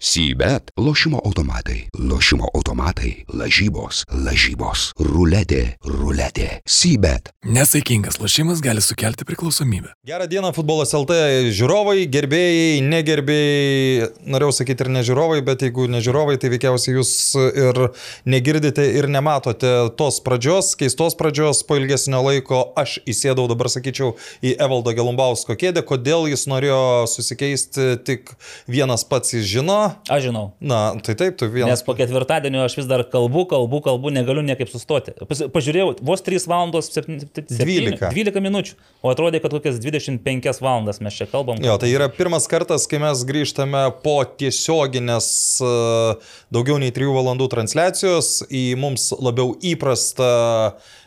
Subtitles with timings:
[0.00, 6.60] Sybet- lošimo automatai, lošimo automatai, lažybos, lažybos, ruletė, ruletė.
[6.66, 7.32] Sybet.
[7.42, 9.90] Nesaikingas lošimas gali sukelti priklausomybę.
[10.06, 16.52] Gerą dieną futbolas LT žiūrovai, gerbėjai, negerbėjai, norėjau sakyti ir nežiūrovai, bet jeigu nežiūrovai, tai
[16.54, 17.12] veikiausiai jūs
[17.58, 17.90] ir
[18.24, 22.70] negirdite ir nematote tos pradžios, keistos pradžios, po ilgesnio laiko.
[22.78, 24.14] Aš įsėdau dabar, sakyčiau,
[24.46, 28.30] į Evaldo Gelumbausko kėdę, kodėl jis norėjo susikeisti, tik
[28.70, 29.87] vienas pats jis žino.
[30.10, 30.44] Aš žinau.
[30.60, 31.78] Na, tai taip, tu vienas.
[31.78, 35.14] Nes po ketvirtadienio aš vis dar kalbu, kalbu, kalbu, negaliu niekaip sustoti.
[35.54, 37.98] Pažiūrėjau, vos 3 valandos 7, 12.
[38.14, 41.60] 12 minučių, o atrodė, kad kokias 25 valandas mes čia kalbam.
[41.64, 45.30] Jo, tai yra pirmas kartas, kai mes grįžtame po tiesioginės
[45.62, 45.72] e,
[46.54, 50.97] daugiau nei 3 valandų transliacijos į mums labiau įprastą e,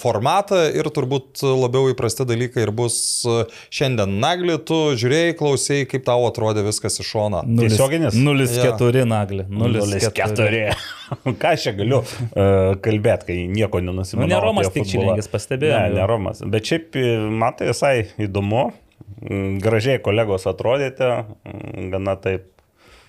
[0.00, 2.96] formatą ir turbūt labiau įprasti dalykai ir bus
[3.26, 4.16] e, šiandien.
[4.22, 7.42] Nagli, tu žiūrėjai, klausėjai, kaip tau atrodė viskas iš šono.
[7.58, 8.16] Tiesioginis?
[8.16, 9.46] 0,4 nagli.
[9.50, 10.62] 0,4.
[11.42, 14.28] Ką aš čia galiu uh, kalbėti, kai nieko nenusimanau.
[14.28, 14.86] Nu, ne Romas tik.
[14.88, 15.82] Čilingis, pastebėjau.
[15.90, 16.40] Ne, ne Romas.
[16.54, 18.70] Bet šiaip, e, man tai visai įdomu.
[19.22, 21.10] Mm, Gražiai kolegos atrodėte,
[21.46, 22.48] mm, gana taip.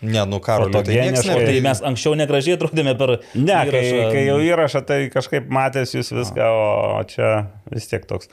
[0.03, 1.45] Ne, nu karolio, tai niekas Fotogeniškai.
[1.47, 1.63] Tai ne.
[1.67, 3.15] mes anksčiau negražiai atrodėme per...
[3.35, 4.09] Ne, kai, įrašą.
[4.11, 7.31] kai jau įrašą, tai kažkaip matęs jūs viską, o čia
[7.71, 8.31] vis tiek toks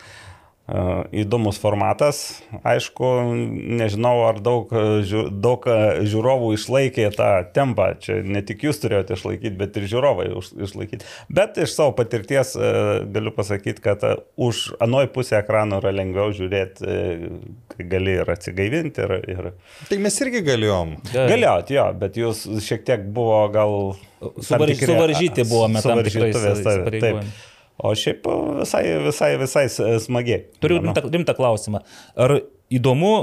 [1.12, 2.20] įdomus formatas.
[2.62, 3.08] Aišku,
[3.80, 4.70] nežinau, ar daug,
[5.42, 5.66] daug
[6.06, 7.90] žiūrovų išlaikė tą tempą.
[8.02, 10.28] Čia ne tik jūs turėjote išlaikyti, bet ir žiūrovai
[10.66, 11.08] išlaikyti.
[11.32, 12.54] Bet iš savo patirties
[13.10, 14.04] galiu pasakyti, kad
[14.40, 16.94] už anoj pusę ekrano yra lengviau žiūrėti,
[17.74, 19.06] kai gali ir atsigaivinti.
[19.06, 19.52] Ir, ir...
[19.90, 20.96] Tai mes irgi galėjom.
[21.14, 23.76] Galėjot, jo, bet jūs šiek tiek buvo gal...
[24.20, 27.46] Suvarž, tikri- suvaržyti buvome tam tikrais įsipareigojimais.
[27.80, 28.26] O šiaip
[28.60, 29.66] visai, visai, visai
[30.04, 30.46] smagiai.
[30.62, 31.84] Turiu rimtą, rimtą klausimą.
[32.20, 33.14] Ar įdomu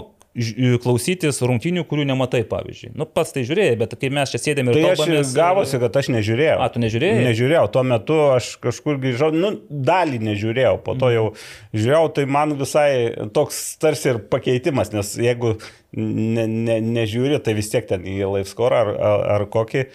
[0.84, 2.92] klausytis rungtinių, kurių nematai, pavyzdžiui?
[2.98, 5.32] Nu, pats tai žiūrėjai, bet kai mes čia sėdėme ir Tai aš kalbamės...
[5.34, 6.58] gavosi, kad aš nežiūrėjau.
[6.62, 7.24] A, tu nežiūrėjai?
[7.26, 11.26] Nežiūrėjau, tuo metu aš kažkur grįžau, nu, dalį nežiūrėjau, po to jau
[11.74, 12.90] žiūrėjau, tai man visai
[13.34, 15.56] toks tarsi ir pakeitimas, nes jeigu
[15.98, 19.88] ne, ne, nežiūri, tai vis tiek ten į live score ar, ar, ar kokį.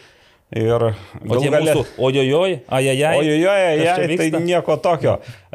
[0.53, 3.13] Ir O tie gale- mūsų ojojoj, ajajai.
[3.23, 5.15] Ojojoje, kas čia tai nieko tokio.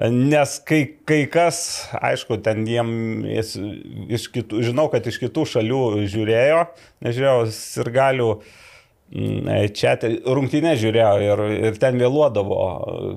[0.09, 1.59] Nes kai, kai kas,
[2.01, 2.89] aišku, ten jiem
[4.09, 6.63] iš kitų, žinau, kad iš kitų šalių žiūrėjo,
[7.05, 7.43] nežiūrėjau,
[7.83, 8.31] ir galiu
[9.11, 9.93] čia
[10.27, 12.57] rungtynę žiūrėjo ir, ir ten vėluodavo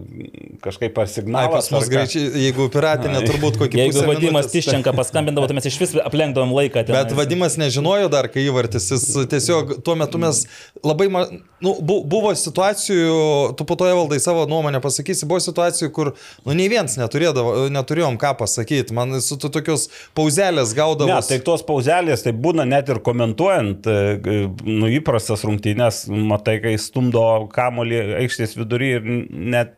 [0.06, 1.50] mm, kažkaip ar Ai, signalas.
[1.50, 4.46] pas mus greičiai, jeigu piratinė, turbūt kokį Jeigu pusę Vadimas.
[4.52, 6.84] Tiščenka paskambindavo, tai mes iš vis aplenkdavom laiką.
[6.86, 7.08] tenais.
[7.08, 10.44] Bet Vadimas nežinojo dar, kai įvartis, jis tiesiog tuo metu mes
[10.86, 11.26] labai, ma-
[11.60, 16.12] nu, bu- buvo situacijų, tu po to evaldai savo nuomonę pasakysi, buvo situacijų, kur,
[16.46, 21.10] nu, nei vienas neturėdavo, neturėjom ką pasakyti, man su tu tokios pauzelės gaudavo.
[21.10, 26.76] Ne, tai tos pauzelės, tai būna net ir komentuojant, e, nu, įprastas rungtynės, matai, kai
[26.80, 27.24] stumdo
[27.54, 29.76] kamolį aikštės vidury ir net...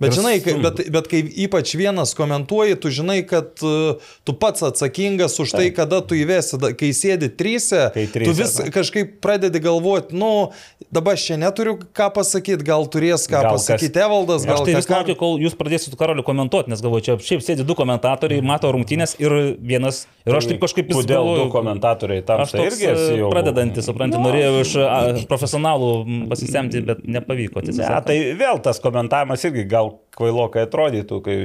[0.00, 0.70] Bet ir žinai, kai, stumdo.
[0.76, 3.96] bet, bet kai ypač vienas komentuoji, tu žinai, kad uh,
[4.28, 8.34] tu pats atsakingas už tai, kada tu įvesi, Da- kai sėdi trysia, Kai tryse, tu
[8.36, 8.68] vis taip.
[8.74, 10.50] kažkaip pradedi galvoti, nu,
[10.92, 14.66] dabar aš čia neturiu ką pasakyti, gal turės ką Gal kas- pasakyti Evaldas, gal Aš
[14.68, 17.74] tai vis kažką- laukiu, kol jūs pradėsite karaliu komentuoti, nes galvoju, čia šiaip sėdi du
[17.74, 20.04] komentatoriai, mato rungtynės ir vienas.
[20.26, 23.30] Ir aš taip kažkaip vis Kodėl galvoju, du komentatoriai tam Aš toks irgi esi jau.
[23.32, 27.62] pradedantis, supranti, norėjau iš a, profesionalų pasisemti, bet nepavyko.
[27.72, 29.85] Ne, tai vėl tas komentavimas irgi gal
[30.16, 31.36] kvailokai atrodytų, kai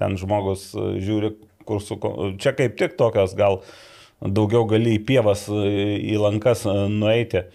[0.00, 1.34] ten žmogus e, žiūri,
[1.68, 1.98] kur su...
[2.42, 3.60] Čia kaip tik tokios gal
[4.22, 7.46] daugiau gali į pievas, e, į lankas e, nueiti.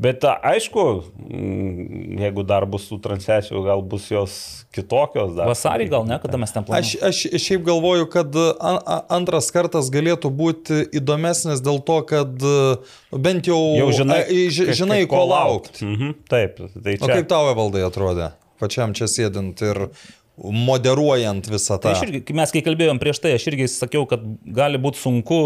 [0.00, 0.82] Bet aišku,
[1.28, 4.34] mm, jeigu dar bus tų transliacijų, gal bus jos
[4.72, 5.50] kitokios dar.
[5.50, 7.10] Vasarį gal ne, kada mes ten Aš, planuojame.
[7.10, 8.38] aš šiaip galvoju, kad
[9.12, 12.32] antras kartas galėtų būti įdomesnis dėl to, kad
[13.12, 15.84] bent jau, Jau žinai, a, ži- kai- žinai kai ko laukti.
[15.84, 17.18] Mhm, taip, tai O čia.
[17.18, 19.88] kaip tau valdai atrodė, pačiam čia sėdint ir
[20.40, 21.90] moderuojant visą tą.
[21.90, 24.22] Tai aš irgi, mes kai kalbėjom prieš tai, aš irgi sakiau, kad
[24.56, 25.40] gali būti sunku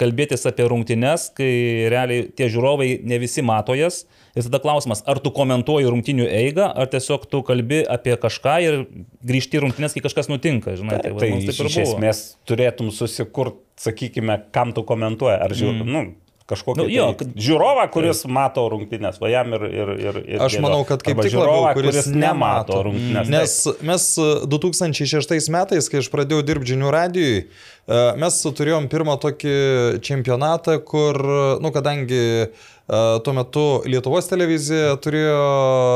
[0.00, 1.50] kalbėtis apie rungtynes, kai
[1.92, 4.04] realiai tie žiūrovai ne visi mato jas.
[4.32, 8.78] Ir tada klausimas, ar tu komentuoji rungtynių eigą, ar tiesiog tu kalbi apie kažką ir
[9.28, 10.78] grįžti į rungtynės, kai kažkas nutinka.
[10.80, 15.36] Žinai, Tai, tai mums iš iš esmės turėtum susikurti, sakykime, kam tu komentuoji.
[15.36, 15.92] Ar žiūri, mm.
[15.92, 19.62] nu, kažkokį Nu, jo, tai kad- žiūrovą, kuris mato rungtynės, va jam ir...
[19.70, 22.80] ir, ir, ir Aš manau, kad kaip Arba tik žiūrovą, labiau, kuris nemato.
[22.88, 23.30] rungtynės.
[23.32, 29.18] Nes mes e, 2006 metais, kai aš pradėjau dirbti žinių radijui, e, mes turėjom pirmą
[29.22, 29.56] tokį
[30.02, 31.18] čempionatą, kur,
[31.62, 32.50] nu, kadangi e,
[33.24, 35.44] tuo metu Lietuvos televizija turėjo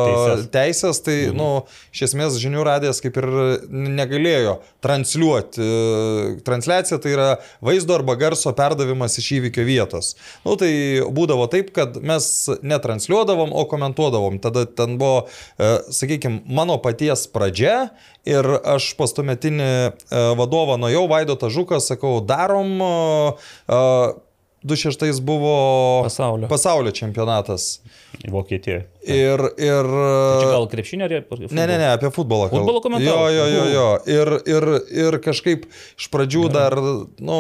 [0.07, 0.47] Teises.
[0.55, 1.37] teisės, tai, mhm.
[1.37, 1.49] nu,
[1.93, 3.29] iš esmės žinių radijas kaip ir
[3.71, 5.61] negalėjo transliuoti.
[5.61, 7.29] E, Transliacija tai yra
[7.65, 10.15] vaizdo arba garso perdavimas iš įvykio vietos.
[10.47, 10.71] Nu, tai
[11.13, 12.29] būdavo taip, kad mes
[12.65, 14.41] netransliuodavom, o komentuodavom.
[14.43, 15.27] Tada ten buvo,
[15.59, 17.91] sakykime, mano paties pradžia
[18.27, 19.71] ir aš pas tuometinį
[20.39, 22.79] vadovą nuėjau, Vaidotą Žuką, sakau, darom.
[24.67, 26.49] Uh, 26 buvo Pasaulio.
[26.49, 27.81] pasaulio čempionatas.
[28.31, 28.87] Vokietijoje.
[29.07, 29.87] Ir, ir...
[29.87, 31.51] Tai Čia gal krepšinio ar futbolo?
[31.55, 32.49] Ne, ne, ne, apie futbolą.
[32.51, 32.65] kalbu.
[32.65, 33.31] Futbolo komentavot?
[33.31, 33.89] Jo, jo, jo, jo.
[34.11, 36.75] Ir, ir, ir kažkaip iš pradžių dar,
[37.21, 37.39] nu,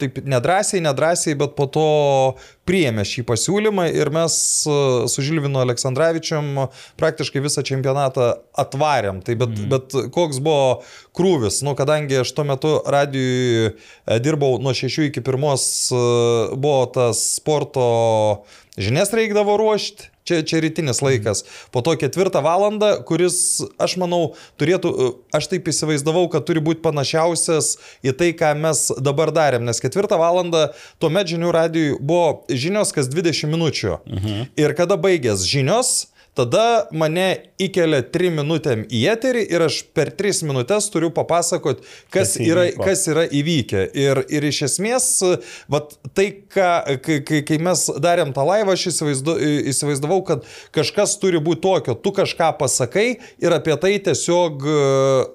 [0.00, 1.86] taip nedrąsiai, nedrąsiai, bet po to
[2.68, 4.34] priėmė šį pasiūlymą ir mes
[4.66, 4.76] e,
[5.10, 6.66] su Žilvinu Aleksandраvičiam
[7.00, 8.30] praktiškai visą čempionatą
[8.60, 9.20] atvarėm.
[9.24, 9.70] Tai bet, mm.
[9.72, 10.82] bet koks buvo
[11.16, 16.04] krūvis, nu, kadangi aš tuo metu radijui e, dirbau nuo 6 iki 1, e,
[16.56, 17.88] buvo tas sporto
[18.76, 20.10] žinias reikdavo ruošti.
[20.24, 21.42] Čia, čia rytinis laikas.
[21.68, 24.92] Po to ketvirtą valandą, kuris, aš manau, turėtų,
[25.36, 29.66] aš taip įsivaizdavau, kad turi būti panašiausias į tai, ką mes dabar darėm.
[29.68, 33.98] Nes ketvirtą valandą tuomet žinių radijui buvo žinios kas 20 minučių.
[34.08, 34.48] Mhm.
[34.64, 37.28] Ir kada baigės žinios, Tada mane
[37.62, 42.64] įkelia 3 minutėm į eterį ir aš per 3 minutės turiu papasakot, kas, Kas yra,
[42.74, 43.84] kas yra įvykę.
[43.94, 45.06] Ir, ir iš esmės,
[45.70, 46.70] vat, tai, ką,
[47.04, 49.36] kai, kai, mes darėm tą laivą, aš įsivaizdu,
[49.70, 51.94] įsivaizdavau, kad kažkas turi būti tokio.
[51.94, 53.06] Tu kažką pasakai
[53.38, 54.66] ir apie tai tiesiog,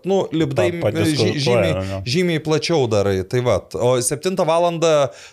[0.09, 2.01] nu, lipdai Pa- žy- žymiai, ne?
[2.03, 3.21] žymiai plačiau darai.
[3.23, 3.61] Tai va.
[3.79, 4.67] O 7 val.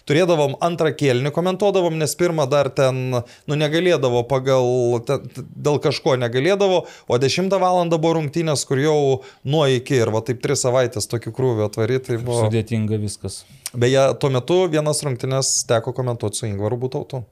[0.06, 6.82] turėdavom antrą kėlinį, komentuodavom, nes pirmą dar ten, nu, negalėdavo pagal, ten, dėl kažko negalėdavo,
[6.86, 7.82] o 10 val.
[7.96, 8.98] buvo rungtynės, kur jau
[9.44, 12.12] nuo iki ir va taip 3 savaitės tokių krūvių atvaryti.
[12.12, 12.44] Tai buvo...
[12.46, 13.44] Sudėtinga viskas.
[13.76, 17.24] Beje, tuo metu vienas rungtynės teko komentuoti su Ingvaru Būtautu.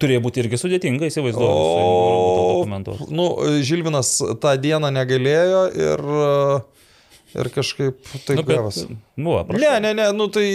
[0.00, 1.56] Turėjo būti irgi sudėtinga, įsivaizduoju.
[2.64, 3.26] O, nu,
[3.60, 6.04] Žilvinas tą dieną negalėjo ir,
[7.38, 8.78] ir kažkaip taip Nu, nu, bet,
[9.16, 9.62] nu, va, prašau.
[9.62, 10.46] Ne, ne, ne, nu tai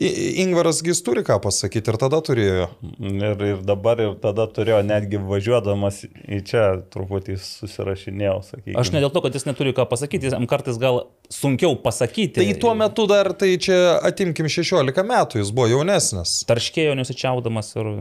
[0.00, 2.68] I- Ingvaras gis turi ką pasakyti ir tada turėjo.
[3.00, 8.76] Ir, ir dabar ir tada turėjo, netgi važiuodamas į čia truputį susirašinėjau, sakykime.
[8.80, 11.02] Aš ne dėl to, kad jis neturi ką pasakyti, jam kartais gal
[11.32, 12.40] sunkiau pasakyti.
[12.40, 16.40] Tai tuo metu dar, tai čia atimkim 16 metų, jis buvo jaunesnis.
[16.48, 17.92] Tarškėjo nesičiaudamas ir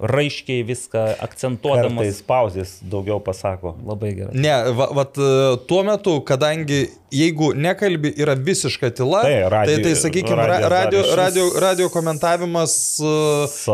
[0.00, 1.98] raiškiai viską akcentuodamas.
[2.00, 3.74] Kartais pauzės daugiau pasako.
[3.84, 4.32] Labai gerai.
[4.40, 9.82] Ne, va, vat, e, tuo metu, kadangi jeigu nekalbi yra visiška tyla, Tai, radio- tai,
[9.84, 13.12] tai sakykime, radio, išvis radio, radio komentavimas e,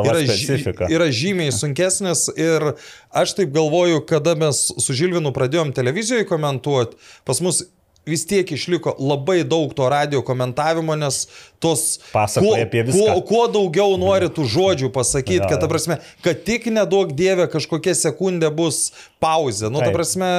[0.03, 0.89] yra, specifika.
[0.91, 2.73] yra žymiai sunkesnis ir
[3.11, 7.63] aš taip galvoju, kada mes su Žilvinu pradėjom televizijoje komentuoti, pas mus
[8.07, 11.25] vis tiek išliko labai daug to radio komentavimo, nes
[11.63, 11.99] tos...
[12.13, 13.01] Pasakoja kuo, apie viską.
[13.03, 17.49] Kuo, kuo daugiau nori tų žodžių pasakyti, Jo, kad, ta prasme, kad tik nedaug dievė
[17.51, 18.93] kažkokia sekundė bus
[19.23, 19.73] pauzė.
[19.73, 19.97] Nu, ta Taip.
[19.99, 20.31] prasme...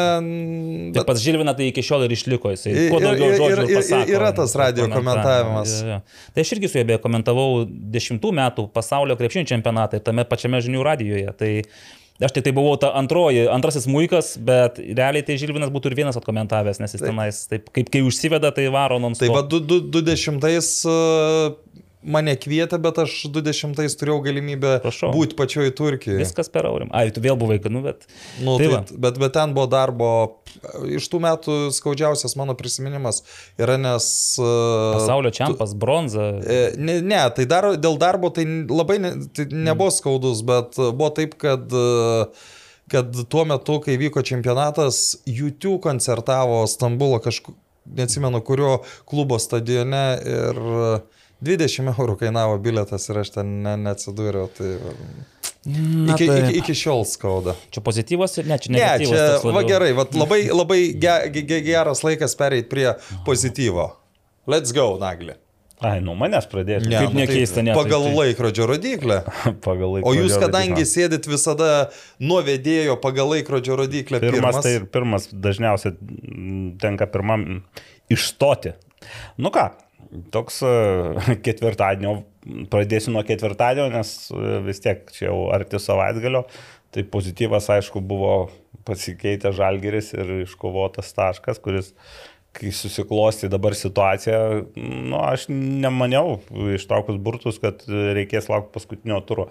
[0.96, 2.76] Tai pats Žilvina tai iki šiol ir išliko jisai.
[2.94, 5.76] Kuo daugiau ir- žodžių ir- ir- pasako, yra tas radio komentavimas.
[5.82, 6.02] Jo, jo.
[6.34, 10.64] Tai aš irgi su juo beje komentavau dešimtų metų pasaulio krepšinio čempionatą ir tame pačiame
[10.64, 11.36] žinių radijoje.
[11.38, 11.52] Tai
[12.26, 16.18] aš tik tai buvau ta antroji, antrasis muikas, bet realiai tai Žilvinas būtų ir vienas
[16.18, 19.84] atkomentavęs, nes jis tenais taip, kaip kai užsiveda, tai varo non Tai va, du- du-
[20.02, 21.54] 20-ais uh,
[22.08, 25.12] mane kvietė, bet aš 20-ais turėjau galimybę Prašau.
[25.16, 26.22] būti pačioj Turkijoje.
[26.22, 26.90] Viskas per aurim.
[26.96, 28.08] Ai, tu vėl buvai, kad, nu, bet.
[28.40, 30.10] Nu, tai tai, bet, bet ten buvo darbo,
[30.98, 33.24] iš tų metų skaudžiausias mano prisiminimas
[33.60, 34.08] yra, nes...
[34.40, 36.30] Uh, Pasaulio čempas, bronza.
[36.44, 41.10] E, Ne, ne, tai dar, dėl darbo tai labai ne, tai nebuvo skaudus, bet buvo
[41.16, 42.28] taip, kad, e,
[42.92, 47.56] kad tuo metu, kai vyko čempionatas, YouTube koncertavo Stambulo kažkur,
[47.98, 48.78] neatsimenu, kurio
[49.10, 50.62] klubo stadione ir
[51.46, 54.50] 20 eurų kainavo biletas ir aš ten ne, neatsidūriau.
[54.58, 54.72] Tai,
[55.68, 56.46] Na, iki, taip.
[56.48, 57.54] iki, iki šiol skauda.
[57.76, 59.10] Čia pozityvas ir ne, čia Ne, negatyvas.
[59.12, 62.94] čia toks va gerai, va, labai, labai ge, ge, geras laikas pereiti prie
[63.28, 63.90] pozityvo.
[64.48, 65.36] Let's go, Nagli.
[65.84, 66.88] Ai, nu manęs pradėti.
[66.90, 69.18] Kaip nu tai nekeista, ne, Pagal tai- tai- laikrodžio rodiklę.
[69.68, 70.08] Pagal laiką.
[70.10, 71.68] O jūs, kadangi sėdit visada
[72.24, 75.94] nuo vedėjo pagal laikrodžio rodiklę, Pirmas, pirmas, tai ir pirmas dažniausiai
[76.82, 77.44] tenka pirmam
[78.10, 78.72] išstoti.
[79.38, 79.68] Nu ką,
[80.34, 80.72] toks e,
[81.46, 82.22] ketvirtadienio,
[82.72, 86.46] pradėsiu nuo ketvirtadienio, nes e, vis tiek čia jau arti savaitgalio.
[86.96, 88.48] Tai pozityvas, aišku, buvo
[88.88, 91.92] pasikeitę žalgeris ir iškovotas taškas, kuris
[92.58, 94.38] kai susiklosti dabar situacija,
[94.78, 96.40] nu, aš nemaniau
[96.74, 99.50] ištraukus burtus, kad reikės laukti paskutinio turo,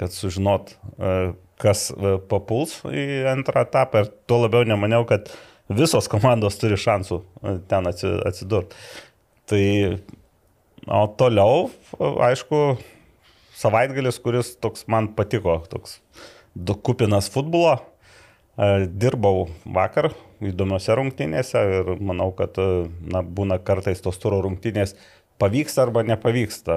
[0.00, 1.16] kad sužinot, e,
[1.62, 5.30] kas e, papuls į antrą etapą ir tuo labiau nemaniau, kad
[5.72, 8.76] visos komandos turi šansų e, ten atsi- atsidurti.
[9.50, 9.64] Tai,
[10.86, 12.60] o toliau, aišku,
[13.58, 16.00] savaitgalis, kuris toks man patiko, toks
[16.86, 17.78] kupinas futbolo.
[18.58, 22.68] E, Dirbau vakar įdomiose rungtynėse ir manau, kad e,
[23.08, 24.94] na, būna kartais tos turo rungtynės
[25.42, 26.76] pavyksta arba nepavyksta,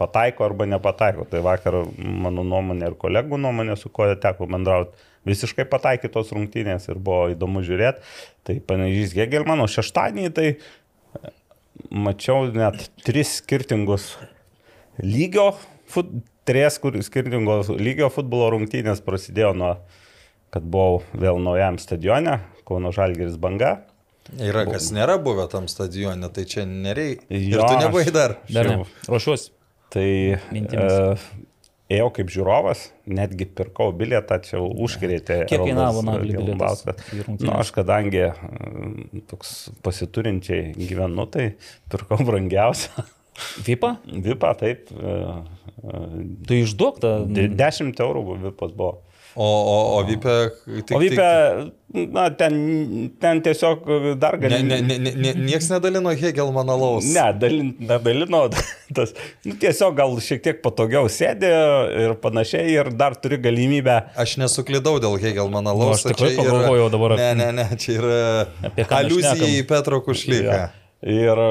[0.00, 1.26] pataiko arba nepataiko.
[1.30, 6.98] Tai vakar mano nuomonė ir kolegų nuomonė, su kuo teko bendrauti, visiškai pataikytos rungtynės ir
[6.98, 8.02] buvo įdomu žiūrėti.
[8.48, 10.48] Tai panežys Gegelmano šeštadienį, tai
[11.90, 14.12] mačiau net tris skirtingus
[15.02, 15.52] lygio,
[15.90, 16.10] fut,
[16.48, 19.74] tris skirtingos lygio futbolo rungtynės prasidėjo nuo,
[20.54, 23.80] kad buvau vėl naujam stadione, Kauno Žalgeris banga.
[24.38, 27.26] Yra, kas nėra buvę tam stadione, tai čia nereikia.
[27.34, 28.36] Ir tu nebuvai dar.
[28.52, 28.76] Dar ne.
[28.76, 28.86] Jau.
[29.10, 29.50] Ruošiuosi.
[29.90, 30.06] Tai
[30.54, 30.92] Mintimis.
[30.92, 31.46] e,
[31.90, 35.40] ėjau kaip žiūrovas, netgi pirkau bilietą, čia užkrėtė.
[35.50, 36.84] Kiek kainavo Nagli bilietas?
[37.26, 38.32] Nu, aš kadangi e,
[39.30, 41.48] toks pasiturinčiai gyvenu, tai
[41.92, 43.06] pirkau brangiausią.
[43.66, 43.94] Vipa?
[44.06, 44.90] Vipą, taip.
[44.92, 45.14] e,
[45.82, 46.00] e,
[46.46, 47.12] Tu išduok tą.
[47.32, 48.98] de- 10 eurų vipas buvo.
[49.36, 50.32] O, o, o Vipė.
[50.82, 51.26] Tik, O Vipė,
[52.10, 52.54] na, ten,
[53.22, 53.84] ten tiesiog
[54.18, 54.58] dar Ne, gali.
[54.66, 57.06] ne, ne, ne, ne, nieks nedalino Hegelmano laus.
[57.14, 58.40] Ne, dalin, nedalino,
[58.96, 59.14] tas,
[59.46, 61.52] nu, tiesiog gal šiek tiek patogiau sėdė
[62.06, 64.00] ir panašiai ir dar turi galimybę.
[64.18, 66.02] Aš nesuklydau dėl Hegelmano Nu, laus.
[66.02, 70.58] aš tikrai pagalvojau dabar Ne, apie- ne, ne, čia yra aliuzija į Petro Kušlyką.
[70.58, 70.68] Ja.
[71.00, 71.44] Ir e,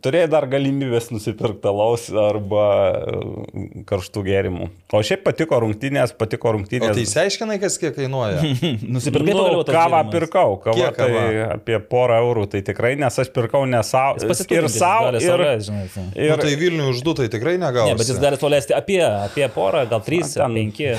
[0.00, 2.62] turėjai dar galimybės nusipirkti alaus arba
[2.96, 4.68] e, karštų gėrimų.
[4.96, 6.94] O šiaip patiko rungtynės, patiko O rungtynės.
[6.96, 8.38] tai išsiaiškinai, kas kiek kainuoja?
[8.96, 10.14] Nusipirkai nu, kavą gėrimą?
[10.14, 11.48] pirkau, kavą Kiek tai kava?
[11.58, 14.16] apie porą eurų, tai tikrai, nes aš pirkau ne savo.
[14.16, 16.06] Ir savo, ir, sau leist, žinai, tai.
[16.16, 17.92] Ir nu, tai Vilnių uždu tai tikrai negausi.
[17.92, 20.94] Ne, bet jis gali suleisti apie, apie porą, gal trys, ten- penki.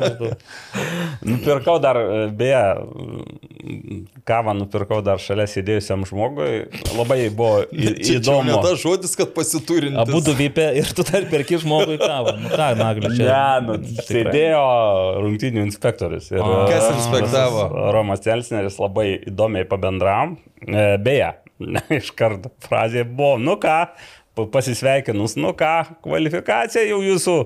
[0.00, 0.32] nu.
[1.28, 2.64] Nupirkau dar, e, beje,
[4.28, 6.64] kavą nupirkau dar šalia sėdėjusiam žmogui.
[6.96, 8.56] Labai buvo Čia, įdomu.
[8.64, 9.98] tas žodis, kad pasiturinti.
[10.02, 12.34] Abu du vypė ir tu dar perki žmogui kavą.
[12.42, 13.26] Nu ką, Nagli, čia.
[13.28, 14.06] Ne, nu, Tikrai.
[14.08, 14.62] sėdėjo
[15.24, 16.30] rungtinių inspektorius.
[16.34, 16.42] Ir.
[16.70, 17.66] Kas e, inspektavo?
[17.94, 20.36] Romas Celsneris labai įdomiai pabendravom.
[20.66, 21.32] E, Beje,
[21.98, 23.76] iš karto frazė buvo, nu ką,
[24.36, 25.74] pa- pasisveikinus, nu ką,
[26.06, 27.36] kvalifikacija jau jūsų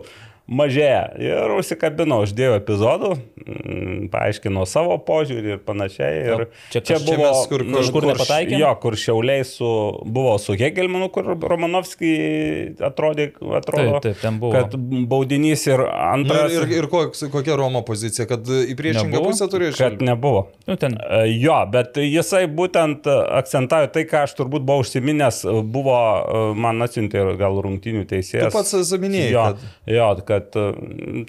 [0.49, 1.01] mažėja.
[1.19, 3.11] Ir užsikabino, uždėjau epizodų,
[3.47, 6.21] mm, paaiškinau savo požiūrį ir panašiai.
[6.27, 8.59] Ir Čia Čia mes kur- kur- kur nepataikėm?
[8.61, 9.67] Jo, kur šiauliai su,
[10.07, 14.53] buvo su Hegelmanu, kur Romanovskij atrodė, atrodo, Taip, taip, ten buvo.
[14.53, 14.75] kad
[15.11, 16.53] baudinys ir Nu, antras.
[16.53, 19.31] ir, ir, ir koks, kokia Romo pozicija, kad į priešingą Nebuvo?
[19.33, 20.47] pusę turėjo Kad nebuvo.
[20.67, 20.97] Nu, ten.
[21.11, 26.79] E, Jo, bet jisai būtent akcentavo tai, ką aš turbūt buvau užsiminęs, buvo, e, man
[26.87, 28.51] atsiuntė gal rungtinių teisėjas.
[28.51, 30.65] Tu pats minėjai, Jo, kad- jo, kad e,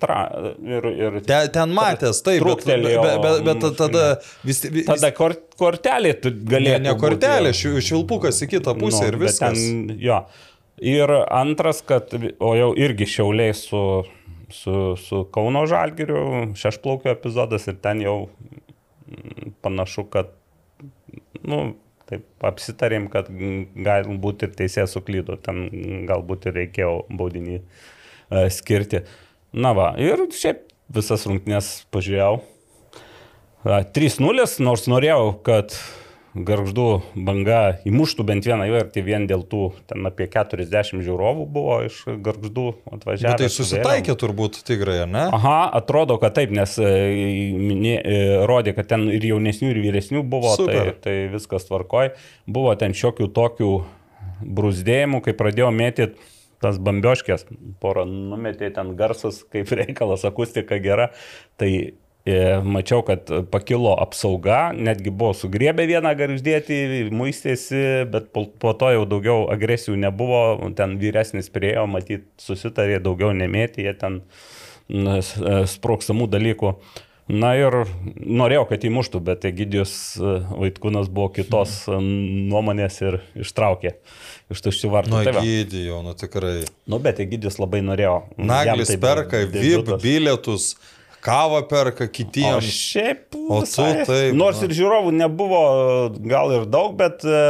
[0.01, 0.17] tra,
[0.67, 4.03] ir, ir Ten, ten matęs, taip, bet, bet, Truktelėjo bet, bet, bet tada
[4.47, 9.13] vis, vis, tada kor, kortelė tu ne, ne kortelė, ši- švilpukas į kitą pusę Nu,
[9.13, 9.57] ir viskas.
[9.57, 10.19] Ten, jo.
[10.77, 13.81] Ir antras, kad, o jau irgi šiauliai su,
[14.53, 16.21] su, su Kauno Žalgiriu,
[16.59, 18.17] šešplaukio epizodas ir ten jau
[19.09, 20.29] mm, panašu, kad,
[21.41, 21.63] nu,
[22.07, 23.27] taip apsitarėm, kad
[23.83, 25.65] galbūt ir teisėjas suklydo, ten
[26.07, 27.57] galbūt ir reikėjo baudinį
[28.53, 29.03] skirti.
[29.57, 32.41] Na va, ir šiaip visas rungtynės pažiūrėjau.
[33.67, 35.75] A, 3-0, nors norėjau, kad
[36.45, 42.03] garždų banga įmuštų bent vieną įvartį vien dėl tų, ten apie 40 žiūrovų buvo iš
[42.23, 43.31] garždų atvažiavę.
[43.31, 44.21] Bet tai su susitaikė vėliavom.
[44.23, 45.25] turbūt tikrai, ar ne?
[45.33, 46.93] Aha, atrodo, kad taip, nes e,
[47.57, 50.93] minė, e, rodė, kad ten ir jaunesnių, ir vyresnių buvo, tai, Super.
[51.03, 52.13] tai viskas tvarkoj.
[52.45, 53.73] Buvo ten šiokių tokių
[54.57, 57.45] brūzdėjimų, kai pradėjo mėtyti tas bambioškės,
[57.81, 61.09] porą numetė ten garsas, kaip reikalas, akustika gera.
[61.61, 68.73] Tai e, mačiau, kad pakilo apsauga, netgi buvo sugriebę vieną garždėti, muistėsi, bet po, po
[68.77, 70.43] to jau daugiau agresijų nebuvo,
[70.77, 74.23] ten vyresnis priejo, matyt, susitarė daugiau nemėti, jie ten
[74.89, 75.19] e,
[75.77, 76.77] sprokstamų dalykų.
[77.27, 77.73] Na ir
[78.15, 83.91] norėjau, kad įmuštų, bet Egidijus e, Vaitkūnas buvo kitos e, nuomonės ir ištraukė
[84.55, 85.11] iš tuščių vartų.
[85.11, 86.61] Nu, Tai gydijau, nu tikrai.
[86.87, 88.21] Nu, bet Egidijus labai norėjo.
[88.39, 90.69] Naglis tai perka VIP bilietus,
[91.25, 92.63] kavą perka O kitiems.
[92.71, 93.35] šiaip.
[93.35, 94.07] O tu taip,
[94.37, 94.69] Nors na.
[94.69, 95.61] ir žiūrovų nebuvo
[96.31, 97.43] gal ir daug, bet e,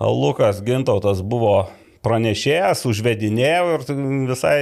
[0.00, 1.66] Lukas Gintautas buvo
[2.02, 3.84] pranešėjas, užvedinėjo ir
[4.30, 4.56] visai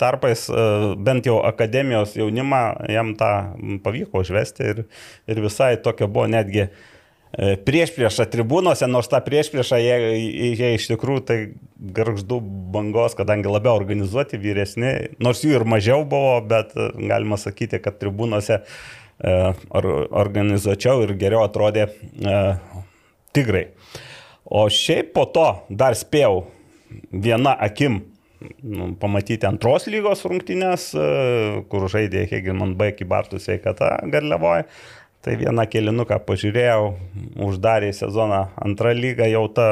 [0.00, 0.68] tarpais e,
[1.04, 3.32] bent jau akademijos jaunimą jam tą
[3.84, 4.86] pavyko užvesti ir,
[5.28, 6.70] ir visai tokia buvo netgi
[7.68, 9.96] prieš priešą tribūnose, nors tą prieš priešą jie,
[10.56, 11.36] jie iš tikrųjų tai
[11.76, 12.40] garždų
[12.72, 18.00] bangos, kadangi labiau organizuoti, vyresni, nors jų ir mažiau buvo, bet e, galima sakyti, kad
[18.00, 19.34] tribūnose e,
[19.68, 19.90] or,
[20.24, 21.90] organizuočiau ir geriau atrodė
[23.36, 23.68] tigrai.
[24.48, 26.46] O šiaip po to dar spėjau
[27.12, 28.02] viena akim
[28.62, 31.08] nu, pamatyti antros lygos rungtynės, e,
[31.70, 32.92] kur žaidė Hegelman B.
[32.98, 34.68] Kibartų sveikata Garlevoje.
[35.18, 36.84] Tai vieną kelinuką pažiūrėjau,
[37.42, 39.64] uždarė sezoną antrą lygą, jau ta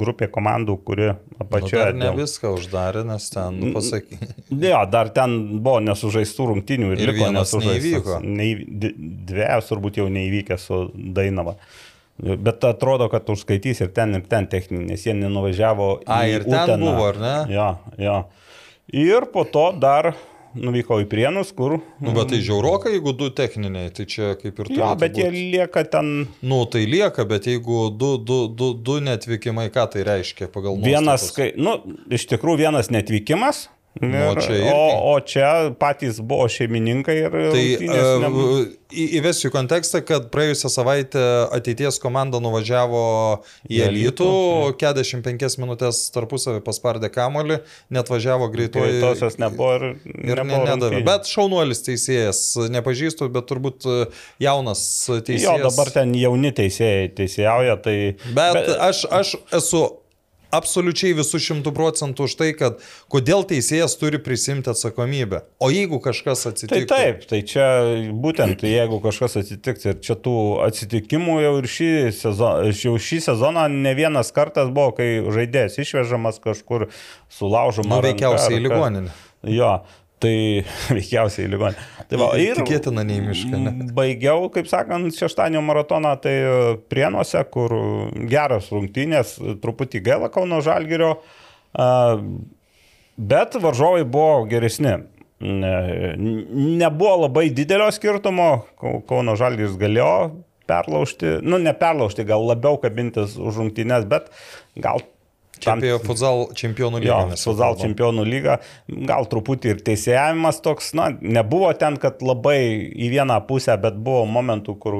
[0.00, 1.10] grupė komandų, kuri
[1.44, 1.90] apačioje.
[1.92, 4.16] Nu, ne viską uždarė, nes ten, nu, pasaky.
[4.48, 8.16] Ne, ja, dar ten buvo nesužaistų rungtynių ir, Ir liko vienas neįvyko.
[8.24, 8.94] nesužaistų.
[9.28, 11.58] Dviejas turbūt jau neįvykė su Dainava.
[12.18, 16.46] Bet atrodo, kad užskaitys ir ten, ir ten techninį, nes jie nenuvažiavo A, į ir
[16.48, 16.88] ten Uteną.
[16.90, 17.34] buvo, ar ne?
[17.54, 18.16] Ja, ja.
[18.90, 20.14] Ir po to dar
[20.58, 21.76] nuvykau į Prienus, kur...
[22.02, 25.26] Nu, bet tai žiauroka, jeigu du techniniai, tai čia kaip ir Jo, turėtų bet jie
[25.28, 25.36] būt.
[25.54, 26.08] lieka ten
[26.42, 31.28] Nu, tai lieka, bet jeigu du, du, du, du netvykimai, ką tai reiškia pagal Vienas,
[31.28, 31.34] nuostatas?
[31.36, 31.76] kai, nu,
[32.10, 33.68] iš tikrųjų vienas netvykimas.
[33.98, 34.68] Ir, Nu, čia irgi.
[34.70, 37.32] o, o čia patys buvo šeimininkai ir...
[37.50, 37.62] Tai
[38.22, 38.60] nebuvo-
[38.94, 41.24] į- įvesiu kontekstą, kad praėjusią savaitę
[41.56, 43.00] ateities komanda nuvažiavo
[43.66, 44.28] į Alytų,
[44.78, 47.58] 45 minutės tarpusavį paspardė kamolį,
[47.90, 49.00] net važiavo greitoji.
[49.00, 50.92] Greitosios nebuvo ir, Ir ne, nebuvo nedavė.
[50.94, 51.04] rungtynių.
[51.08, 53.98] Bet šaunuolis teisėjas, nepažįstu, bet turbūt e,
[54.46, 55.48] jaunas teisėjas.
[55.48, 57.96] Jo, dabar ten jauni teisėjai teisėjauja, tai...
[58.30, 59.88] Bet, bet aš, aš esu
[60.54, 62.80] absoliučiai visų šimtų procentų už tai, kad
[63.12, 65.42] kodėl teisėjas turi prisimti atsakomybę.
[65.60, 66.88] O jeigu kažkas Tai atsitiktų.
[66.90, 67.66] taip, tai čia
[68.12, 70.36] būtent jeigu kažkas atsitiks ir čia tų
[70.66, 76.40] atsitikimų jau ir šį sezoną, jau šį sezoną ne vienas kartas buvo, kai žaidėjas išvežamas
[76.44, 76.88] kažkur
[77.32, 77.98] sulaužoma.
[77.98, 79.14] Nu, veikiausiai į ligoninę.
[79.46, 79.78] Jo,
[80.22, 80.34] tai
[80.96, 81.86] veikiausiai į ligoninę.
[82.08, 83.72] Tai va, ir Tikėtina nei į mišką, ne?
[83.96, 86.34] Baigiau, kaip sakant, šeštadienio maratoną, tai
[86.90, 87.74] Prienuose, kur
[88.30, 91.14] geras rungtynės, truputį gaila Kauno Žalgirio,
[93.18, 94.96] bet varžovai buvo geresni.
[95.40, 98.48] Ne- Nebuvo labai didelio skirtumo,
[98.80, 100.32] Kau- Kauno Žalgiris galėjo
[100.68, 104.26] perlaužti, nu ne perlaužti, gal labiau kabintis už rungtynės, bet
[104.76, 104.98] gal
[105.62, 107.36] Čia apie futsal čempionų Jo, lygą.
[107.36, 112.60] jau Futsal čempionų lyga, gal truputį ir teisėjavimas toks, na, nebuvo ten, kad labai
[112.94, 114.98] į vieną pusę, bet buvo momentų, kur,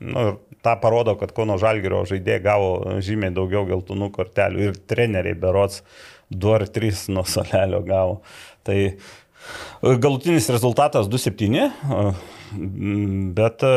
[0.00, 2.70] nu, ir tą parodo, kad Kauno Žalgirio žaidėjai gavo
[3.04, 5.82] žymiai daugiau geltonų kortelių ir treneriai berots
[6.34, 8.20] 2 ar 3 nuo salelio gavo.
[8.66, 8.96] Tai e,
[10.02, 12.00] galutinis rezultatas 2-7, e,
[13.36, 13.76] bet e,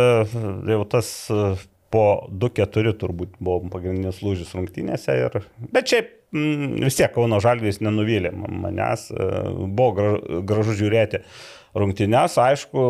[0.74, 1.12] jau tas
[1.94, 5.16] po 2-4 turbūt buvo pagrindinis lūžis rungtynėse.
[5.26, 5.40] Ir,
[5.74, 9.30] bet šiaip mm, vis tiek Kauno Žalgis nenuvylė manęs, e,
[9.66, 11.24] buvo gra- gražu žiūrėti.
[11.78, 12.84] Rungtynės, aišku,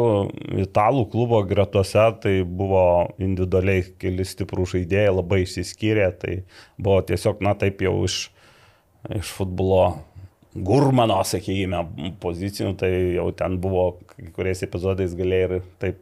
[0.63, 2.83] italų klubo gretose tai buvo
[3.19, 6.35] individualiai keli stiprų žaidėjai, labai išsiskyrė, tai
[6.79, 8.21] buvo tiesiog, na taip jau iš,
[9.19, 9.83] iš futbolo
[10.55, 11.83] gurmano, sakykime,
[12.23, 15.99] pozicijų, tai jau ten buvo kai kuriais epizodais galėjai ir taip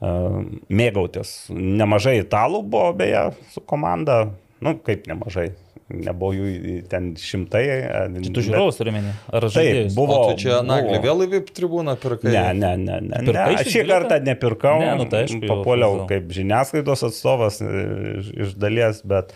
[0.00, 1.30] mėgautis.
[1.52, 4.26] Nemažai italų buvo beje su komanda,
[4.60, 5.50] nu kaip nemažai,
[5.88, 7.62] nebuvo jų ten šimtai.
[7.64, 9.12] e, Tu bet- žiūrovus turi menį?
[9.32, 9.94] Ar Taip, žaidėjus?
[9.96, 10.16] buvo.
[10.18, 12.32] O tu čia naglį vėl į VIP tribūną pirkai?
[12.32, 13.20] Ne, ne, ne, ne.
[13.22, 13.44] Ne.
[13.62, 14.80] šį Šį kartą nepirkau.
[14.82, 16.08] Ne, nu tai aišku, jau Papuoliau futsal.
[16.10, 17.70] kaip žiniasklaidos atstovas e,
[18.18, 19.32] iš, iš dalies, bet,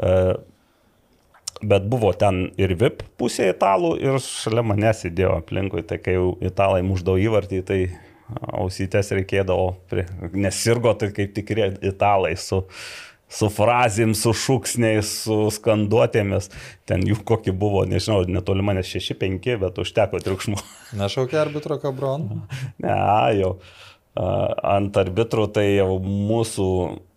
[0.00, 0.14] e,
[1.60, 5.82] bet buvo ten ir VIP pusė italų ir šalia manęs sėdėjo aplinkui.
[5.84, 7.80] Tai kai jau italai muždavo įvartį, tai
[8.50, 12.64] ausytės reikėdavo, prie, nesirgo tai kaip tikri italai su
[13.30, 16.50] su frazėm, su šūksniais, su skanduotėmis.
[16.88, 20.58] Ten jų kokį buvo, nežinau, netoli manęs 6-5, bet užteko triukšmo.
[21.00, 22.26] Nešaukė arbitro kabron.
[22.82, 22.96] Ne,
[23.38, 23.54] jau.
[24.18, 26.66] Ant arbitrų tai jau mūsų,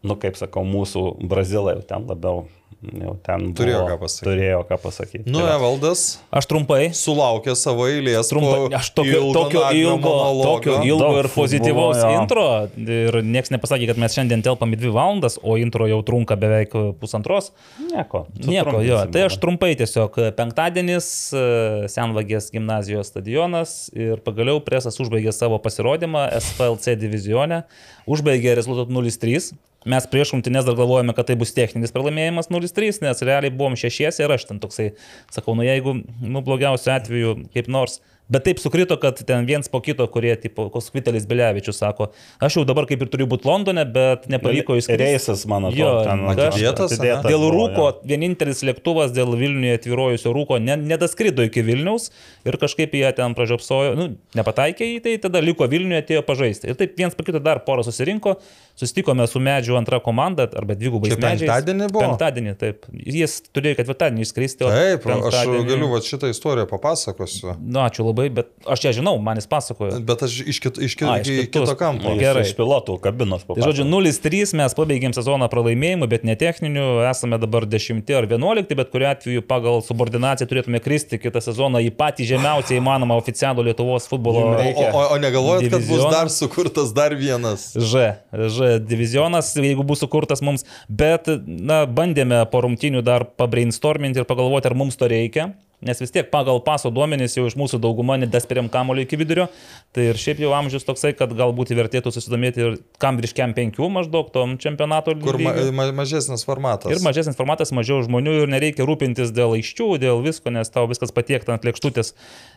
[0.06, 2.45] nu kaip sakau, mūsų brazilai jau ten labiau.
[2.84, 4.26] Jau ten Turėjo buvo- ką pasakyti.
[4.28, 5.24] Turėjo ką pasakyti.
[5.32, 5.54] Nu, va.
[5.56, 6.02] Evaldas
[6.36, 6.89] Aš trumpai.
[6.91, 8.28] sulaukė savo eilės.
[8.30, 12.10] Trumpai, aš tokio, ilgo tokio ilgo, tokio ilgo ir pozityvaus jo.
[12.19, 16.36] intro ir niekas nepasakė, kad mes šiandien telpam į dvi valandas, o intro jau trunka
[16.36, 17.52] beveik pusantros.
[17.80, 18.26] Nieko.
[18.43, 19.00] Nieko, jo.
[19.13, 26.28] Tai aš trumpai tiesiog penktadienis, e, Senvagės gimnazijos stadionas ir pagaliau presas užbaigė savo pasirodymą
[26.41, 27.63] SPLC divizione,
[28.08, 29.54] užbaigė rezultatų 0-3.
[29.89, 34.24] Mes prieš rungtynės dar galvojame, kad tai bus techninis pralaimėjimas 0-3, nes realiai buvom šešiesi
[34.24, 34.93] ir aš ten toksai,
[35.34, 38.00] sakau, nu jeigu, nu blogiausiu atveju kaip nors.
[38.31, 42.07] Bet taip sukrito, kad ten viens po kito, kurie, tipo, Koskvitelis Bilevičius sako,
[42.39, 45.03] aš jau dabar kaip ir turiu būti Londone, bet nepavyko išskristi.
[45.03, 48.07] Reisas, man Jo, atrodo, ten atidėtas, atidėtas Dėl rūko, jo.
[48.13, 52.13] vienintelis lėktuvas dėl Vilniuje atvirojusio rūko ne, nedaskrido iki Vilniaus
[52.47, 54.07] ir kažkaip jie ten pražiopsojo, nu,
[54.39, 56.71] nepataikė į tai, tada liko Vilniuje, atėjo pažaisti.
[56.71, 58.38] Ir taip viens po kito dar porą susirinko,
[58.79, 61.12] susitikome su medžiu antra komanda, arba dvigubai.
[61.12, 62.07] Čia penktadienį buvo?
[62.07, 62.88] Penktadienį, taip.
[62.93, 64.63] Jis turėjo ketvirtadienį išskristi.
[64.63, 67.53] Taip, aš galiu va šitą istoriją papasakosiu.
[67.59, 69.97] Nu, ačiū labai, bet aš ją žinau, man jis pasakojo.
[70.06, 72.13] Bet aš iš, kit, iš, kit, A, iš kitos- kito kampo.
[72.13, 72.43] Jis gerai.
[72.45, 77.65] Iš pilotų kabinos Tai žodžiu, 0-3 mes pabaigėm sezoną pralaimėjimu, bet ne techniniu, esame dabar
[77.65, 82.78] 10 ar 11, bet kuriu atveju pagal subordinaciją turėtume kristi kitą sezoną į patį žemiausią
[82.80, 86.12] įmanomą oficialų Lietuvos futbolo O, o, o, negalvojat, kad bus Divizioną?
[86.12, 87.73] dar sukurtas dar vienas?
[87.76, 94.26] Ž, Ž divizionas, jeigu bus sukurtas mums, bet, na, bandėme po rungtinių dar pabrainstorminti ir
[94.30, 95.54] pagalvoti, ar mums to reikia.
[95.84, 99.50] Nes vis tiek pagal paso duomenys jau iš mūsų dauguma nedesperiam kamulio iki vidurio.
[99.96, 104.32] Tai ir šiaip jau amžius toksai, kad galbūt vertėtų susidomėti ir kam virškiam penkių maždaug
[104.34, 106.93] tom čempionato Kur ma, ma, mažesnis formatas.
[106.93, 111.13] Ir mažesnis formatas, mažiau žmonių ir nereikia rūpintis dėl aiščių, dėl visko, nes tau viskas
[111.15, 112.13] patiekta ant lėkštutės.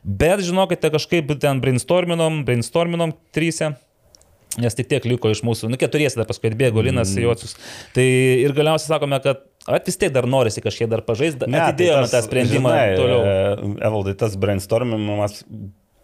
[0.07, 3.75] Bet žinokite, kažkaip ten brainstorminom, brainstorminom trysia.
[4.57, 7.25] Nes tik tiek liko iš mūsų, nu keturiesi dar paskui atbėgo Linas mm.
[7.27, 7.57] Jocius.
[7.93, 12.23] Tai ir galiausiai sakome, kad at, vis tiek dar norisi kažkiek dar pažaisti, atidėjome tą
[12.27, 13.21] sprendimą tai žinai, toliau.
[13.27, 15.43] e, Evaldai, tas brainstormimas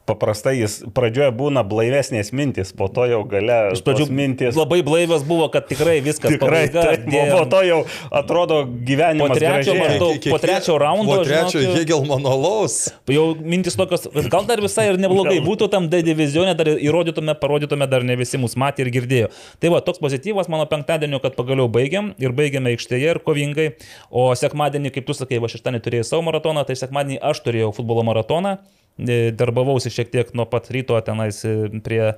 [0.06, 4.56] paprastai jis pradžioje būna blaivesnės mintis, po to jau gale Iš pradžių mintis.
[4.58, 7.78] labai blaivios buvo, kad tikrai viskas Tikrai, pabaiga, taip, dėjom- po to jau
[8.10, 9.84] atrodo Po gyvenimas trečio gražėja.
[9.84, 12.90] maždaug- po trečio raundo, Po trečio žinok, Hegelmano laus.
[13.06, 17.34] Jau mintis tokios, kad gal dar visai ir neblogai būtų tam D divizionė, dar įrodytume,
[17.38, 19.30] parodytume, dar ne visi mus matė ir girdėjo.
[19.60, 23.74] Tai va, toks pozityvas mano penktadienio, kad pagaliau baigiam ir baigėme aikštėje ir kovingai.
[24.10, 28.02] O sekmadienį, kaip tu sakai, va šeštadienį turėjai savo maratoną, tai sekmadienį aš turėjau futbolo
[28.02, 28.58] maratoną.
[28.98, 32.12] Darbavausi šiek tiek nuo pat ryto tenais e, prie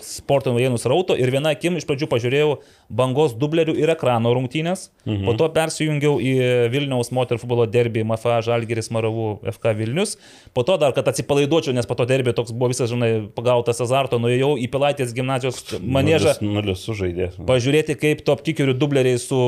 [0.00, 2.52] sporto naujienų srauto ir viena akim iš pradžių pažiūrėjau
[2.88, 5.26] bangos dublerių ir ekrano rungtynės, mhm.
[5.28, 6.32] po to persijungiau į
[6.72, 10.16] Vilniaus moterų futbolo derbį MFA Žalgiris Maravų FK Vilnius,
[10.56, 14.18] po to dar, kad atsipalaiduočiau, nes po to derbį toks buvo visas, žinai, pagautas azarto,
[14.22, 16.38] nuėjau į Pilaitės gimnazijos manėžą.
[16.40, 17.30] Nulis sužaidė.
[17.48, 19.38] Pažiūrėti, kaip top kikerių dubleriai su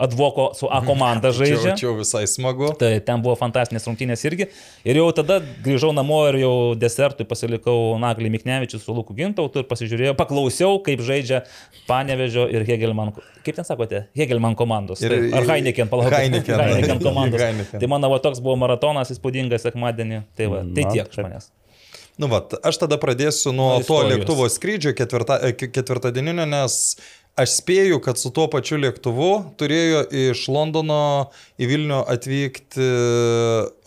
[0.00, 1.74] advoko, su A komanda žaidžia.
[1.74, 2.70] čia jau visai smagu.
[2.78, 4.46] Tai ten buvo fantastinės rungtynės irgi.
[4.86, 9.68] Ir jau tada grįžau namo ir jau desertui pasilikau Naglį Miknevičius su Luku Gintautu ir
[9.70, 11.42] pasižiūrėjau, paklausiau, kaip žaidžia
[11.88, 13.12] Panevežio ir Hegelman.
[13.44, 14.04] Kaip ten sakote?
[14.16, 15.00] Hegelman komandos.
[15.02, 16.12] Ir- Ir, Ar Heineken, palauk.
[16.12, 16.60] Heineken.
[16.60, 17.40] Heineken komandos.
[17.40, 17.80] Heineken.
[17.80, 20.22] Tai mano va, toks buvo maratonas įspūdingas sekmadienį.
[20.36, 21.48] Tai, va, tai Na, tiek iš manęs.
[22.20, 26.96] Nu, vat, aš tada pradėsiu nuo Nuo to lėktuvo skrydžio ketvirta, e, ke- ketvirtadieninio, nes
[27.40, 32.88] aš spėju, kad su tuo pačiu lėktuvu turėjo iš Londono į Vilnių atvykti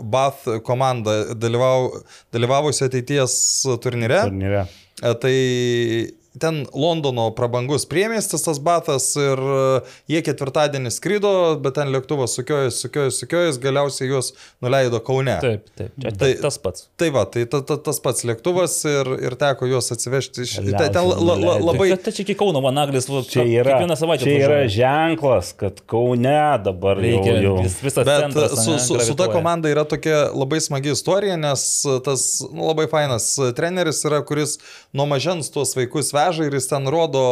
[0.01, 2.01] Bath komanda, dalyvau,
[2.33, 3.35] dalyvavusi ateities
[3.83, 4.23] turnyre.
[4.25, 4.65] Turnyre.
[5.03, 11.91] E, Tai ten Londono prabangus priemestis tas batas ir e, jie ketvirtadienį skrido, bet ten
[11.93, 14.32] lėktuvas sukiojas, sukiojas, sukiojas, galiausiai juos
[14.63, 15.36] nuleido Kaune.
[15.43, 15.91] Taip, taip.
[16.02, 16.88] Čia Tai- tai, tas pats.
[16.98, 20.56] Tai va, tai ta, ta, tas pats lėktuvas ir, ir teko juos atsivežti iš...
[20.63, 21.89] Galiausiai Ten, la, la, labai...
[21.93, 24.26] Tai, tai čia iki Kauno Vanaglis, va, Čia yra, kiekvieną savaitę.
[24.26, 27.56] čia yra ženklas, kad Kaune dabar Reikia jau, jau.
[27.63, 28.56] vis, visas Bet centras.
[28.58, 31.63] su, ane, su, su ta komanda yra tokia labai smagi istorija, nes
[32.06, 34.58] tas nu, labai fainas treneris yra, kuris
[34.93, 37.25] nuo mažens tuos vaikus veža ir jis ten rodo,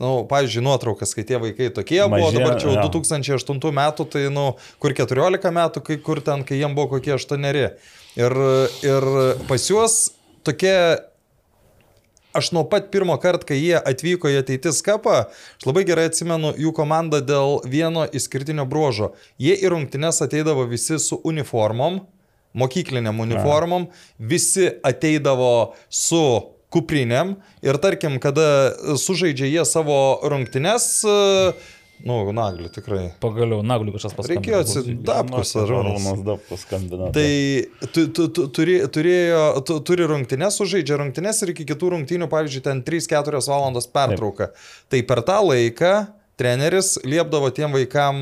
[0.00, 2.90] nu, pavyzdžiui, nuotraukas, kai tie vaikai tokie Mažė, buvo, dabar čia jau jo.
[2.98, 4.50] 2008 metų, tai, nu,
[4.82, 7.50] kur 14 metų, kai kur ten, kai jiem buvo kokie 8.
[8.14, 8.38] Ir,
[8.86, 9.10] ir
[9.48, 9.98] pas juos
[10.46, 10.76] tokie
[12.34, 16.50] aš nuo pat pirmo karto, kai jie atvyko į ateitis kapą, aš labai gerai atsimenu
[16.58, 19.12] jų komandą dėl vieno išskirtinio bruožo.
[19.38, 22.02] Jie į rungtynes ateidavo visi su uniformom,
[22.58, 26.24] mokykliniam uniformom, visi ateidavo su
[26.74, 30.88] kuprinėm ir tarkim, kada sužaidžia jie savo rungtynes,
[32.04, 33.04] nu, nagliu tikrai.
[33.22, 34.34] Pagaliau, Nagliu kažkas pasakė.
[34.34, 37.08] Reikėjo atsidapkus ar Arūnas Dapkus skambino.
[37.14, 37.28] Tai
[37.86, 42.64] tu, tu, tu, turi, turėjo, tu, turi rungtynes, sužaidžia rungtynes ir iki kitų rungtynių, pavyzdžiui,
[42.66, 44.50] ten 3-4 valandos pertrauka.
[44.92, 45.94] Tai per tą laiką
[46.40, 48.16] treneris liepdavo tiem vaikam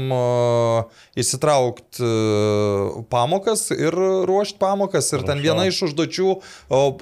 [1.18, 3.94] įsitraukti uh, pamokas ir
[4.28, 5.10] ruošti pamokas.
[5.16, 6.28] Ir ten viena iš užduočių,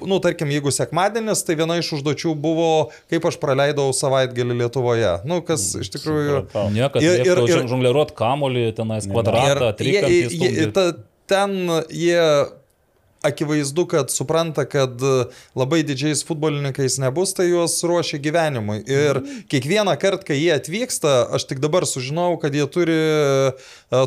[0.07, 2.69] nu, tarkim, jeigu sekmadienis, tai viena iš užduočių buvo,
[3.11, 5.13] kaip aš praleidau savaitgalį Lietuvoje.
[5.27, 6.41] Nu, kas iš tikrųjų...
[6.51, 10.71] Kad Ir- ir, ir- ir, ir- žongliruot kamolį, tenais kvadratą, trikampį.
[10.75, 10.87] ta,
[11.31, 11.55] ten
[11.91, 12.19] jie
[13.21, 15.01] akivaizdu, kad supranta, kad
[15.55, 18.81] labai didžiais futbolininkais nebus, tai juos ruošia gyvenimui.
[18.89, 23.53] Ir kiekvieną kartą, kai jie atvyksta, aš tik dabar sužinau, kad jie turi e,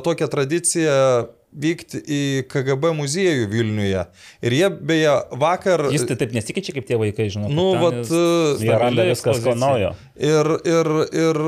[0.05, 0.98] tokią tradiciją
[1.54, 4.04] vykti į KGB muziejų Vilniuje.
[4.44, 5.86] Ir jie beje vakar...
[5.94, 7.50] Jis tai taip nesikeičia kaip tie vaikai, žinau.
[7.52, 8.02] Nu, vat,
[8.60, 9.92] Jie randa viskas ko naujo.
[10.14, 11.38] Ir, ir, ir,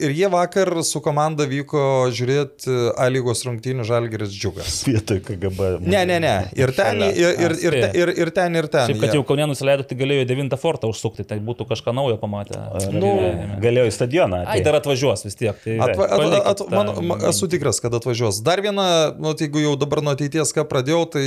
[0.00, 4.78] ir jie vakar su komanda vyko žiūrėti A lygos rungtynių Žalgeris Džiugas.
[4.88, 5.66] Vietoj KGB.
[5.84, 6.34] Ne, ne, ne.
[6.56, 8.88] Ir ten, ir, ir, ir, ir, ir ten, ir ten.
[8.88, 12.16] Šiaip, kad jau Kaunė nusileido, tai galėjo į 9 fortą užsukti, tai būtų kažką naujo
[12.22, 12.60] pamatę.
[12.96, 13.12] Nu.
[13.60, 14.44] Galėjo į stadioną.
[14.48, 15.60] Ai, dar atvažiuos vis tiek.
[15.64, 18.40] Tai Atva, at, at, tą man, man, esu tikras, kad atvažiuos.
[18.46, 18.86] Dar viena,
[19.20, 21.26] nu, tai jeigu jau dabar nuo ateities ką pradėjau, tai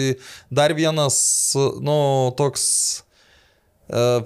[0.52, 3.04] dar vienas, nu, toks,
[3.90, 4.24] e,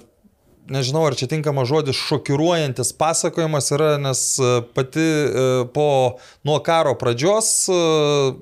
[0.72, 6.96] nežinau, ar čia tinkama žodis, šokiruojantis pasakojimas yra, nes e, pati e, po nuo karo
[7.00, 7.78] pradžios, e,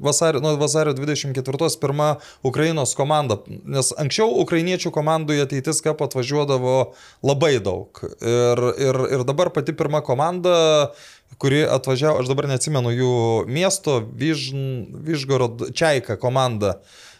[0.03, 6.93] vasario, nuo vasario 24 pirma Ukrainos komanda, nes anksčiau ukrainiečių komandų į ateitis ką atvažiuodavo
[7.25, 7.99] labai daug.
[8.21, 10.91] Ir, ir, ir dabar pati pirma komanda
[11.37, 13.13] kuri atvažiavo, aš dabar neatsimenu jų
[13.51, 16.79] miesto, Vyžn, Vyžgorod Čiaika komanda.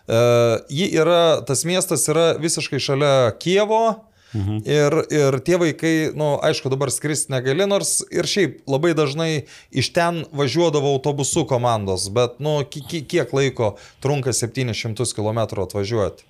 [0.09, 4.61] Uh, ji yra, tas miestas yra visiškai šalia Kievo, Mhm.
[4.65, 9.47] Ir, ir tie vaikai, na, nu, aišku, dabar skristi negali, nors ir šiaip labai dažnai
[9.73, 16.28] iš ten važiuodavo autobusų komandos, bet, na, nu, kiek laiko trunka 700 km atvažiuoti.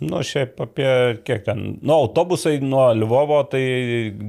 [0.00, 0.88] Nu, šiaip apie
[1.26, 3.60] kiek ten, nu, autobusai nuo Lvovo tai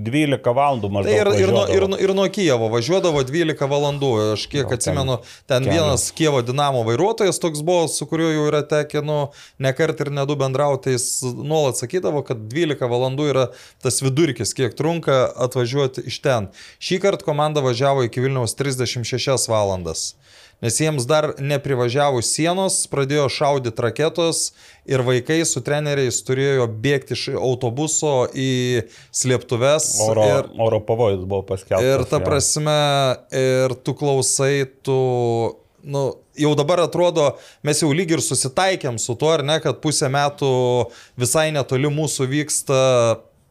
[0.03, 1.07] 12 valandų maždaug.
[1.07, 4.09] Tai ir, ir, nuo, ir, ir nuo Kijevo važiuodavo 12 valandų.
[4.33, 5.15] Aš kiek no, atsimenu,
[5.47, 9.17] ten, ten vienas Kievo dinamo vairuotojas toks buvo, su kuriuo jau yra tekę, nu,
[9.63, 13.47] ne kart ir ne du bendrauti, jis nuolat sakydavo, kad 12 valandų yra
[13.85, 16.51] tas vidurkis, kiek trunka atvažiuoti iš ten.
[16.83, 20.09] Šį kartą komanda važiavo iki Vilniaus 36 valandas
[20.63, 24.41] nes jiems dar neprivažiavus sienos pradėjo šaudyti raketos
[24.89, 29.91] ir vaikai su treneriais turėjo bėgti iš autobuso į slėptuves.
[30.05, 31.85] Oro, ir, oro pavojus buvo paskelbtas.
[31.85, 32.79] Ir ta prasme,
[33.35, 34.97] ir tu klausai, tu
[35.85, 36.05] nu,
[36.39, 37.33] jau dabar atrodo,
[37.65, 40.49] mes jau lyg ir susitaikėm su tuo, ar ne, kad pusę metų
[41.19, 42.79] visai netoli mūsų vyksta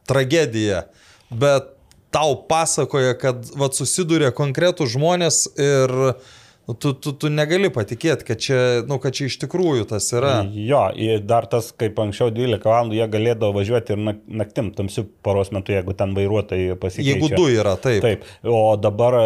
[0.09, 0.85] tragedija.
[1.31, 1.71] Bet
[2.15, 6.35] tau pasakoja, kad vat, susiduria konkretų žmonės ir uh,
[6.67, 8.57] Nu, tu, tu, tu negali patikėti, kad čia,
[8.89, 10.39] nu, kad čia iš tikrųjų tas yra.
[10.49, 10.87] Jo,
[11.21, 14.01] dar tas, kaip anksčiau 12 valandų jie galėdavo važiuoti ir
[14.41, 17.11] naktim, tamsių paros metu, jeigu ten vairuotojai pasikeičia.
[17.11, 18.01] Jeigu du yra, taip.
[18.01, 19.19] Taip, o dabar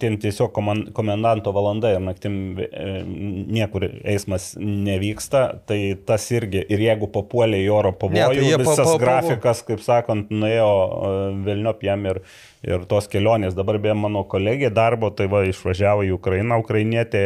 [0.00, 0.56] ten tiesiog
[0.96, 7.68] komendanto valanda ir naktim e, niekur eismas nevyksta, tai tas irgi, ir jeigu papuolė į
[7.76, 12.24] oro pavojų, ne, tai visas pa, pa, grafikas, kaip sakant, nuėjo e, Vilniop jam ir
[12.64, 13.54] ir tos kelionės.
[13.56, 17.24] Dabar beje mano kolegė darbo, tai va išvažiavo į Ukrainą, ukrainietė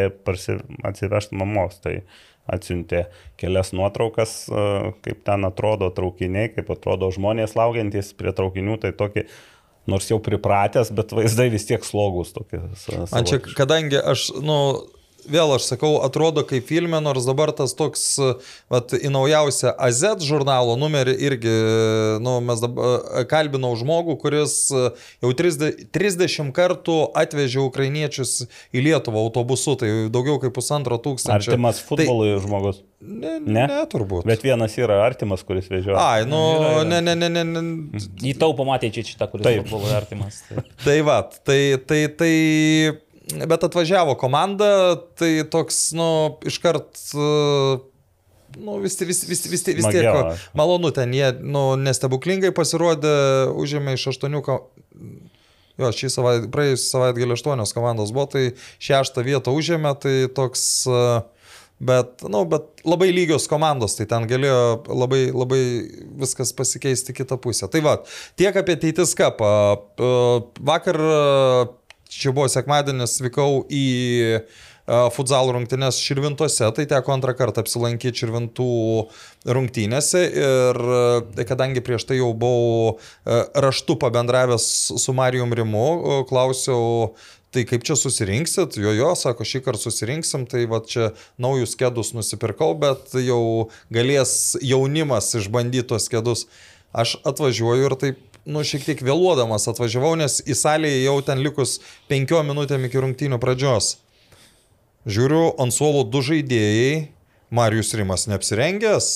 [0.88, 1.78] atsivežti mamos.
[1.84, 2.00] Tai
[2.48, 3.04] atsiuntė
[3.40, 4.46] kelias nuotraukas,
[5.04, 9.26] kaip ten atrodo traukiniai, kaip atrodo žmonės laukiantys prie traukinių, tai tokį
[9.88, 12.60] nors jau pripratęs, bet vaizdai vis tiek slogus tokie.
[13.12, 14.58] Man čia, kadangi aš, nu,
[15.30, 18.04] vėl aš sakau, atrodo kaip filme, nors dabar tas toks,
[18.72, 21.54] vat, į naujausią AZ žurnalo numerį irgi,
[22.24, 29.76] nu, mes dabar kalbinau žmogų, kuris jau 30, 30 kartų atvežė ukrainiečius į Lietuvą autobusu,
[29.80, 31.52] tai daugiau kaip pusantro tūkstančio.
[31.54, 32.84] Artimas tai futbolui tai, žmogus.
[32.98, 33.66] Ne, ne?
[33.70, 34.26] ne, turbūt.
[34.26, 35.98] Bet vienas yra artimas, kuris vežioja.
[36.02, 36.40] Ai, nu,
[36.88, 37.44] ne, ne, ne, ne.
[37.46, 38.02] ne.
[38.32, 40.40] Įtaupo matė čia šitą, kuris buvo artimas.
[40.48, 42.32] Tai, tai va, tai, tai, tai
[43.28, 46.96] bet atvažiavo komanda, tai toks, nu, iškart,
[48.56, 53.14] nu, vis, vis, vis, vis, vis tiek malonu ten, jie, nu, nestebuklingai pasirodė,
[53.58, 54.42] užėmė iš aštuonių,
[55.78, 58.44] jo, šį savaitę, praėjusią savaitę gal aštuonios komandos buvo, tai
[58.82, 60.64] šeštą vietą užėmė, tai toks,
[61.78, 65.62] bet, nu, bet labai lygios komandos, tai ten galėjo labai, labai
[66.24, 67.68] viskas pasikeisti kitą pusę.
[67.70, 67.98] Tai va,
[68.40, 69.52] tiek apie Teitis kapą.
[70.72, 70.98] Vakar
[72.12, 73.86] čia buvo sekmadienis, vykau į
[75.12, 78.68] futsal rungtynės Širvintose, tai teko antrą kartą apsilankyti Širvintų
[79.44, 80.80] rungtynėse ir
[81.48, 82.96] kadangi prieš tai jau buvau
[83.52, 87.12] raštu pabendravęs su Marijum Rimu, klausiau,
[87.52, 92.14] tai kaip čia susirinksit, jo jo, sako, šį kartą susirinksim, tai va čia naujus kėdus
[92.16, 96.48] nusipirkau, bet jau galės jaunimas išbandyti tos kėdus.
[96.96, 101.78] Aš atvažiuoju ir taip nu, šiek tiek vėluodamas atvažiavau, nes į salę jau ten likus
[102.10, 103.96] penkiom minutėm iki rungtynių pradžios.
[105.08, 107.08] Žiūriu, ant suolo du žaidėjai,
[107.54, 109.10] Marijus Rimas neapsirengęs.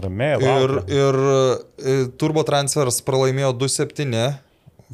[0.00, 0.38] Ramiai.
[0.40, 1.18] Ir, ir,
[1.84, 4.38] ir Turbo Transfers pralaimėjo 2-7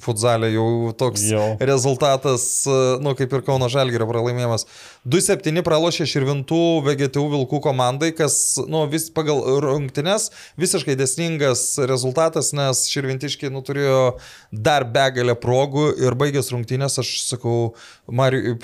[0.03, 1.45] futsalė jau toks jau.
[1.63, 2.65] rezultatas,
[3.03, 4.67] nu kaip ir Kauno Žalgirio pralaimėjimas.
[5.07, 8.37] 2-7 pralošė Širvintų VGTU Vilkų komandai, kas,
[8.71, 10.31] nu, vis pagal rungtynes
[10.61, 14.17] visiškai desningas rezultatas, nes Širvintiškiai, nu, turėjo
[14.51, 17.75] dar begalę progų ir baigęs rungtynės, aš sakau,
[18.11, 18.57] Mariu,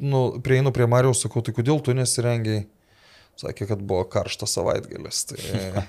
[0.00, 2.66] nu, prieinu prie Marijos, sakau, tai kodėl tu nesirengiai?
[3.38, 5.20] Sakė, kad buvo karštas savaitgalis.
[5.30, 5.36] Tai...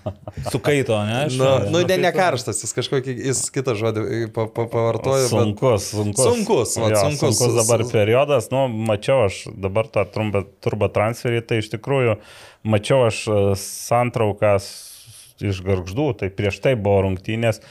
[0.54, 1.16] Sukaito, ne?
[1.26, 4.04] Aš, nu, nu, ne, ne karštas, jis kažkokį, jis kitą žodį
[4.36, 5.26] pa, pa, pavartojo.
[5.32, 5.96] Sunkus, bet...
[5.96, 6.28] sunkus.
[6.28, 7.40] Sunkus, va, jo, sunkus.
[7.40, 12.20] Sunkus dabar periodas, nu, mačiau aš dabar tą trumpą turbo transferį, tai iš tikrųjų
[12.70, 14.70] mačiau aš e, santraukas
[15.42, 17.64] iš garždų, tai prieš tai buvo rungtynės,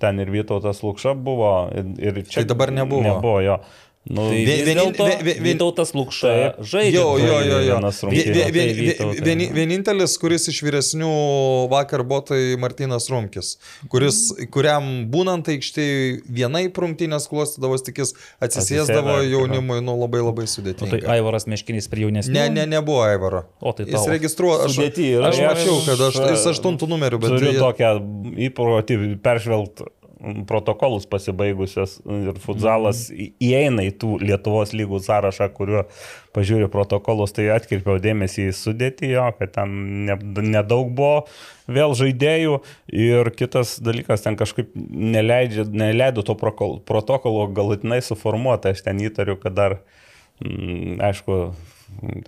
[0.00, 2.40] ten ir Vytautas Lukša buvo, ir, ir čia...
[2.40, 3.04] Tai dabar nebuvo.
[3.04, 3.60] Nebuvo jo.
[4.04, 6.90] Nu, Tai Vien- vienin- dėlto vien- vien- Vytautas Lukša žaidžia.
[6.98, 7.74] Jo, jo, jo, jo.
[7.78, 8.34] Vienas Vie- rungtynes.
[8.34, 9.20] vie- vie- Tai vie- Vytautai.
[9.22, 11.10] vieni- Vienintelis, kuris iš vyresnių
[11.70, 18.12] vakar buvo, tai Martinas Rumkis, kuris, kuriam būnant aikštėje vienai rungtynės klostydavos, tik jis
[18.42, 21.06] atsisėsdavo jaunimui, nu labai labai O tai sudėtinga.
[21.06, 22.32] Aivaras Meškinis prie jaunesnių.
[22.34, 23.44] Ne, ne, nebuvo Aivaro.
[23.62, 24.10] O tai Jis tau.
[24.10, 27.90] registruoja, aš, aš mačiau, kad aš, jis aštuntų numerių, bet Turiu jie- tokią
[28.50, 29.86] įprotį peržvelgti
[30.46, 35.82] protokolus pasibaigusios ir futsalas į- įeina į tų Lietuvos lygų sąrašą, kuriuo
[36.36, 39.74] pažiūriu protokolus, tai atkirpiau dėmesį į sudėtį jo, kad ten
[40.06, 40.18] ne-
[40.54, 41.26] nedaug buvo
[41.66, 42.60] vėl žaidėjų.
[42.92, 49.54] Ir kitas dalykas, ten kažkaip neleidžia, neleido to protokolo galutinai suformuoti, aš ten įtariu, kad
[49.58, 49.78] dar,
[50.44, 51.42] mm, aišku,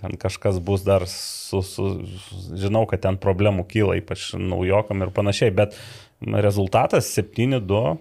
[0.01, 2.05] ten kažkas bus dar su, su,
[2.53, 5.73] žinau, kad ten problemų kyla, ypač naujokam ir panašiai, bet
[6.21, 7.97] rezultatas 7-2,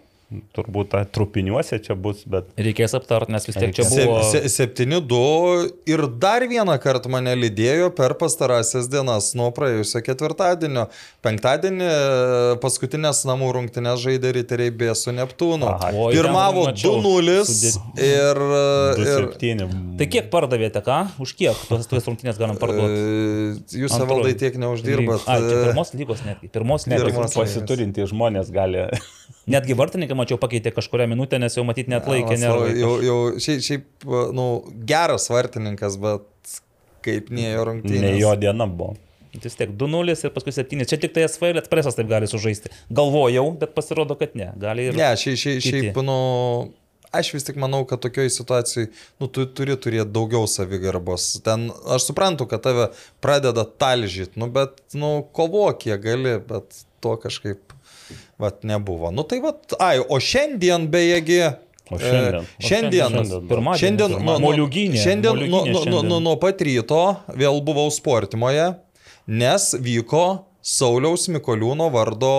[0.56, 4.20] turbūt ta trupiniuose čia bus, bet Reikės aptart, nes vis tiek čia buvo.
[4.30, 10.86] se- 7-2 ir dar vieną kartą mane lydėjo per pastarąsias dienas nuo praėjusio ketvirtadienio.
[11.24, 15.68] Penktadienį e, paskutinės namų rungtynės žaidė riteriai B su Neptūnu.
[15.70, 15.92] Aha.
[16.12, 18.42] Pirmavo mačiau 2-0 sudėt- ir...
[19.04, 19.96] ir 2-7.
[19.98, 20.98] Tai kiek pardavėte, ką?
[21.22, 22.98] Už kiek tuos tuos rungtynės galim parduoti?
[22.98, 24.10] e, Jūs Antroj.
[24.10, 25.26] valdai tiek neuždirbat.
[25.30, 26.50] A, e, pirmos lygos netgi.
[26.54, 27.12] Pirmos lygos.
[27.14, 27.36] Pirmos.
[27.38, 28.88] pasiturintys žmonės gali.
[29.48, 32.74] Netgi vartininkai, mačiau, pakeitė kažkurią minutę, nes jau matyt net laikė Mas, nervai.
[32.80, 33.88] Jau, jau šiaip, šiaip,
[34.34, 34.50] nu,
[34.88, 36.60] geras vartininkas, bet
[37.04, 38.04] kaip neėjo rungtynės.
[38.04, 38.96] Ne jo diena buvo.
[39.34, 40.86] Vis tiek 2-0 ir paskui 7.
[40.86, 42.70] Čia tik tai SFL ekspresas taip gali sužaisti.
[42.94, 44.52] Galvojau, bet pasirodo, kad ne.
[44.62, 44.98] Gali ir...
[44.98, 46.18] Ne, šiaip, šiaip, šiaip nu,
[47.14, 51.26] aš vis tik manau, kad tokioje situacijoje, nu, tu turi turėti daugiau savigarbos.
[51.46, 52.88] Ten, aš suprantu, kad tave
[53.24, 57.73] pradeda talžyti, nu, bet, nu, kovok kiek gali, bet to kažkaip,
[58.40, 59.10] vat, nebuvo.
[59.14, 61.42] Nu, tai, vat, ai, o šiandien bejegi.
[61.92, 62.46] O šiandien?
[62.46, 63.82] E, šiandien, šiandien, pirmadienį.
[63.82, 65.02] šiandien, nu, nu, Moliūginė.
[65.02, 67.04] šiandien, nu, Moliūginė nu, nu, nu, nuo pat ryto
[67.36, 68.70] vėl buvau sportimoje,
[69.28, 70.24] nes vyko
[70.64, 72.32] Sauliaus Mikoliūno vardo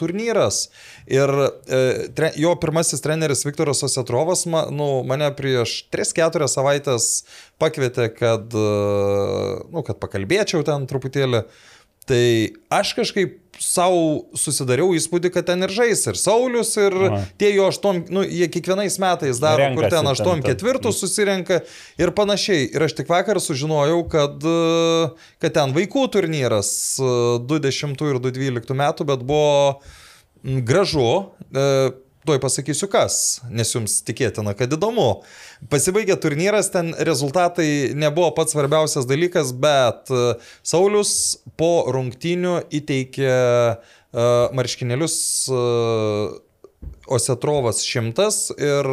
[0.00, 0.70] turnyras.
[1.04, 1.28] Ir
[1.68, 1.80] e,
[2.16, 7.10] tre, jo pirmasis treneris Viktoras Osetrovas ma, nu, mane prieš 3-4 savaitės
[7.60, 11.44] pakvietė, kad, e, nu, kad pakalbėčiau ten truputėlį.
[12.04, 12.24] Tai
[12.74, 17.20] aš kažkaip savo susidariau įspūdį, kad ten ir žais, ir Saulis, ir Aha.
[17.40, 21.60] tie jo aštuom, nu, jie kiekvienais metais daro, kur Renkasi ten ten aštuom ketvirtų susirenka
[22.00, 22.66] ir panašiai.
[22.74, 25.10] Ir aš tik vakar sužinojau, kad, e,
[25.42, 27.10] kad ten vaikų turnyras e,
[27.50, 29.82] 20 ir 2012 metų, bet buvo
[30.42, 31.10] gražu.
[31.50, 31.68] E,
[32.24, 35.26] Tuoj pasakysiu kas, nes jums tikėtina, kad įdomu.
[35.70, 40.24] Pasibaigė turnyras, ten rezultatai nebuvo pats svarbiausias dalykas, bet e,
[40.66, 41.12] Saulis
[41.60, 43.76] po rungtynių įteikė e,
[44.56, 45.14] marškinėlius
[45.48, 45.60] e,
[47.04, 48.86] Osetrovas šimtas ir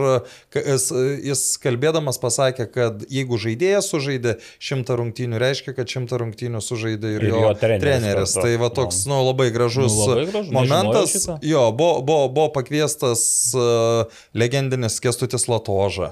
[0.52, 7.28] jis, kalbėdamas pasakė, kad jeigu žaidėjas sužaidė šimtą rungtynių, reiškia, kad šimtą rungtynių sužaidė ir,
[7.28, 8.36] Ir jo, jo treneris treneris.
[8.36, 11.16] Tai va toks, nu, labai gražus Nu, labai gražu, momentas.
[11.40, 13.24] Jo, buvo, buvo, buvo pakviestas
[13.56, 16.12] uh, legendinis Kestutis Latoža.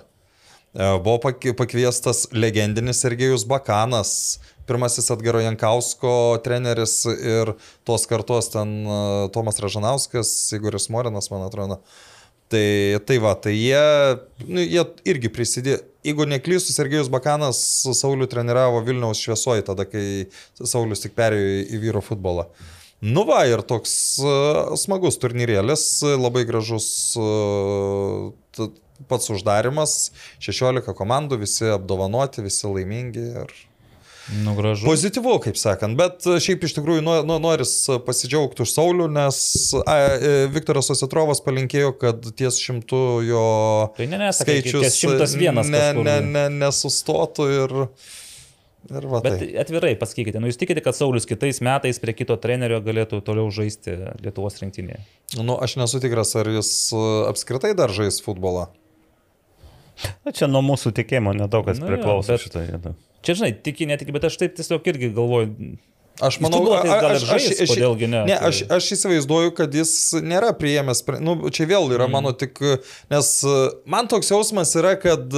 [0.73, 7.55] E, Buvo pak- pakviestas legendinis Sergejus Bakanas, pirmasis Edgaro Jankausko treneris ir
[7.87, 8.99] tos kartos ten e,
[9.33, 11.79] Tomas Ražanauskas, Igoris Morinas, man atrodo.
[12.49, 13.81] Tai, tai va, tai jie,
[14.47, 15.83] nu, jie irgi prisidėjo.
[16.05, 17.59] Jeigu neklysiu, Sergejus Bakanas
[17.93, 22.47] Saulių treniravo Vilniaus šviesoje, tada kai Saulis tik perėjo į, vyro futbolą.
[23.05, 23.91] Nu va, ir toks
[24.23, 25.83] uh, smagus turnyrėlis,
[26.17, 26.87] labai gražus
[27.19, 28.31] uh,
[29.07, 30.11] pats uždarimas,
[30.43, 33.55] 16 komandų, visi apdovanoti, visi laimingi ir
[34.43, 34.85] Nu, gražu.
[34.85, 37.71] pozityvu, kaip sakant, bet šiaip iš tikrųjų no, no, noris
[38.05, 39.39] pasidžiaugti už Saulių, nes
[39.81, 43.43] a, e, Viktoras Ositrovas palinkėjo, kad ties šimtų jo
[43.97, 46.03] Tai ne, ne, sakai, skaičius ties 101 ne, kažkur.
[46.05, 47.73] ne, ne, nesustotų ir,
[48.93, 49.49] ir va Bet tai.
[49.65, 53.97] atvirai pasakykite, nu jūs tikite, kad Saulis kitais metais prie kito trenerio galėtų toliau žaisti
[54.21, 55.01] Lietuvos rinktinėje?
[55.41, 56.69] Nu, aš nesu tikras, ar jis
[57.33, 58.67] apskritai dar žais futbolą.
[60.25, 62.95] Na, čia nuo mūsų tikėjimo nedaug kas Nu jo, priklauso bet- šitą vietą.
[63.25, 65.75] Čia, žinai, tiki, netiki, bet aš taip tiesiog irgi galvoju.
[66.19, 69.71] Aš manau, ir aš, aš, žais, aš, kodėlgi ne, ne tai- aš, aš įsivaizduoju, kad
[69.75, 72.11] jis nėra priėmęs, nu, čia vėl yra Mm.
[72.11, 72.59] mano tik,
[73.11, 75.31] nes uh, man toks jausmas yra, kad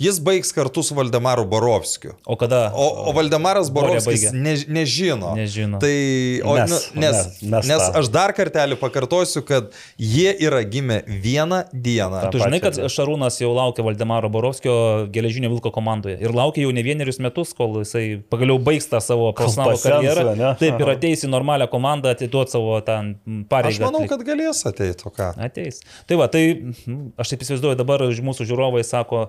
[0.00, 2.14] Jis baigs kartu su Valdemaru Borovskiu.
[2.24, 2.70] O kada?
[2.72, 5.34] O, o Valdemaras Borovskis ne, nežino.
[5.36, 5.76] Nežino.
[5.82, 5.92] Tai,
[6.40, 9.68] o, Mes- nu, nes, mes- mes nes aš dar kartelį pakartosiu, kad
[10.00, 12.22] jie yra gimę vieną dieną.
[12.32, 12.78] Tu žinai, kad.
[12.90, 14.72] Šarūnas jau laukia Valdemaro Borovskio
[15.12, 16.16] geležinio Vilko komandoje.
[16.24, 20.26] Ir laukia jau ne vienerius metus, kol jisai pagaliau baigs tą savo profesionalų karjerą.
[20.32, 20.54] ane?
[20.64, 23.12] Taip, ir ateis į normalią komandą, atiduot savo ten
[23.52, 23.76] pareigą.
[23.76, 24.16] Aš manau, atlikt.
[24.16, 25.30] kad galės ateiti, o ką.
[25.36, 25.84] Ateis.
[26.08, 29.28] Tai va, tai mm, aš taip įsivaizduoju, dabar mūsų žiūrovai sako,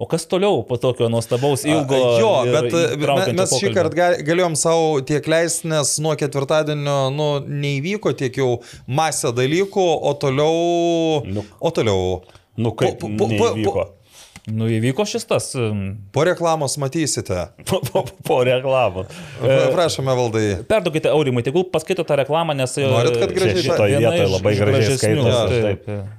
[0.00, 1.98] o kas toliau po tokio nuostabaus ilgo.
[2.22, 6.98] jo, ir bet e, įtraukiančio mes šį kartą galėjom savo tiek leisti, nes nuo ketvirtadienio
[7.12, 8.54] nu, neįvyko tiek jau
[8.88, 11.22] masė dalykų, o toliau...
[11.28, 11.44] Nu.
[11.60, 12.20] O toliau...
[12.60, 13.86] Nu, kaip Po- po- po- neįvyko.
[14.50, 15.50] Nu, įvyko šis tas.
[16.16, 17.42] Po reklamos matysite.
[17.68, 19.04] Po, po, po reklamų.
[19.76, 20.44] Prašome, valdai.
[20.68, 22.72] Perduokite Aurimui, tegul paskaito tą reklamą, nes...
[22.80, 25.84] e, Norit, kad gražiai Čia šitoj viena vietoj iš- labai gražiai skaitosi, Taip.
[25.86, 26.16] taip.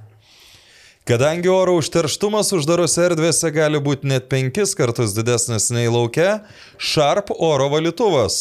[1.04, 6.44] Kadangi oro užterštumas uždarose erdvėse gali būti net penkis kartus didesnis nei laukia,
[6.78, 8.36] Sharp oro valytuvas.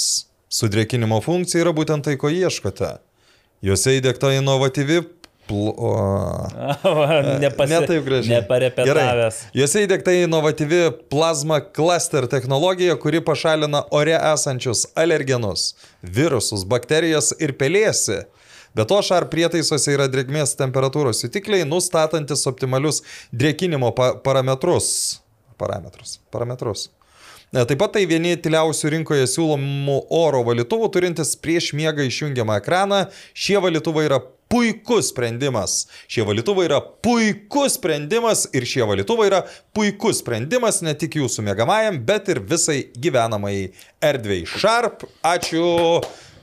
[0.51, 2.99] Sudrėkinimo funkcija yra būtent tai, ko ieškote.
[3.66, 4.99] Juose įdėkta inovatyvi...
[5.49, 5.72] Pl...
[5.74, 5.89] O...
[7.41, 7.72] Nepasi...
[7.72, 8.36] Ne taip gražiai.
[8.36, 9.39] Neparepetavęs.
[9.57, 15.72] Juose įdėkta inovatyvi plazma cluster technologija, kuri pašalina ore esančius alergenus,
[16.05, 18.22] virusus, bakterijas ir pelėsi.
[18.76, 23.01] Be to, šar prietaisuose yra drėgmės temperatūros jutikliai, nustatantis optimalius
[23.36, 24.89] drėkinimo pa parametrus.
[25.59, 26.19] Parametrus.
[26.32, 26.89] Parametrus.
[27.51, 33.01] Ne, Taip pat tai vieni tyliausių rinkoje siūlomų oro valytuvų, turintis prieš miegą išjungiamą ekraną.
[33.36, 35.89] Šie valytuvai yra puikus sprendimas.
[36.07, 39.43] Šie valytuvai yra puikus sprendimas ir šie valytuvai yra
[39.76, 43.55] puikus sprendimas ne tik jūsų mėgamajam, bet ir visai gyvenamai
[43.99, 44.47] erdvėjai.
[44.55, 45.67] Sharp, ačiū.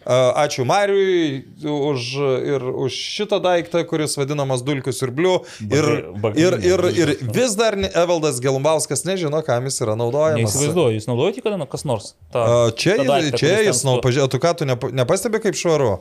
[0.09, 2.03] Ačiū Mariui už,
[2.49, 5.35] ir už šitą daiktą, kuris vadinamas Dulkių siurbliu.
[5.69, 5.89] Ir,
[6.33, 10.41] ir, ir, ir vis dar Evaldas Gelumbauskas nežino, kam jis yra naudojamas.
[10.41, 12.15] Neįsivaizduoju, jūs naudojate kada kas nors?
[12.33, 15.99] Ta, Čia, tą daiktą, čia jis, nu, pažiūrėjau, tu ką, tu nepa- nepastebi kaip švaru?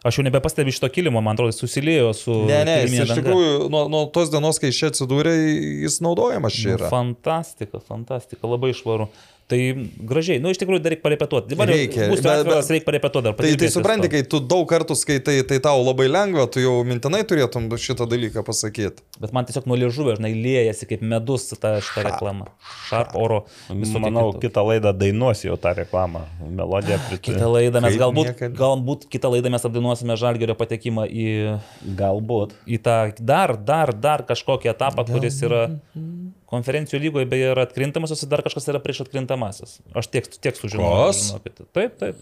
[0.00, 2.32] Aš jau nebepastebiu šito kilimo, man atrodo, jis susiliejo su...
[2.48, 5.34] Ne, ne, jis iš tikrųjų, nuo, nuo tos dienos, kai čia atsidūrė,
[5.84, 6.88] jis naudojamas čia Nu, yra.
[6.88, 9.10] Fantastika, fantastika, labai švaru.
[9.50, 9.58] Tai
[10.06, 11.50] gražiai, nu iš tikrųjų dar reikia parepetuoti.
[11.50, 13.34] Dabar Reikia, Būsiu atviras, reikia parepetuoti dar.
[13.40, 17.24] Tai, tai supranti, kai tu daug kartų skaitai, tai tau labai lengva, tu jau mintinai
[17.26, 19.02] turėtum šitą dalyką pasakyti.
[19.20, 22.46] Bet man tiesiog nuo liežuvio, žinai, liejasi kaip medus ta šita reklama.
[22.86, 23.40] Šarp oro.
[23.70, 24.48] visokie Manau, kitokie.
[24.48, 26.22] kitą laidą dainuosiu jau tą reklamą.
[26.46, 27.50] Melodiją Kitą pritariu.
[27.56, 28.54] laidą mes galbūt, niekad.
[28.62, 31.26] galbūt kitą laidą mes apdainuosime Žalgerio patekimą į,
[31.98, 32.54] Galbūt.
[32.70, 35.64] į tą dar, dar, dar kažkokį etapą, kuris yra
[36.50, 39.78] konferencijų lygoje, beje, yra atkrintamasis ir dar kažkas yra prieš atkrintamasis.
[39.96, 41.10] Aš tiek, tiek sužinojau.
[41.16, 41.64] Žinokit.
[41.76, 42.20] Taip, taip.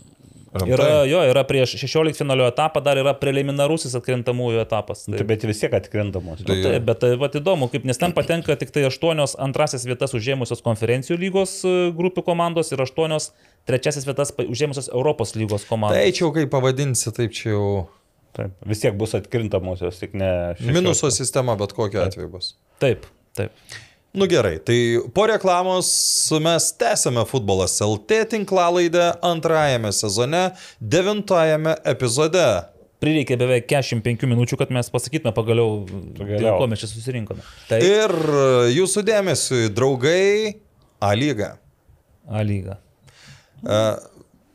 [0.49, 0.73] Rimtai?
[0.73, 5.03] Yra, jo, yra prieš 16 finalio etapą, dar yra preliminarusis atkrintamųjų etapas.
[5.05, 5.29] Tai Taip.
[5.29, 6.41] bet vis tiek atkrintamos.
[6.41, 10.17] Tai- Taip, bet tai, vat, įdomu, kaip, nes ten patenka tik tai aštuonios antrasis vietas
[10.17, 13.29] užėmusios konferencijų lygos e, grupių komandos ir aštuonios
[13.69, 16.01] trečiasis vietas užėmusios Europos lygos komandos.
[16.01, 17.69] Tai čia jau kaip pavadinsi, taip čia jau
[18.39, 18.55] Taip.
[18.71, 20.55] Vis tiek bus atkrintamosios, tik ne.
[20.59, 20.75] šešios.
[20.77, 22.53] minuso sistema, bet kokiu atveju bus.
[22.79, 23.51] Taip, taip.
[24.17, 24.79] Nu gerai, tai
[25.15, 25.89] po reklamos
[26.43, 30.47] mes tęsėme futbolas LT tinklalaidę antrajame sezone,
[30.81, 32.47] devintajame epizode.
[32.99, 35.85] Prireikė beveik 45 minučių, kad mes pasakytume pagaliau,
[36.19, 36.41] Pagaliau.
[36.41, 37.45] dėl ko mes čia susirinkome.
[37.69, 38.15] Taip, Ir
[38.75, 40.57] jūsų dėmesiu, draugai,
[40.99, 41.53] A lyga.
[42.27, 42.81] A lyga.
[43.63, 43.79] E,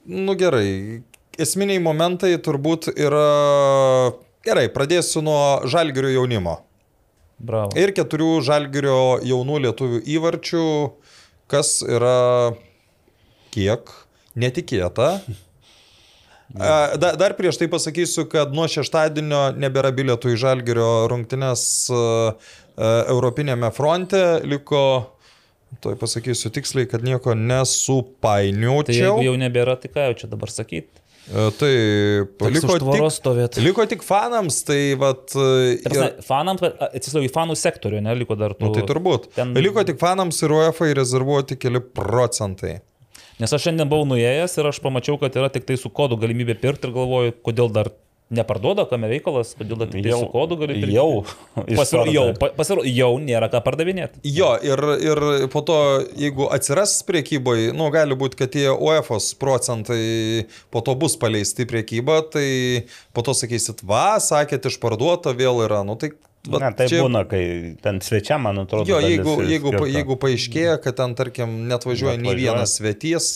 [0.05, 0.99] Nu gerai,
[1.39, 4.11] esminiai momentai turbūt yra...
[4.43, 6.57] Gerai, pradėsiu nuo žalgerio jaunimo.
[7.43, 7.73] Bravo.
[7.79, 10.67] Ir keturių žalgerio jaunų lietuvių įvarčių,
[11.51, 12.53] kas yra
[13.55, 13.91] kiek
[14.39, 15.17] netikėta.
[16.53, 21.63] Da, dar prieš tai pasakysiu, kad nuo šeštadienio nebėra bilietų į žalgerio rungtynes
[22.77, 24.83] Europinėme fronte, liko,
[25.81, 28.99] toj pasakysiu tiksliai, kad nieko Tai nesupainiočiau.
[28.99, 31.02] jeigu jau nebėra, tai ką jau čia dabar sakyti?
[31.23, 35.31] E, Taip, liko tik, liko tik fanams, tai vat...
[35.39, 38.67] e, ir- Fanams, atsiprašau, į fanų sektorių, ne, liko dar tų.
[38.67, 39.29] Nu, tai turbūt.
[39.37, 39.53] Ten...
[39.55, 42.81] Liko tik fanams ir UEFA rezervuoti keli procentai.
[43.41, 46.57] Nes aš šiandien buvau nuėjęs ir aš pamačiau, kad yra tik tai su kodu galimybė
[46.61, 47.89] pirkti ir galvoju, kodėl dar
[48.33, 50.95] neparduoda, kame reikalas, kodėl tik tai su kodu gali pirkti.
[50.95, 51.23] Jau.
[51.79, 54.21] Pasiro, jau, pa- pasiro, jau nėra ką pardavinėti.
[54.25, 55.21] Jo, ir, ir
[55.53, 55.77] po to,
[56.19, 60.01] jeigu atsiras priekyboje, nu, gali būti, kad tie UEFA procentai
[60.73, 62.47] po to bus paleisti priekybą, tai
[63.13, 65.83] po to sakysit, va, sakėt, išparduota vėl yra.
[65.87, 66.13] Nu, tai,
[66.47, 67.03] vat Na, tai čia...
[67.05, 67.43] būna, kai
[67.83, 68.89] ten svečia, man atrodo.
[68.89, 73.33] Jo, jeigu, jeigu, pa- jeigu paaiškėja, kad ten, tarkim, net važiuoja nei vienas svetys,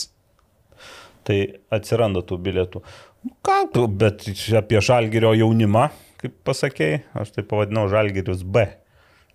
[1.28, 1.36] Tai
[1.76, 2.80] atsiranda tų bilietų.
[2.80, 2.86] Nu,
[3.44, 4.26] Ką tu, bet
[4.58, 5.88] apie žalgerio jaunimą,
[6.20, 8.66] kaip pasakėjai, aš tai pavadinau žalgerius B.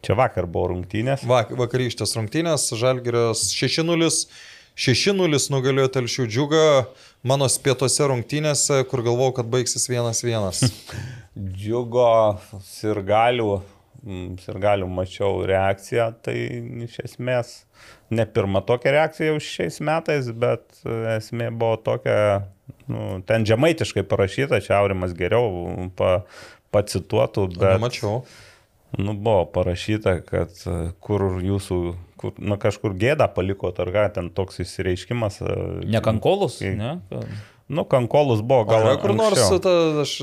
[0.04, 1.24] Čia vakar buvo rungtynės.
[1.28, 4.10] Vak, vakarykštės rungtynės, Žalgirios 6-0.
[4.74, 6.64] 6-0 nugalėjo Telšių džiugą
[7.30, 10.74] mano spėtose rungtynėse, kur galvojau, kad baigsis 1-1.
[11.56, 12.10] Džiugo
[12.68, 13.48] sirgalių,
[14.04, 16.36] mm, sirgalių mačiau reakciją, tai
[16.90, 17.54] iš esmės
[18.12, 20.84] ne pirma tokia reakcija jau šiais metais, bet
[21.16, 22.18] esmė buvo tokia,
[22.88, 26.24] nu, ten žemaitiškai parašyta, čia Aurimas geriau pa,
[26.76, 27.80] pacituotų, bet...
[27.84, 28.24] Mačiau.
[28.94, 31.78] Nu, buvo parašyta, kad e, kur jūsų,
[32.22, 35.40] kur, nu, kažkur gėdą paliko, ar ką, ten toks įsireiškimas.
[35.42, 35.56] e,
[35.90, 37.00] Ne kankolus, ne?
[37.74, 40.14] Nu, kankolus buvo, gal Gal kur nors, ta, aš,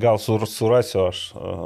[0.00, 1.58] Gal sur, surasiu aš, e,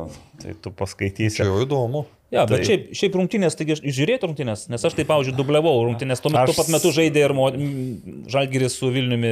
[0.42, 1.38] tai tu paskaitysi.
[1.38, 2.02] čia jau įdomu.
[2.32, 6.22] Ja, bet Tai- šiaip, šiaip rungtynės, taigi žiūrėti rungtynės, nes aš tai, pavyzdžiui, dubliavau rungtynės,
[6.24, 7.50] tuo metu Aš- pat metu žaidė ir mo...
[8.32, 9.30] Žalgiris su Vilniumi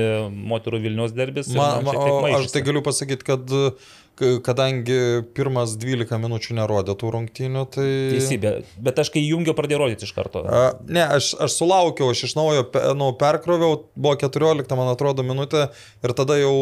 [0.52, 1.48] moterų Vilnius derbis.
[1.56, 3.72] Man, man o, aš tai galiu pasakyti, kad k-
[4.16, 7.86] kadangi pirmas 12 minučių nerodė tų rungtynių, tai...
[8.12, 8.52] Teisybė,
[8.84, 10.44] bet aš kai jungiau pradėjau rodyti iš karto.
[10.44, 12.66] A, ne, aš, aš sulaukiau, aš iš naujo
[12.98, 15.68] nu, perkroviau, buvo 14, man atrodo, minutė
[16.04, 16.54] ir tada jau,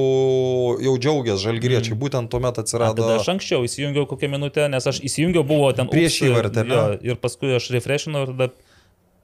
[0.82, 2.00] jau džiaugiasi žalgyriečiai, mm.
[2.04, 3.02] būtent tuomet A, atsirado...
[3.02, 6.66] tada aš anksčiau įsijungiau kokią minutę, nes aš įsijungiau, buvo ten Prieš įvartį,
[7.02, 8.69] Ir paskui aš refreshinau ir tada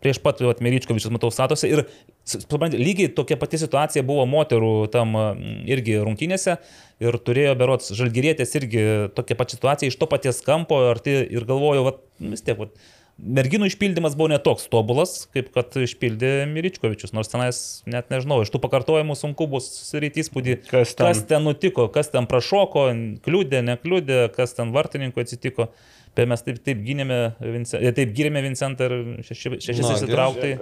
[0.05, 1.71] prieš pat Atmeričkovičius matau statuose.
[1.71, 1.85] Ir
[2.27, 6.59] suprantate, lygiai tokia pati situacija buvo moterų tam mm, irgi rungtynėse.
[7.05, 8.85] Ir turėjo berots žalgyrėtės irgi
[9.17, 10.81] tokia pati situacija iš to paties kampo.
[10.91, 12.77] Arti, ir galvoju, vat, nu, vis tiek, vat,
[13.17, 17.15] merginų išpildymas buvo netoks tobulas, kaip kad išpildė Miričkovičius.
[17.17, 21.09] Nors tenais net nežinau, iš tų pakartojimų sunku bus susidaryti įspūdį, Kas ten?
[21.09, 22.89] kas ten nutiko, kas ten prašoko,
[23.25, 25.71] kliūdė, nekliūdė, kas ten vartininkui atsitiko.
[26.17, 28.95] Bet mes taip, taip, gynėme, e, taip gyrėme Vincentą ir
[29.27, 30.53] šeši, šešis Na, įsitrauktai.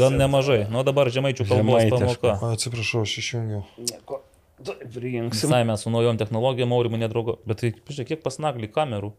[0.00, 0.64] Gan nemažai.
[0.72, 2.34] Nu dabar žemaičių kalbos pamoka.
[2.50, 3.62] Atsiprašau, aš išjungiau.
[3.78, 4.18] Nieko.
[4.58, 7.36] Visai mes su naujom technologijom aurimų nedraugo.
[7.46, 9.12] Bet tai, pažiūrėk, kiek pasnaglį kamerų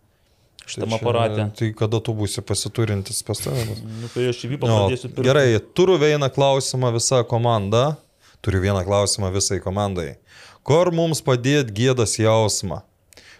[0.68, 1.46] šitam čia- aparate.
[1.56, 3.80] Tai kada tu būsi pasiturintis pas bus?
[3.80, 5.24] Nu, tai aš įvyko Jo, pradėsiu pirkti.
[5.24, 7.96] gerai, turiu vieną klausimą visą komandą.
[8.44, 10.18] Turiu vieną klausimą visai komandai.
[10.64, 12.84] Kur mums padėti gėdos jausmą?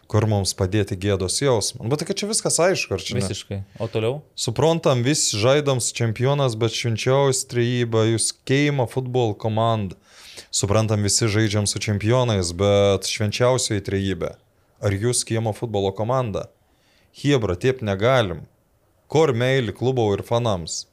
[0.10, 1.84] Kur mums padėti gėdos jausmą?
[1.86, 3.14] Nu, Bet tai čia viskas aišku, ar čia?
[3.14, 3.22] ne?
[3.22, 3.60] Visiškai.
[3.78, 4.16] O toliau?
[4.34, 10.00] Suprantam, vis žaidam su čempionas, bet švenčiausi trejybą, jūs keima futbol komanda.
[10.50, 14.32] Suprantam, visi žaidžiam su čempionais, bet švenčiausioji trejybė.
[14.82, 16.48] Ar jūs kiemo futbolo komanda?
[17.22, 18.48] Hebra, taip negalim.
[19.12, 20.88] Kur meilė klubo ir fanams?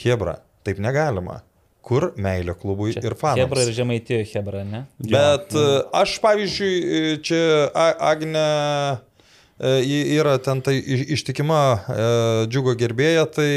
[0.00, 1.42] Hebra, taip negalima.
[1.86, 3.40] Kur meilė klubui ir fanams?
[3.40, 4.82] Hebra ir žemaitė Hebra, ne?
[5.00, 5.64] Bet e,
[5.96, 7.40] aš, pavyzdžiui, e, čia
[7.72, 10.76] Agne e, ji yra ten tai
[11.16, 11.60] ištikima
[12.52, 13.50] džiugo gerbėja, tai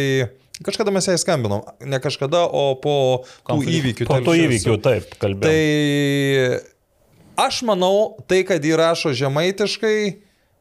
[0.64, 1.66] kažkada mes jai skambinom.
[1.84, 2.98] Ne kažkada, o po
[3.28, 3.80] tų Konfliktų.
[3.80, 4.10] įvykių.
[4.10, 5.52] Po tų įvykių, taip, kalbėjau.
[5.52, 7.96] Tai aš manau,
[8.30, 9.98] tai, kad įrašo žemaitiškai,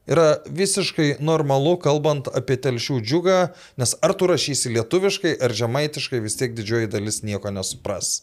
[0.07, 3.39] yra visiškai normalu, kalbant apie telšių džiugą,
[3.81, 8.21] nes ar tu rašysi lietuviškai, ar žemaitiškai, vis tiek didžioji dalis nieko nesupras.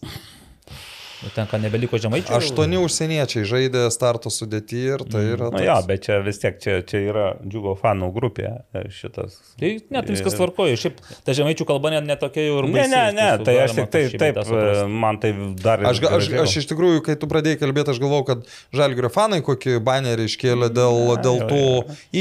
[1.20, 2.32] Nu, Ten ką nebeliko žemaičių.
[2.38, 5.50] Aštuoni užsieniečiai žaidė starto sudėti ir tai yra...
[5.52, 9.36] Na toks- jo, bet čia vis tiek, čia, čia yra džiugo fanų grupė e, šitas.
[9.60, 10.78] Tai net viskas tvarkoja.
[10.80, 13.76] Šiaip ta žemaičių kalba net netokia jau ir Ne, baisi, ne, ne, tiesų tai aš
[13.76, 14.80] tik taip, kažkaip taip, suprast.
[14.80, 15.34] e, man tai
[15.66, 15.84] dar...
[15.92, 18.48] Aš, ga- aš, aš iš tikrųjų, kai tu pradėjai kalbėti, aš galvojau, kad
[18.80, 21.62] Žalgirio fanai kokį banerį iškėlė dėl, dėl tų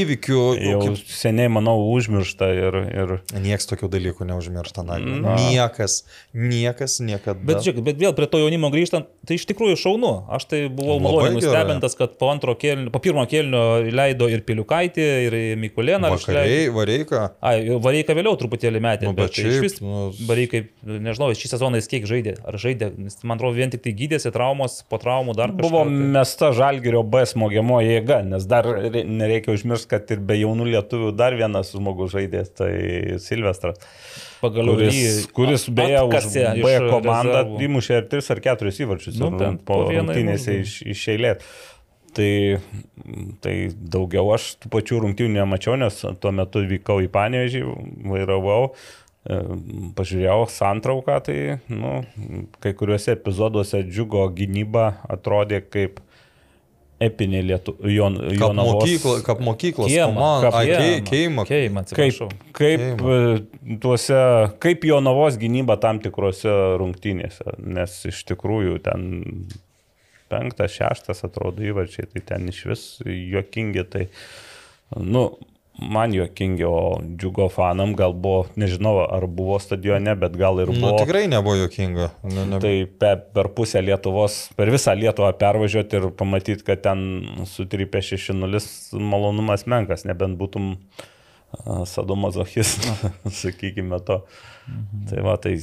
[0.02, 0.42] įvykių.
[0.72, 1.06] Jau Kaip...
[1.20, 2.80] seniai, manau, užmiršta ir...
[2.98, 3.14] ir...
[3.38, 4.98] Niekas tokių dalykų neužmiršta, na.
[4.98, 5.38] Na.
[5.38, 6.00] Niekas,
[6.34, 7.38] niekas niekada.
[7.46, 10.10] Bet, žiūrėk, bet vėl prie to jaunimo grįžtant, tai iš tikrųjų šaunu.
[10.32, 13.62] Aš tai buvau maloniai nustebintas, kad po, antro kėlinio, po pirmo kėlinio
[13.92, 16.10] leido ir Piliukaitį, ir Mikulėną.
[16.14, 17.22] Vakariai, vareika.
[17.44, 21.52] Ai, Vareika vėliau truputėlį metė, Nu, bet, bet iš šiaip, vis nu, Vareikai, nežinau, šį
[21.52, 25.00] sezoną jis kiek žaidė, ar žaidė, nes man atrodo vien tik tai gydėsi traumos, po
[25.02, 25.68] traumų dar kažkas.
[25.68, 30.70] Buvo mesta žalgerio B smogiamo jėga, nes dar re- nereikia užmiršti, kad ir be jaunų
[30.72, 32.72] lietuvių dar vienas žmogus žaidės, tai
[33.22, 33.80] Silvestras.
[34.42, 36.28] Pagaliau Kuris, jį kuris beje už
[36.62, 37.58] B komandą rezervų.
[37.68, 41.50] įmušė ir 3 ar 4 įvarčius Nu, bent po po rungtynėse iš, iš eilės.
[42.18, 42.32] Tai,
[43.44, 47.60] tai daugiau aš tų pačių rungtynių nemačiau, nes tuo metu vykau į Panevežį,
[48.10, 48.72] vairavau,
[49.28, 49.38] e,
[49.98, 51.38] pažiūrėjau santrauką, tai
[51.70, 52.00] nu,
[52.64, 56.00] kai kuriuose epizoduose džiugo gynyba atrodė kaip
[57.00, 58.74] epinė lietu, Jon, Kaip Jonavos.
[58.82, 60.50] mokykla, kaip mokyklos Kiemą, komanda.
[60.58, 61.44] Ai, kiemą, kei- Keimą.
[61.46, 62.28] Keimą, Kaip, atsiprašau.
[62.52, 63.14] kaip, Keimą.
[63.72, 64.18] e, tuose,
[64.58, 69.48] kaip Jonavos gynyba tam tikrose rungtynėse, nes iš tikrųjų ten
[70.28, 74.08] penktas, šeštas atrodo įvarčiai, tai ten iš vis juokingi, tai,
[74.98, 75.22] nu,
[75.78, 80.80] man juokingi, o džiugo fanam gal buvo, nežinau, ar buvo stadione, bet gal ir Nu,
[80.80, 80.98] buvo.
[80.98, 82.10] tikrai nebuvo jokinga.
[82.26, 82.58] Ne, ne.
[82.62, 87.04] Tai pe, per pusę Lietuvos, per visą Lietuvą pervažiuoti ir pamatyti, kad ten
[87.46, 90.74] sutrypė 6-0 malonumas menkas, nebent būtum
[91.88, 92.94] sadomazochistų,
[93.42, 94.22] sakykime to.
[94.68, 95.04] Mhm.
[95.08, 95.54] Tai va, tai,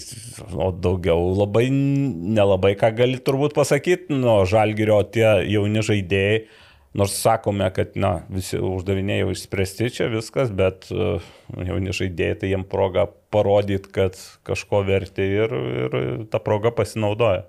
[0.57, 6.39] o daugiau labai, nelabai ką gali turbūt pasakyti, nuo žalgerio tie jauni žaidėjai,
[6.95, 11.23] nors sakome, kad, na, visi uždaviniai jau išspręsti čia viskas, bet uh,
[11.55, 15.99] jauni žaidėjai, tai jiem proga parodyti, kad kažko verti ir, ir
[16.31, 17.43] tą progą pasinaudoja.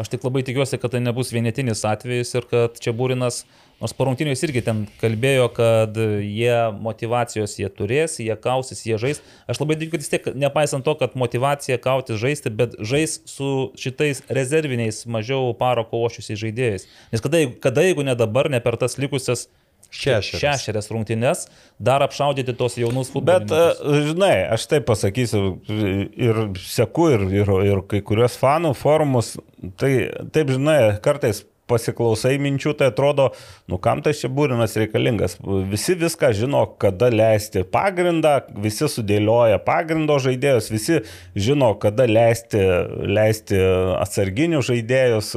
[0.00, 3.94] Aš tik labai tikiuosi, kad tai nebus vienetinis atvejis ir kad čia būrinas uh, Nors
[3.98, 6.54] parungtiniais irgi ten kalbėjo, kad jie
[6.84, 9.18] motivacijos jie turės, jie kausis, jie žais.
[9.50, 13.72] Aš labai tikiu, kad vis tiek, nepaisant to, kad motivacija kautis žaisti, bet žais su
[13.74, 16.86] šitais rezerviniais mažiau paro kovošiusiais žaidėjais.
[17.10, 19.48] Nes kada, kada jeigu ne dabar, ne per tas likusias
[19.92, 20.40] Šešerias.
[20.40, 21.42] Šešerias rungtynes,
[21.76, 23.52] dar apšaudyti tos jaunus futbolininkus.
[23.52, 29.34] Bet, e, žinai, aš taip pasakysiu ir seku ir, ir, ir kai kurios fanų forumus,
[29.76, 29.92] tai
[30.32, 33.28] taip, žinai, kartais pasiklausai minčių, tai atrodo,
[33.70, 35.38] nu kam tas čia būrinas reikalingas.
[35.70, 38.34] Visi viską žino, kada leisti pagrindą,
[38.64, 41.00] visi sudėlioja pagrindo žaidėjus, visi
[41.38, 42.60] žino, kada leisti,
[43.06, 43.62] leisti
[43.98, 45.32] atsarginių žaidėjus,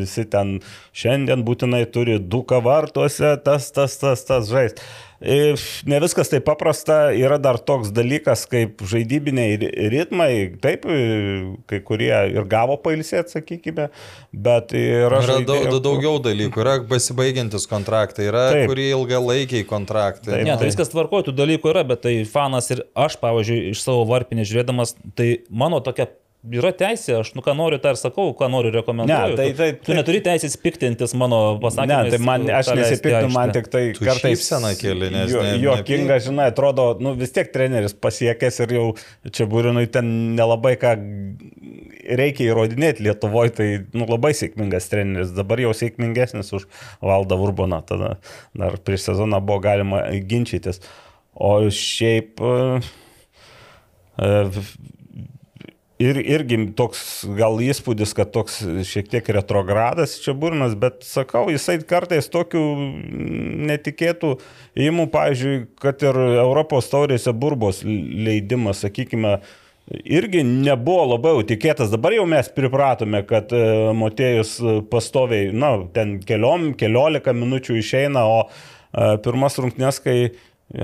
[0.00, 0.58] visi ten
[0.96, 4.84] šiandien būtinai turi du kavartuose, tas, tas, tas, tas žaisti.
[5.20, 9.58] Ne viskas taip paprasta, yra dar toks dalykas kaip žaidybiniai
[9.92, 10.30] ritmai,
[10.64, 10.86] taip,
[11.68, 13.90] kai kurie ir gavo pailsėti, sakykime,
[14.32, 15.18] bet yra...
[15.20, 15.66] Yra žaidėjų...
[15.66, 18.72] daug, daugiau dalykų, yra besibaigiantis kontraktai, yra taip.
[18.72, 20.38] kurie ilgalaikiai kontraktai.
[20.38, 23.84] Taip, ne, tai viskas tvarkoja, tų dalykų yra, bet tai fanas ir aš, pavyzdžiui, iš
[23.84, 26.08] savo varpinės žiūrėdamas, tai mano tokia
[26.40, 29.34] Yra teisė, aš nu ką noriu, tą ir sakau, ką noriu rekomenduoti.
[29.34, 32.06] Ne, tai, tai, tu, tu neturi teisės piktintis mano pasakymais.
[32.08, 35.28] Ne, tai man, aš nesipiktinu, man tik tai tu kartais seną keli, nes...
[35.28, 38.84] Jo, juokinga, žinai, atrodo, nu vis tiek treneris pasiekęs ir jau
[39.28, 40.94] čia būrinui ten nelabai ką
[42.20, 46.64] reikia įrodinėti Lietuvoje, tai nu, labai sėkmingas treneris, dabar jau sėkmingesnis už
[47.04, 48.14] Valdą Urboną, tada
[48.56, 50.80] dar prieš sezoną buvo galima ginčytis.
[51.36, 52.40] O šiaip...
[52.40, 52.80] Uh,
[56.00, 57.00] ir, irgi toks
[57.36, 62.62] gal įspūdis, kad toks šiek tiek retrogradas čia burnas, bet sakau, jisai kartais tokių
[63.70, 64.34] netikėtų
[64.80, 69.38] įimų, pavyzdžiui, kad ir Europos taurėse burbos leidimas, sakykime,
[69.90, 71.90] irgi nebuvo labai tikėtas.
[71.92, 73.64] Dabar jau mes pripratome, kad e,
[73.96, 74.56] Motėjus
[74.90, 80.18] pastoviai, na, ten keliom, keliolika minučių išeina, o e, pirmas rungtynės, kai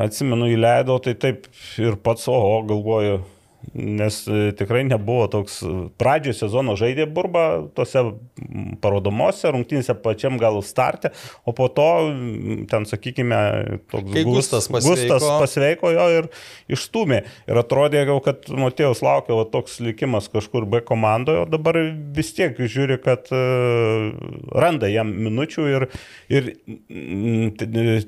[0.03, 1.47] atsimenu įleido, tai taip
[1.79, 3.21] ir pats, o, galvoju,
[3.75, 5.61] nes e, tikrai nebuvo toks,
[6.01, 8.03] pradžioje sezono žaidė burba tose
[8.83, 11.13] parodomose rungtynėse pačiam gal startė,
[11.45, 11.89] o po to
[12.71, 13.41] ten, sakykime,
[13.93, 14.95] toks Kai Gustas pasveiko.
[14.95, 16.29] Gustas pasveiko jo ir
[16.73, 17.23] išstumė.
[17.51, 21.79] Ir atrodė, kad Matėjus laukia va, toks likimas kažkur B komandoje, o dabar
[22.17, 24.13] vis tiek žiūri, kad uh,
[24.55, 25.89] randa jam minučių ir,
[26.33, 26.51] ir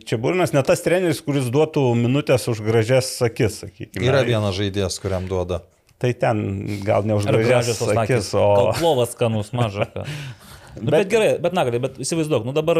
[0.04, 4.06] čia būrinas ne tas treneris, kuris duotų minutės už gražias akis, sakykime.
[4.06, 5.64] Yra vienas žaidėjas, kuriam duoda duoda.
[5.99, 6.42] Tai ten
[6.86, 8.70] gal neužgražęs akis, o...
[8.78, 9.88] Plovas skanus maža.
[10.78, 12.78] nu, bet, bet gerai, bet nagai, bet įsivaizduok, nu dabar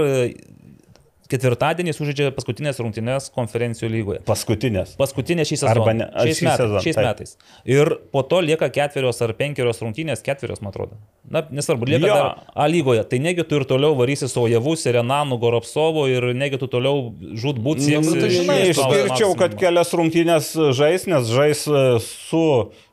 [1.29, 4.21] ketvirtadienį sužaidžia paskutinės rungtynės konferencijų lygoje.
[4.29, 4.95] Paskutinės.
[5.01, 5.75] Paskutinės šį sezoną.
[5.75, 7.09] Arba ne, šiais, šį metais, sezoną, šiais taip.
[7.09, 7.35] metais.
[7.69, 10.99] Ir po to lieka ketverios ar penkerios rungtynės, ketverios, man atrodo.
[11.29, 12.17] Na, nesvarbu, lieka Jo.
[12.17, 13.05] dar A lygoje.
[13.11, 17.85] Tai negi tu ir toliau varysi su Ojevu, Serenanu, Goropsovu ir negi tu toliau žudbūt
[17.85, 18.09] sieksi.
[18.09, 22.88] Nu, tai žinai, išskirčiau, kad kelias rungtynės žais, nes žais e, su, na,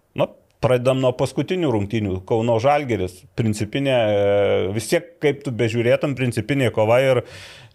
[0.65, 2.17] pradedam nuo paskutinių rungtynių.
[2.29, 7.21] Kauno Žalgeris, principinė, e, vis tiek kaip tu bežiūrėtum, principinė kova ir,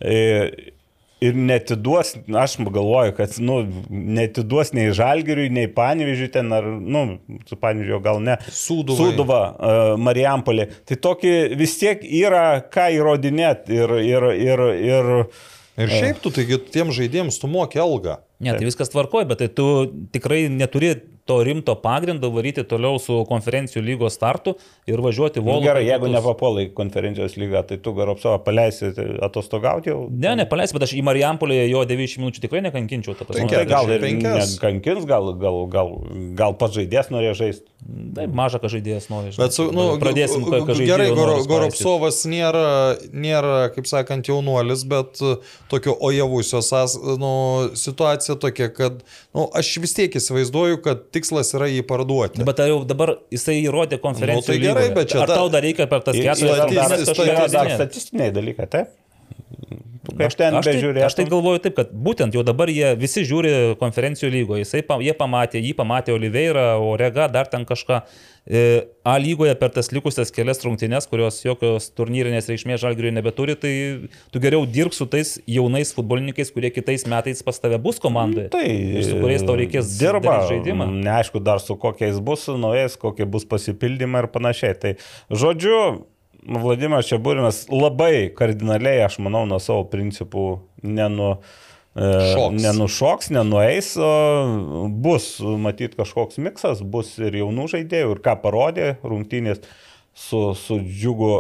[0.03, 0.19] e,
[1.21, 3.61] ir netiduos, aš galvoju, kad, nu,
[3.91, 7.05] netiduos nei Žalgeriui, nei Panevižiui ten, ar, nu,
[7.49, 8.39] su Panevižiu gal ne.
[8.49, 9.11] Sūduvai.
[9.11, 10.71] Sūduva, uh, Marijampolė.
[10.89, 15.11] Tai tokį vis tiek yra ką įrodinėti ir, ir, ir, ir
[15.81, 18.19] Ir šiaip tu, taigi tiem žaidėjams tu moki algą.
[18.43, 19.65] Ne, tai viskas tvarkoja, bet tai tu
[20.13, 20.95] tikrai neturi
[21.29, 24.55] to rimto pagrindo varyti toliau su konferencijų lygos startu
[24.91, 25.63] ir važiuoti Nu, volų.
[25.69, 30.09] gerai, jeigu nepapuolai konferencijos lygą, tai tu Garopsovą paleisi tai atostogauti jau.
[30.11, 33.15] Ne, nepaleis, bet aš į Marijampolį jo 90 minučių tikrai nekankinčiau.
[33.19, 33.45] ta prasme.
[33.45, 34.59] Nu, tai gal ir 45.
[34.65, 35.93] kankins, gal, gal, gal,
[36.39, 37.67] gal pats žaidėjas norėjo žaisti.
[38.15, 39.31] Taip, maža, ką žaidėjas nori.
[39.33, 39.45] žinai.
[39.47, 41.39] Bet su, nu, pradėsim, ką žaidėjas Gerai, Goro-.
[41.49, 45.37] Goropsovas nėra, nėra, kaip sakant, jaunuolis, bet uh,
[45.73, 49.01] tokio ojavusios as- nu, situacija tokia, kad
[49.35, 52.45] nu, aš vis tiek įsivaizduoju, kad tikslas yra jį parduoti.
[52.47, 54.95] Bet ar jau dabar jisai įrodė konferencijų Nu, tai gerai, lygoje?
[55.01, 56.41] bet čia Ar ta- tau dar reikia per tas keturias
[57.53, 57.77] dar įrodinėti?
[57.81, 58.97] statistiniai dalykai, taip?
[60.11, 63.77] Kaip ten aš, tai, aš tai galvoju taip, kad būtent jau dabar jie visi žiūri
[63.79, 64.65] konferencijų lygoje.
[64.65, 68.01] Jisai, pa- jie pamatė, jį pamatė Oliveira, Orega, dar ten kažką.
[68.01, 68.30] E,
[69.05, 73.73] A lygoje per tas likusias kelias rungtynes, kurios jokios turnyrinės reikšmės žalgiriui nebeturi, tai
[74.33, 78.49] tu geriau dirbk su tais jaunais futbolininkais, kurie kitais metais pas tave bus komandoje.
[78.55, 78.65] Tai
[79.07, 80.89] su kuriais tau reikės dirba žaidimą.
[81.05, 84.79] Neaišku dar su kokiais bus, naujais, kokie bus pasipildymai ir panašiai.
[84.81, 84.97] Tai
[85.31, 85.77] žodžiu,
[86.41, 90.47] Vladimiras Čiaburinas labai kardinaliai, aš manau, nuo savo principų
[90.81, 92.63] nenu, e, Šoks.
[92.63, 93.89] nenušoks, nenueis,
[95.03, 99.65] bus matyt kažkoks miksas, bus ir jaunų žaidėjų, ir ką parodė rungtynės
[100.21, 101.33] su, su džiugu,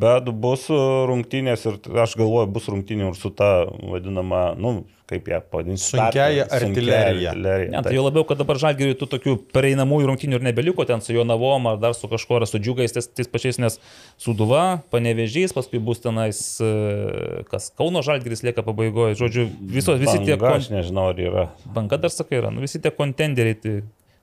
[0.00, 0.66] bet bus
[1.08, 6.44] rungtynės ir aš galvoju, bus rungtynių ir su ta vadinama, nu, kaip ją pavadinti, Sunkiąja
[6.52, 7.32] artilerija.
[7.72, 11.16] Ne, tai jau labiau, kad dabar žalgiriui tų tokių pereinamųjų rungtynių ir nebeliko ten su
[11.16, 13.80] Jonavom ar dar su kažkuo, ar su džiugais tais, tais pačiais, nes
[14.20, 19.16] Suduva, Panevežys, paskui bus tenais, e, kas Kauno žalgiris lieka pabaigoje.
[19.22, 19.46] Žodžiu,
[19.78, 20.36] visos, visi tie...
[20.36, 20.60] Banga.
[20.60, 21.48] Aš nežinau, ar yra.
[21.72, 23.74] Banga dar sakai yra, nu, visi tie kontenderiai, tai,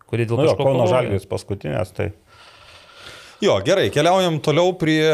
[0.05, 0.69] kurie dėl Nu, jo, kažko...
[0.69, 0.87] Kauno.
[0.93, 2.11] Žalgiris paskutinės, tai
[3.37, 5.05] Jo, gerai, keliaujam toliau prie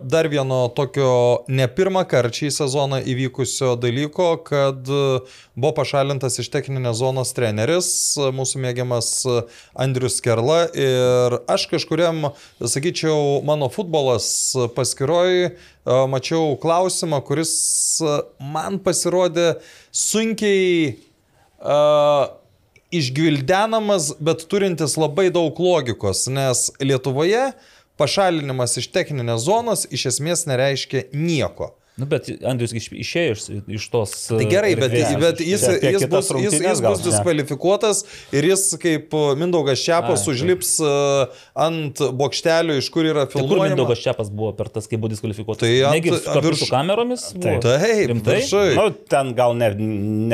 [0.00, 5.00] dar vieno tokio ne pirmą kartą šį sezoną įvykusio dalyko, kad e,
[5.52, 9.36] buvo pašalintas iš techninės zonos treneris, e, mūsų mėgiamas e,
[9.84, 12.30] Andrius Kerla ir aš kažkuriam,
[12.64, 14.30] sakyčiau, mano futbolas
[14.72, 15.52] paskiroj
[16.08, 17.52] mačiau klausimą, kuris
[18.00, 19.58] e, man pasirodė
[19.92, 20.96] sunkiai
[21.60, 22.24] uh,
[22.94, 27.50] išgvildenamas, bet turintis labai daug logikos, nes Lietuvoje
[27.96, 31.72] pašalinimas iš techninės zonos iš esmės nereiškia nieko.
[31.96, 33.42] Nu, bet Andrius iš- išėjo iš,
[33.78, 34.10] iš tos...
[34.28, 38.02] Tai gerai, bet, bet jis, jis, bus, jis, jis bus diskvalifikuotas
[38.36, 43.62] ir jis kaip Mindaugas Čiapas užlips uh, ant bokštelio, iš kur yra Tai kur.
[43.64, 45.64] Mindaugas Čiapas buvo per tas, kai buvo diskvalifikuotas?
[45.64, 46.12] Tai ant- Negi
[46.44, 47.30] virš- su kameromis?
[47.32, 47.64] buvo?
[47.64, 48.38] Taip, Rimtai?
[48.42, 48.68] viršai.
[48.76, 48.86] Nu,
[49.16, 49.72] ten gal ne,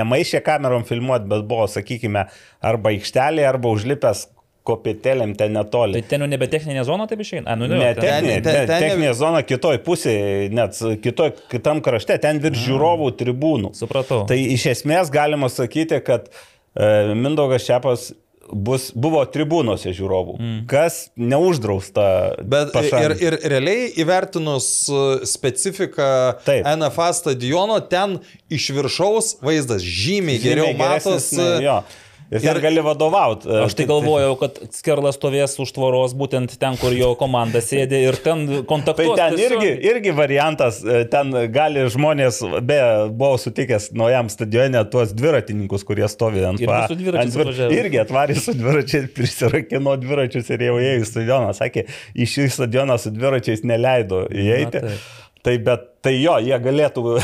[0.02, 2.26] nemaišė kamerom filmuoti, bet buvo, sakykime,
[2.58, 4.26] arba aikštelė, arba užlipęs
[4.68, 5.98] kopėtėlėm ten netoli.
[6.00, 7.44] Tai ten jau nebe techninė zona, taip išeina?
[7.50, 11.34] A, nu, ne, Ne, ten- techninė, ten- ten- ten- techninė zona kitoj pusėje, net kitoj,
[11.50, 13.74] kitam krašte, ten virš žiūrovų tribūnų.
[13.78, 14.24] Supratau.
[14.28, 16.30] Tai iš esmės galima sakyti, kad
[16.76, 18.12] e, Mindaugas Čiapas
[18.52, 20.60] bus, buvo tribūnose žiūrovų, mm.
[20.70, 22.06] kas neuždrausta.
[22.42, 23.26] Bet ir, pašalinti.
[23.26, 26.08] ir realiai įvertinus uh, specifiką
[26.46, 26.68] Taip.
[26.78, 28.18] NFA stadiono, ten
[28.52, 31.98] iš viršaus vaizdas žymiai geriau Žymiai geresnis, matos.
[32.32, 33.48] Ir ten gali vadovauti.
[33.62, 38.16] Aš tai galvojau, kad Skerlas stovės už tvoros būtent ten, kur jo komanda sėdė ir
[38.24, 39.16] ten Tai kontaktuos.
[39.20, 39.60] ten tiesiog.
[39.60, 46.08] irgi, irgi variantas, e, ten gali žmonės, beje, buvau sutikęs naujam stadione tuos dviratininkus, kurie
[46.08, 46.96] stovi ant pa- ant
[47.36, 47.68] dvir-.
[47.76, 51.52] Irgi atvarė su dviračiais, prisirakino dviračius ir jau ėjo į stadioną.
[51.60, 51.84] Sakė,
[52.16, 54.80] į šį stadioną su dviračiais neleido įeiti.
[54.80, 55.10] taip.
[55.42, 57.18] Tai bet, tai jo, jie galėtų.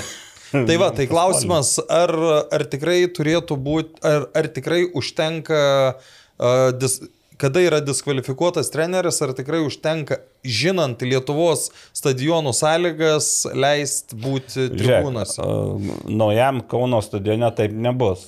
[0.52, 2.14] Tai va, tai klausimas, ar,
[2.54, 5.60] ar tikrai turėtų būti, ar, ar tikrai užtenka,
[5.96, 7.00] uh, dis,
[7.38, 15.44] kada yra diskvalifikuotas treneris, ar tikrai užtenka, žinant Lietuvos stadionų sąlygas, leisti būti tribūnose.
[15.44, 18.26] A, Naujam Kauno stadione taip nebus.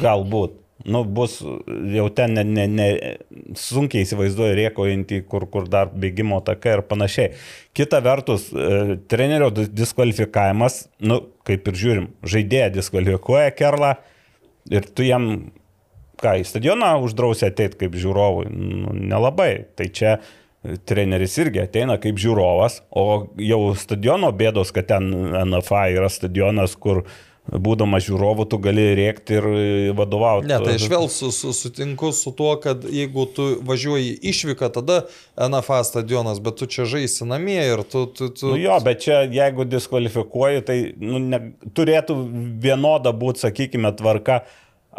[0.00, 0.56] Galbūt.
[0.84, 1.34] Nu, bus
[1.92, 2.86] jau ten ne, ne, ne,
[3.60, 7.34] sunkiai įsivaizduoju riekojantį, kur, kur dar bėgimo takai ir panašiai.
[7.76, 11.20] Kita vertus, e, trenerio dis- diskvalifikavimas, nu,
[11.50, 13.94] kaip ir žiūrim, žaidėją diskvalifikuoja Kerlą
[14.70, 15.30] ir tu jam,
[16.22, 19.52] ką, į stadioną uždrausi ateiti kaip žiūrovui, nu, nelabai.
[19.76, 20.18] Tai čia
[20.88, 25.08] treneris irgi ateina kaip žiūrovas, o jau stadiono bėdos, kad ten
[25.48, 27.06] NFA yra stadionas, kur
[27.50, 29.48] būdamas žiūrovu tu gali rėkti ir
[29.98, 30.48] vadovauti.
[30.50, 35.02] Ne, tai aš vėl su, su, sutinku su tuo, kad jeigu tu važiuoji išvyką, tada
[35.34, 38.06] NFA stadionas, bet tu čia žaisi namie ir tu...
[38.06, 38.54] tu, tu...
[38.54, 41.42] Nu jo, bet čia jeigu diskvalifikuoji, tai nu, ne,
[41.76, 42.16] turėtų
[42.62, 44.42] vienoda būti, sakykime, tvarka.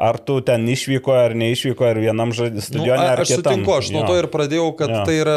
[0.01, 3.43] Ar tu ten išvyko ar neišvyko, ar vienam Nu, stadione, ar aš kitam.
[3.53, 5.01] sutinku, aš nuo to ir pradėjau, kad Jo.
[5.05, 5.35] tai yra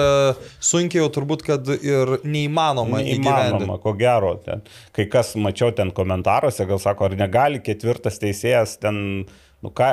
[0.64, 3.02] sunkiai jau turbūt, kad ir neįmanoma.
[3.04, 4.34] Neįmanoma, ko gero.
[4.44, 4.62] Ten,
[4.96, 9.26] kai kas mačiau ten komentaruose, gal sako, ar negali ketvirtas teisėjas ten,
[9.64, 9.90] nu ką,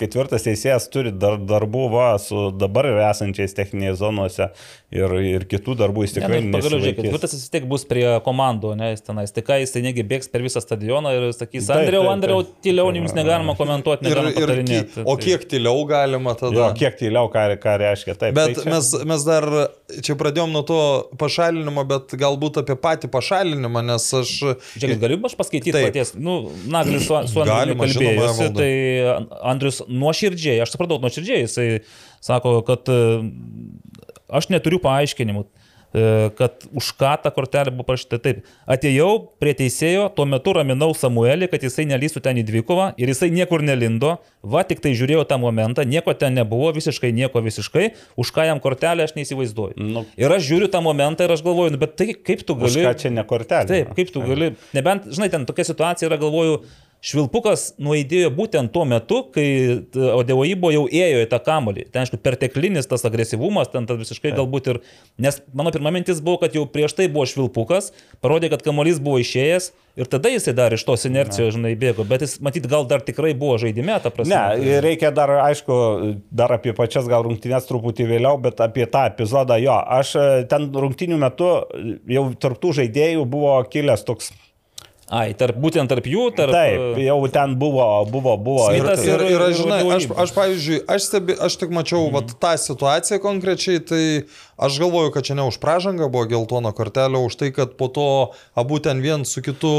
[0.00, 4.50] ketvirtas teisėjas turi dar, darbų va, su dabar esančiais techninėje zonose
[4.90, 7.04] ir, ir kitų darbų jis Ne, tikrai nu, Pagaliau, žiūrėk, nesilaikys.
[7.06, 9.30] ketvirtas vis tiek bus prie komandų, ne, jis tenais.
[9.36, 13.14] Tai ką, jis tai negi bėgs per visą stadioną ir sakys, Andriau, Andriau, tyliau, jums
[13.14, 15.04] negalima komentuoti, Ir, negalima ir, ki- patarinėti.
[15.06, 16.56] o kiek tyliau galima tada?
[16.58, 18.16] Jo, kiek tyliau, ką, ką reiškia.
[18.18, 19.46] Taip, Bet tai čia- mes, mes dar
[20.02, 20.80] čia pradėjom nuo to
[21.22, 24.34] pašalinimo, bet galbūt apie patį pašalinimą, nes aš...
[24.74, 25.86] Žiūrėk, galiu aš paskaityti Taip.
[25.92, 26.14] paties.
[26.18, 28.70] Nu, Naglis su, su Andriu kalbėjosi, tai
[29.54, 31.68] Andrius nuoširdžiai, aš supratau, nuoširdžiai, jisai
[32.20, 32.90] sako, kad
[34.32, 35.44] aš neturiu paaiškinimų.
[35.94, 38.42] e, kad už ką ta kortelė buvo parašyta taip.
[38.70, 39.08] Atėjau
[39.42, 43.64] prie teisėjo, tuo metu raminau Samuelį, kad jisai nelystų ten į dvikovą ir jisai niekur
[43.66, 47.88] nelindo, va tik tai žiūrėjau tą momentą, nieko ten nebuvo, visiškai nieko visiškai,
[48.20, 49.78] už ką jam kortelę aš neįsivaizduoju.
[49.80, 50.04] Nu.
[50.20, 52.86] Ir aš žiūriu tą momentą ir aš galvoju, nu, bet tai kaip tu Už gali...
[52.86, 53.66] ką čia ne kortelė?
[53.70, 56.62] Taip, kaip tu gali, nebent, žinai, ten tokia situacija yra, galvoju,
[57.00, 59.46] Švilpukas nuėdėjo būtent tuo metu, kai
[59.96, 61.86] Odeoibo jau ėjo į tą kamolį.
[61.88, 64.80] Ten, aišku, perteklinis tas agresyvumas, ten tas visiškai galbūt ir...
[65.20, 69.16] Nes mano pirma mintis buvo, kad jau prieš tai buvo Švilpukas, parodė, kad kamolys buvo
[69.22, 69.70] išėjęs
[70.00, 72.04] ir tada jisai dar iš tos inercijos, žinai, bėgo.
[72.08, 74.36] Bet jis, matyt, gal dar tikrai buvo žaidime, ta prasme.
[74.36, 75.80] Ne, reikia dar, aišku,
[76.36, 79.80] dar apie pačias gal rungtynės truputį vėliau, bet apie tą epizodą jo.
[80.00, 81.50] Aš e, ten rungtynių metu
[82.12, 84.32] jau tarptų žaidėjų buvo kilęs toks
[85.10, 86.54] Ai, tarp, būtent tarp jų, tarp...
[86.54, 88.68] Taip, jau ten buvo, buvo, buvo.
[88.70, 92.04] Ir, Smitas ir, ir, ir- aš, žinai, aš, aš pavyzdžiui, aš, stebi, aš tik mačiau
[92.04, 92.14] mm.
[92.14, 94.02] vat, tą situaciją konkrečiai, tai
[94.54, 97.88] aš galvoju, kad čia ne už pražangą buvo geltona kortelė, o už tai, kad po
[97.90, 98.04] to
[98.54, 99.72] abu ten vien su kitu...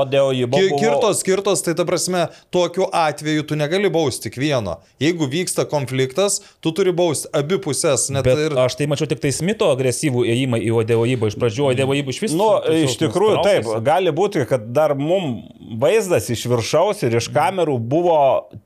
[0.00, 4.78] Odeoibo Ki- buvo- Kirtos, skirtos, tai ta prasme, tokiu atveju tu negali bausti tik vieno.
[5.04, 8.08] Jeigu vyksta konfliktas, tu turi bausti abi pusės.
[8.08, 8.32] Ir...
[8.46, 8.56] ir...
[8.64, 11.28] aš tai mačiau tik tai Smito agresyvų ėjimą į Odeoibą.
[11.28, 12.40] Iš pradžių Odeoibą iš viso.
[12.40, 15.42] Nu, iš tikrųjų, taip, gali būti, kad dar mum
[15.80, 18.18] vaizdas iš viršaus ir iš kamerų buvo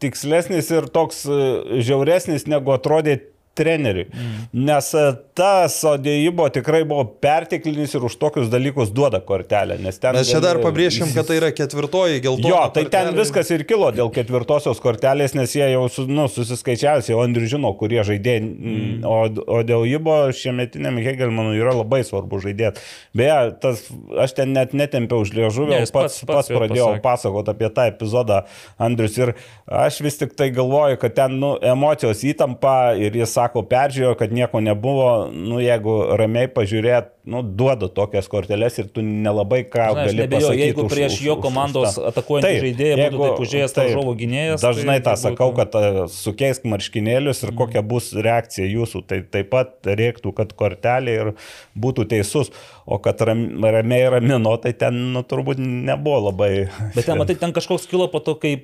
[0.03, 1.41] tikslesnis ir toks e,
[1.85, 3.19] žiauresnis, negu atrodė
[3.59, 4.07] treneriui.
[4.13, 4.47] Mm.
[4.69, 5.05] Nes e,
[5.39, 9.79] tas Odėjimo tikrai buvo perteklinis ir už tokius dalykus duoda kortelę.
[9.83, 12.53] Nes ten Mes čia dar gali- pabrėžim, kad tai yra ketvirtoji geltona.
[12.55, 13.19] Jo, tai ten kortelė.
[13.21, 17.75] viskas ir kilo dėl ketvirtosios kortelės, nes jie jau su, nu, susiskaičiavęs, jau Andriu žino,
[17.79, 18.43] kurie žaidėjai.
[18.45, 19.05] Mm.
[19.09, 19.19] O,
[19.59, 22.83] o dėl Jubo šiemetiniam Hegelmanui yra labai svarbu žaidėti.
[23.19, 23.85] Beje, tas,
[24.25, 27.53] aš ten net netempiau už ne, jis pats, pats- pats, pats pats jau pradėjau pasakoti
[27.55, 28.43] apie tą epizodą
[28.79, 29.35] Andrius ir
[29.67, 34.33] aš vis tik tai galvoju, kad ten nu, emocijos įtampa ir jis sako, peržiūrėjo, kad
[34.35, 40.05] nieko nebuvo, nu jeigu ramiai pažiūrėt, nu, duoda tokias korteles ir tu nelabai ką Žinai,
[40.09, 40.63] gali nebejoju, pasakyti.
[40.65, 43.91] jeigu už- prieš už- jo komandos atakuojantį Taip, žaidėją būtų taip užėjęs taip.
[43.93, 48.67] žuvo gynėjas, Dažnai tai tą turbūt- sakau, kad e, sukeisk marškinėlius ir kokia bus reakcija
[48.73, 49.05] jūsų.
[49.09, 51.35] Tai taip pat reiktų, kad kortelė ir
[51.79, 52.51] būtų teisus,
[52.87, 56.69] o kad ram, ramiai ramino, tai ten nu, turbūt nebuvo labai.
[56.97, 58.57] Bet ten, matai, ten kažkoks kilo po to, kai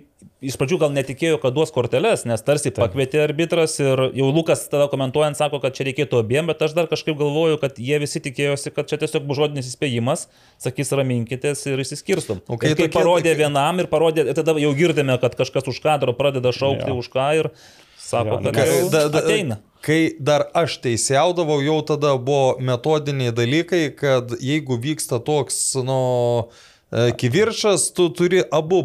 [0.45, 4.89] iš pradžių gal netikėjo, kad duos korteles, nes tarsi pakvietė arbitras ir jau Lukas tada
[4.93, 8.21] komentuojant sako, kad čia reikėtų abiem, bet aš dar kažkaip galvoju, kad jie visi
[8.55, 10.27] tikėjosi, kad čia tiesiog bus žodinis įspėjimas,
[10.63, 12.41] sakys raminkitės ir išsiskirstum.
[12.49, 15.35] O kai kai kai tokie- parodė tokie- vienam ir parodė, ir tada jau girdime, kad
[15.37, 16.99] kažkas už kadro pradeda šaukti Jo.
[16.99, 17.51] už ką ir
[17.99, 19.59] sako, kad Kai, jau da, da, ateina.
[19.83, 26.74] kai dar aš teisėjaudavau, jau tada buvo metodiniai dalykai, kad jeigu vyksta toks, nu, e,
[27.19, 28.83] kivirčas, tu turi abu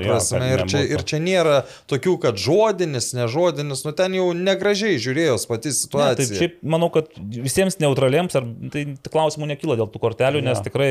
[0.00, 0.40] jo, prasme.
[0.54, 1.58] Ir čia, ir čia nėra
[1.90, 6.38] tokių, kad žodinis, nežodinis, nu ten jau negražiai žiūrėjos pati Ne, tai situacija.
[6.40, 10.64] šiaip manau, kad visiems neutraliems ar, tai klausimų nekyla dėl tų kortelių, nes Jo.
[10.70, 10.90] tikrai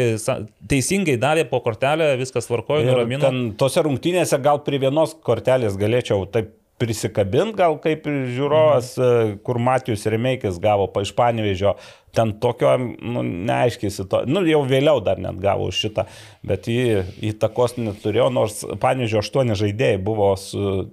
[0.72, 3.34] teisingai davė po kortelę, viskas tvarkojo, Ir nuramino.
[3.58, 9.36] tose rungtynėse gal prie vienos kortelės galėčiau taip prisikabint, gal kaip žiūrovas, Mhm.
[9.36, 11.76] e, kur Matijus Remeikis gavo iš Panevežio,
[12.12, 16.08] ten tokio, nu, neaiškiai situacija, nu, jau vėliau dar net gavo šitą,
[16.44, 20.90] bet jį įtakos neturėjo, nors Panevežio aštuoni žaidėjai buvo su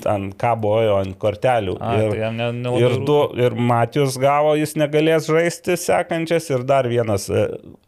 [0.00, 1.74] ten kabojo ant kortelių.
[1.82, 6.62] A, tai jam ne- nelabai ir, du, ir Matijus gavo, jis negalės žaisti sekančias ir
[6.64, 7.42] dar vienas, e,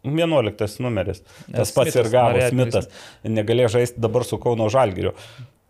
[0.05, 1.23] 11 numeris.
[1.51, 2.87] Tas pats Smithas, ir gavo Smithas.
[3.25, 5.13] Negalėjo žaisti dabar su Kauno Žalgiriu.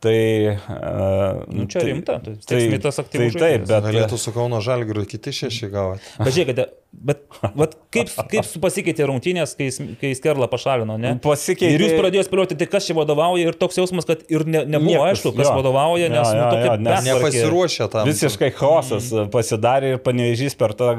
[0.03, 0.19] Tai...
[0.67, 3.85] Uh, Nu, čia rimta, tai tiek tai, Smithas tai aktyvus taip, bet...
[3.87, 6.03] Galėtų su Kauno Žalgiriu kiti šeši gauti.
[6.19, 7.23] Bet žiūrėkite, bet
[7.57, 9.67] vat, kaip, kaip su- pasikeitė rungtynės, kai,
[9.99, 11.15] kai Skerla pašalino, ne?
[11.23, 14.61] Pasikeitė- Ir jūs pradėjote spėlioti, tai kas čia vadovauja ir toks jausmas, kad ir ne,
[14.65, 15.55] nebuvo Niekas, aišku, kas jo.
[15.57, 17.17] vadovauja, nes Jo, nu, jo, tokia jo, nes- betvarkė.
[17.33, 18.07] Nepasiruošę tam.
[18.07, 19.29] Visiškai chaosas Mhm.
[19.33, 20.91] pasidarė ir panevežys per tą,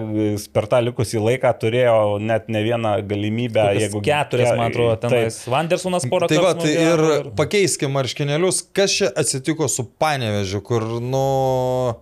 [0.53, 3.63] per tą likusį laiką turėjo net ne vieną galimybę.
[3.71, 5.41] Kokias Jeigu Keturias, man atrodo, tenais.
[5.49, 8.65] Vandersonas porą Tai kartų tai smūgiavo ir pakeiskime marškinėlius.
[8.75, 11.95] Kas čia atsitiko su Panevežiu, kur, nu...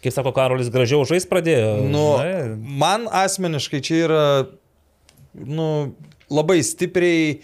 [0.00, 1.72] Kaip sako Karolis, gražiau žais pradėjo.
[1.92, 4.22] Nu, Na, man asmeniškai čia yra
[5.34, 5.66] nu,
[6.32, 7.40] labai stipriai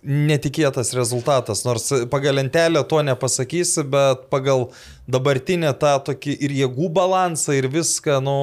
[0.00, 4.70] netikėtas rezultatas, nors pagal lentelę to nepasakysi, bet pagal
[5.10, 8.38] dabartinę tą tokį ir jėgų balansą ir viską, nu,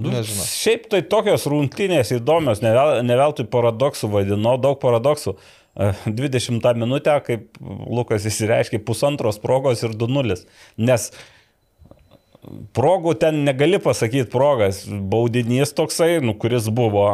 [0.00, 0.48] nežinau.
[0.48, 5.36] Šiaip tai tokios rungtynės įdomios, ne, vel, ne veltui paradoksų vadinau, daug paradoksų.
[5.76, 10.40] E, 20 minutę, kaip Lukas įsireiškė, pusantros progos ir 2-0.
[10.80, 11.10] Nes
[12.76, 14.84] progų ten negali pasakyti progas.
[14.86, 17.06] Baudinys toksai, nu, kuris buvo,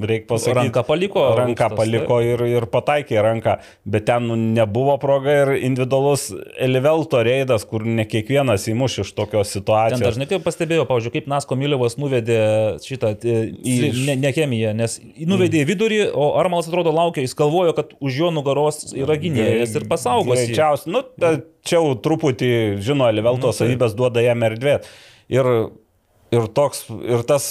[0.00, 0.56] reikia pasakyti.
[0.60, 3.56] Ranką paliko Ranką Rūkstas, paliko ir, ir pataikė ranką,
[3.88, 9.50] bet ten nu, nebuvo proga ir individualus Elivelto reidas, kur ne kiekvienas įmuš iš tokios
[9.52, 10.04] Ten situacijos.
[10.04, 12.40] dažnai kaip pastebėjau, pavyzdžiui, kaip Nasko Miliovas nuvedė
[12.84, 17.36] šitą e, į ne, ne chemiją, nes nuvedė į vidurį, o Armalas atrodo laukia, jis
[17.38, 20.40] galvojo, kad už jo nugaros yra gynėjas ir pasaugos.
[20.40, 22.50] Greičiausiai, nu, ta, čia jau truputį,
[22.84, 23.62] žino, Livelto Nu, taip.
[23.62, 24.80] savybės duoda jam erdvė.
[25.32, 25.48] Ir,
[26.34, 27.48] ir toks, ir tas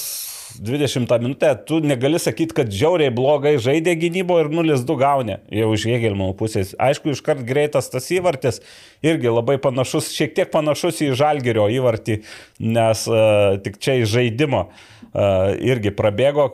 [0.62, 5.86] 20 minutę, tu negali sakyti, kad žiauriai blogai žaidė gynybo ir 0-2 gauni jau iš
[5.90, 6.76] Jėgelmo pusės.
[6.78, 8.62] Aišku, iškart greitas tas įvartis
[9.02, 12.20] irgi labai panašus, šiek tiek panašus į Žalgerio įvartį,
[12.62, 14.68] nes uh, tik čia iš žaidimo.
[14.68, 16.48] Uh, irgi prabėgo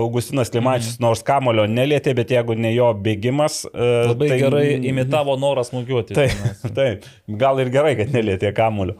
[0.00, 3.66] Augustinas Limačius, nors kamulio nelietė, bet jeigu ne jo bėgimas.
[3.68, 4.38] Uh, Labai tai...
[4.40, 6.16] gerai imitavo norą smūgiuoti.
[6.16, 6.48] Taip,
[6.78, 8.96] taip, gal ir gerai, kad nelietė kamuliu.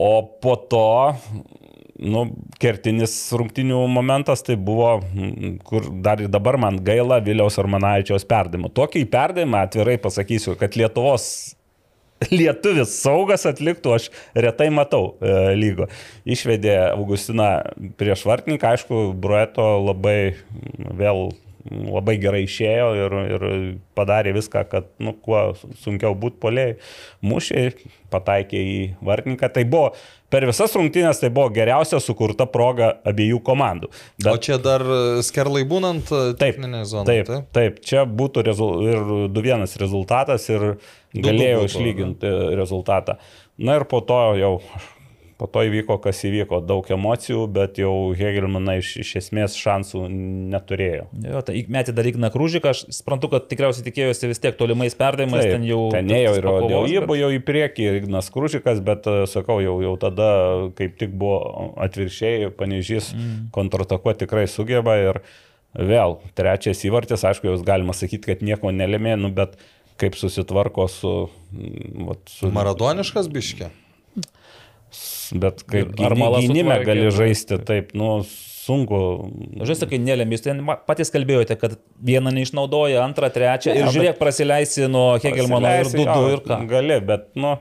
[0.00, 0.10] O
[0.42, 1.14] po to,
[2.00, 2.24] nu,
[2.58, 8.72] kertinis rungtinių momentas tai buvo, mm, kur dar ir dabar man gaila Viliaus Armanaičiaus perdavimo.
[8.74, 11.28] Tokį perdavimą atvirai pasakysiu, kad Lietuvos
[12.28, 15.88] lietuvis saugas atliktų, aš retai matau e, lygo.
[16.28, 17.52] Išvedė Augustiną
[18.00, 20.18] prieš vartininką, aišku, Brueto labai
[20.76, 21.30] vėl
[21.68, 23.42] labai gerai išėjo ir, ir
[23.98, 25.50] padarė viską, kad, nu, kuo
[25.82, 26.76] sunkiau būtų poliai.
[27.26, 27.66] Mušė,
[28.12, 29.50] pataikė į vartininką.
[29.52, 29.90] Tai buvo,
[30.32, 33.90] per visas rungtynės tai buvo geriausia sukurta proga abiejų komandų.
[34.22, 34.32] Bet...
[34.32, 34.84] O čia dar
[35.26, 37.06] skerlai būnant Taip, techninė zona.
[37.10, 40.72] taip, taip, taip, čia būtų rezul, ir 2-1 rezultatas ir
[41.14, 43.18] galėjau išlyginti rezultatą.
[43.60, 44.54] Na ir po to jau,
[45.40, 50.04] po to įvyko, kas įvyko, daug emocijų, bet jau Hegelmanai iš, iš esmės šansų
[50.52, 51.08] neturėjo.
[51.24, 55.48] Jo, tai metė dar Igna Krūžiką, aš suprantu, kad tikriausiai tikėjosi vis tiek tolimais perdavimais,
[55.48, 55.82] ten jau...
[55.94, 59.78] Ten ėjo ir jį bet- buvo jau į priekį, Ignas Krūžikas, bet e, sakau, jau,
[59.84, 60.30] jau tada
[60.78, 63.48] kaip tik buvo atvirkščiai, panežys mm.
[63.56, 65.24] kontratakuoti tikrai sugeba ir
[65.76, 69.56] vėl trečias įvartis, aišku, jau galima sakyti, kad nieko nelėmė, nu, bet
[70.00, 71.14] kaip susitvarko su...
[71.52, 73.70] mm, Vat, su Maradoniškas biškė.
[75.40, 78.98] bet kaip Ar Malas gynime gali bet- žaisti, taip, nu, sunku.
[79.62, 81.76] Žinai, kai nelėmė, jūs ten ma- patys kalbėjote, kad
[82.06, 86.58] vieną neišnaudoja, antrą, trečią ir Ne, žiūrėk, prasileisi nuo Hegelmano ir 2-2 jo, ir ką.
[86.70, 87.54] Gali, bet, nu,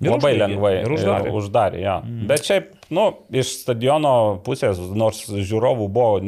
[0.00, 0.72] Ir labai užbaigė, lengvai.
[0.80, 1.28] ir uždarė.
[1.30, 1.98] Ir uždarė ja.
[2.02, 2.24] mm.
[2.30, 4.14] Bet šiaip, nu, iš stadiono
[4.46, 6.18] pusės, nors žiūrovų buvo,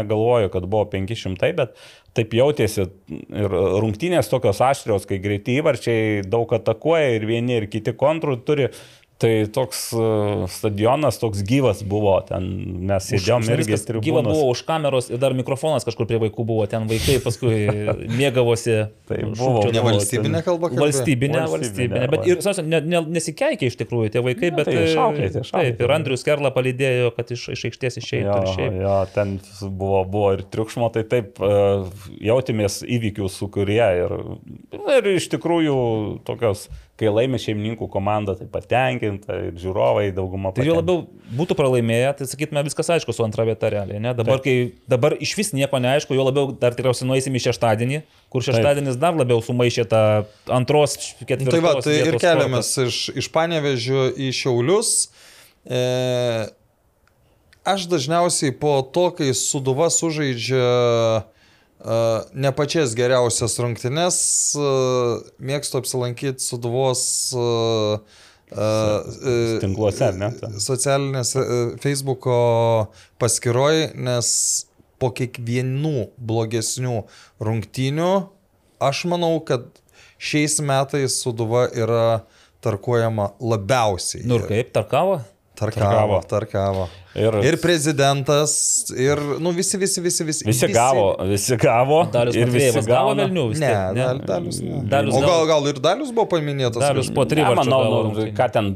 [0.00, 1.76] negalvoju, kad buvo 500, bet
[2.16, 7.94] taip jautėsi ir rungtynės tokios aštrios, kai greiti įvarčiai daug atakuoja ir vieni ir kiti
[7.96, 8.70] kontrų turi.
[9.16, 12.44] Tai toks uh, stadionas, toks gyvas buvo, ten
[12.84, 16.66] mes sėdėjom irgi Viskas gyva buvo už kameros ir dar mikrofonas kažkur prie vaikų buvo,
[16.68, 17.62] ten vaikai paskui
[18.20, 18.74] mėgavosi.
[19.08, 20.82] Tai buvo- Ne valstybinė kalba kalbėjo?
[20.84, 22.10] Valstybinė, Valstybinė, valstybinė.
[22.12, 24.68] Bet ir, sakau, ne, ne, nesikeikė iš tikrųjų tie vaikai, bet...
[24.68, 25.72] tai e, išauklėti, išauklėti.
[25.78, 30.34] Taip, ir Andrius Kerla palydėjo, kad iš, iš aikštės išeitų Jo, jo, ten buvo, buvo
[30.36, 31.54] ir triukšmo, tai taip e,
[32.28, 34.14] jautėmės įvykių sukūrė ir,
[34.98, 35.76] ir iš tikrųjų
[36.28, 40.78] tokios, kai laimė šeimininkų komanda, tai patenkinta ir žiūrovai dauguma Tai jo patenkinti.
[40.80, 44.00] labiau būtų pralaimėję, tai sakytume viskas aišku su antra vieta realiai.
[44.00, 44.14] Ne?
[44.16, 44.54] Dabar, kai,
[44.88, 48.00] dabar iš vis nieko neaišku, jo labiau dar tikriausiai nueisim į šeštadienį,
[48.32, 50.02] kur šeštadienis dar labiau sumaišė tą
[50.56, 51.52] antros, ketvirtos.
[51.52, 54.96] Tai va, tai ir keliamės iš, iš Panevežio į Šiaulius.
[55.68, 55.84] E,
[57.68, 60.64] aš dažniausiai po to, kai Suduva sužaidžia
[62.34, 64.18] ne pačias geriausias rungtynes,
[64.58, 64.70] e,
[65.38, 67.02] mėgstu apsilankyti Suduvos
[67.36, 67.44] e,
[68.50, 70.30] e, Tinkluose, ar ne?
[70.62, 71.44] socialinės e,
[71.82, 72.38] Facebook'o
[73.22, 74.30] paskiroj, nes
[74.98, 77.02] po kiekvienų blogesnių
[77.44, 78.10] rungtynių
[78.82, 79.68] aš manau, kad
[80.18, 82.24] šiais metais Suduva yra
[82.64, 84.24] tarkuojama labiausiai.
[84.26, 85.20] Nu ir kaip, tarkavo?
[85.56, 86.86] Tarkavo, tarkavo.
[87.16, 88.52] Ir, Ir prezidentas,
[88.92, 90.44] ir, nu, visi, visi, visi, visi.
[90.44, 92.02] visi gavo, visi gavo.
[92.12, 93.96] Dalius ir visi gavo vis Ne, tiek.
[93.96, 94.58] Dal- Dalius.
[94.60, 94.82] Ne.
[94.90, 96.82] Dalius o gal, gal ir Dalius buvo paminėtas?
[96.84, 98.68] Dalius po Ne, trivarčių manau, nu, ką ten,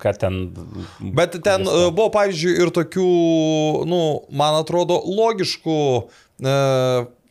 [0.00, 0.40] ką ten.
[1.12, 3.10] Bet ten e, buvo, pavyzdžiui, ir tokių,
[3.92, 4.00] nu,
[4.32, 5.78] man atrodo, logiškų,
[6.40, 6.56] e,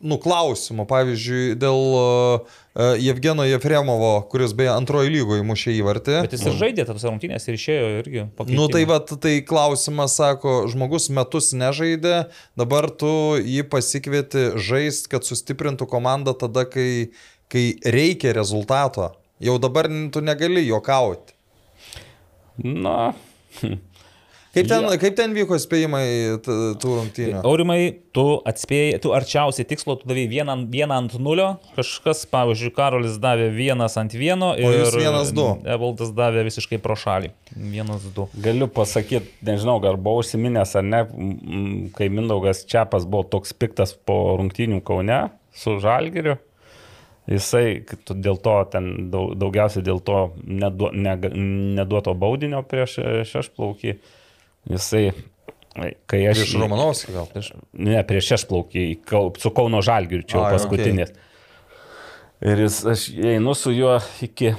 [0.02, 0.86] nu, klausimų.
[0.90, 6.18] Pavyzdžiui, dėl e, Jevgeno Jefremovo, kuris beje antrojo lygoje mušė įvartį.
[6.28, 8.26] Bet jis ir žaidė tas rungtynės ir išėjo irgi.
[8.54, 12.28] Nu tai va, tai klausimas, sako, žmogus metus nežaidė,
[12.60, 17.10] dabar tu jį pasikvieti žaisti, kad sustiprintų komandą tada, kai,
[17.52, 19.12] kai reikia rezultato.
[19.44, 21.36] Jau dabar tu negali juokauti.
[22.58, 23.14] Na.
[24.58, 26.06] Kaip ten, kaip ten vyko spėjimai
[26.44, 27.42] tų rungtynių?
[27.46, 27.80] Aurimai,
[28.16, 33.52] tu atspėjai, tu arčiausiai tikslo, tu davai vieną, vieną ant nulio, kažkas, pavyzdžiui, Karolis davė
[33.54, 35.46] vienas ant vieno O ir vienas du.
[35.68, 37.32] Evaldas davė visiškai pro šalį.
[37.54, 38.26] Vienas du.
[38.44, 41.04] Galiu pasakyti, nežinau, ar buvau užsiminęs ar ne,
[41.98, 45.28] kai Mindaugas Čiapas buvo toks piktas po rungtynių Kaune
[45.58, 46.40] su Žalgiriu.
[47.28, 51.18] Jisai dėl to, ten daug, daugiausiai dėl to nedu, ne,
[51.76, 53.98] neduoto baudinio prieš šešplaukį.
[54.68, 55.06] Jisai,
[56.10, 56.44] kai aš...
[56.44, 57.46] Iš Romanovskio gal.
[57.74, 58.88] Ne, prieš šešplaukį,
[59.40, 61.14] su Kauno Žalgiriu, čia jau paskutinis.
[62.46, 64.52] Ir jis, aš einu su juo iki,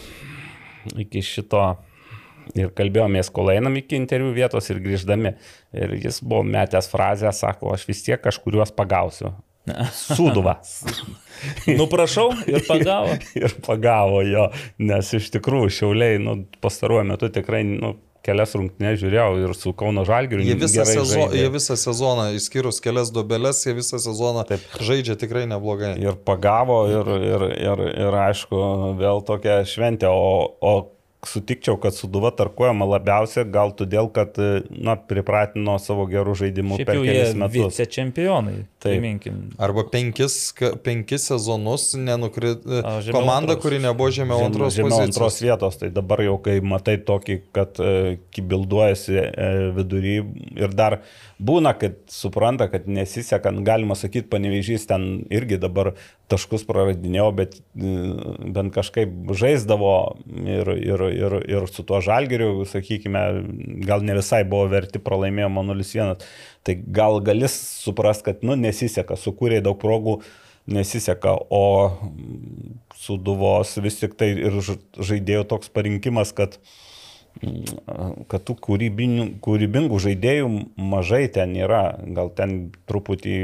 [0.99, 1.63] iki šito
[2.59, 5.35] ir kalbėjomės, kol einam iki interviu vietos ir grįždami.
[5.77, 9.35] Ir jis buvo metęs frazę, sako, aš vis tiek kažkuriuos pagausiu.
[10.17, 10.57] Sūduva.
[11.69, 13.15] Nu prašau ir pagavo.
[13.43, 14.49] ir pagavo jo,
[14.81, 17.95] nes iš tikrųjų šiauliai, nu, pastaruoju metu tikrai, nu,
[18.27, 20.45] kelias rungtynės žiūrėjau ir su Kauno Žalgiriu.
[20.47, 21.41] Jie visą, sezo, žaidė.
[21.43, 24.65] jie visą sezoną, išskyrus kelias dubeles, jie visą sezoną Taip.
[24.85, 25.95] žaidžia tikrai neblogai.
[26.03, 28.63] Ir pagavo, ir, ir, ir, ir aišku,
[29.01, 30.75] vėl tokia šventė, o, o
[31.27, 34.39] sutikčiau, kad Suduva tarkuojama labiausiai, gal todėl, kad,
[34.71, 37.73] na, pripratino savo gerų žaidimų Šiaip per jie kelis metus.
[37.75, 38.61] vice čempionai.
[38.79, 38.93] Taip.
[38.95, 39.39] Priminkim.
[39.59, 40.53] Arba penkis,
[40.87, 42.63] penkis sezonus nenukrit...
[42.63, 43.63] A, Komanda, antros.
[43.65, 45.09] kuri nebuvo žemiau Žem- antros žemiau pozicijos.
[45.17, 50.13] antros vietos, tai dabar jau kai matai tokį, kad e, kibilduojasi e, vidury
[50.63, 51.01] ir dar
[51.43, 55.97] būna, kad supranta, kad nesiseka, galima sakyti, panevežys ten irgi dabar
[56.31, 57.97] taškus praradinėjo, bet e,
[58.55, 59.11] bent kažkaip
[59.43, 59.97] žaisdavo
[60.47, 63.27] ir, ir, ir, ir su tuo žalgeriu, sakykime,
[63.91, 66.15] gal ne visai buvo verti pralaimėjimo 0-1,
[66.69, 70.19] tai gal galis suprast, kad, nu, nesiseka, sukūrė daug progų,
[70.69, 71.65] nesiseka, o
[72.99, 76.61] suduvos vis tik tai ir ž- žaidėjų toks parinkimas, kad
[78.29, 80.49] kad tų kūrybinių, kūrybingų žaidėjų
[80.91, 81.83] mažai ten yra,
[82.17, 82.57] gal ten
[82.91, 83.35] truputį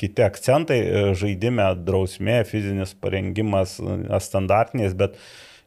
[0.00, 5.20] kiti akcentai e, žaidime, drausmė, fizinis parengimas, e, standartinės, bet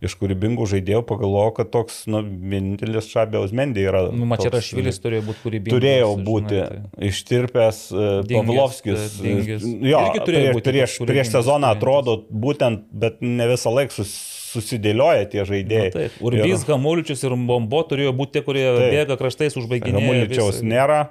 [0.06, 4.04] iš kūrybingų žaidėjų pagalvojau, kad toks, nu, vienintelis Šabėjaus Mendė yra.
[4.14, 5.74] Nu, Mačia toks, Rašvilis turėjo būti kūrybingas.
[5.74, 9.06] Turėjo žinai, būti tai- ištirpęs e, Pavlovskis.
[9.18, 9.66] e, dingęs.
[9.90, 14.14] Jo, turėjo prieš, būti prieš, prieš sezoną atrodo būtent, bet ne visą laiką sus,
[14.54, 15.90] susidėlioja tie Na, žaidėjai.
[15.98, 16.22] taip.
[16.22, 18.94] Urbys, Gamuličius ir Bombo turėjo būti tie, kurie Taip.
[18.94, 19.98] bėga kraštais užbaiginėja.
[19.98, 21.02] Gamuličiaus visą- nėra,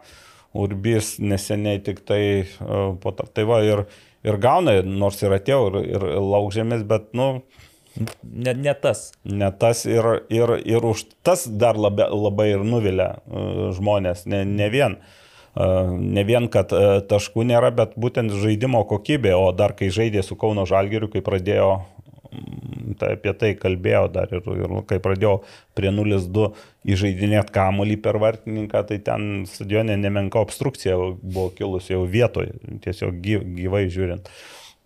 [0.57, 3.11] Urbys neseniai tik tai uh, po.
[3.13, 3.83] Tai va ir,
[4.25, 7.43] ir gauna, nors ir atėjo, ir, ir laukžėmis, bet, nu,
[7.97, 9.11] Ne, ne tas.
[9.25, 14.45] ne tas ir, ir, ir už tas dar labai, labai ir nuvilia uh, žmonės, ne,
[14.45, 14.99] ne vien.
[15.01, 15.23] Uh,
[15.57, 20.37] Ne vien, kad uh, taškų nėra, bet būtent žaidimo kokybė, o dar kai žaidė su
[20.37, 21.71] Kauno Žalgiriu, kai pradėjo,
[22.29, 25.39] mm, tai apie tai kalbėjo dar ir, ir kai pradėjo
[25.73, 26.51] prie 0-2
[26.93, 32.53] įžeidinėti kamolį per vartininką, tai ten stadione nemenka obstrukcija buvo kilusi jau vietoje,
[32.85, 34.29] tiesiog gy- gyvai žiūrint.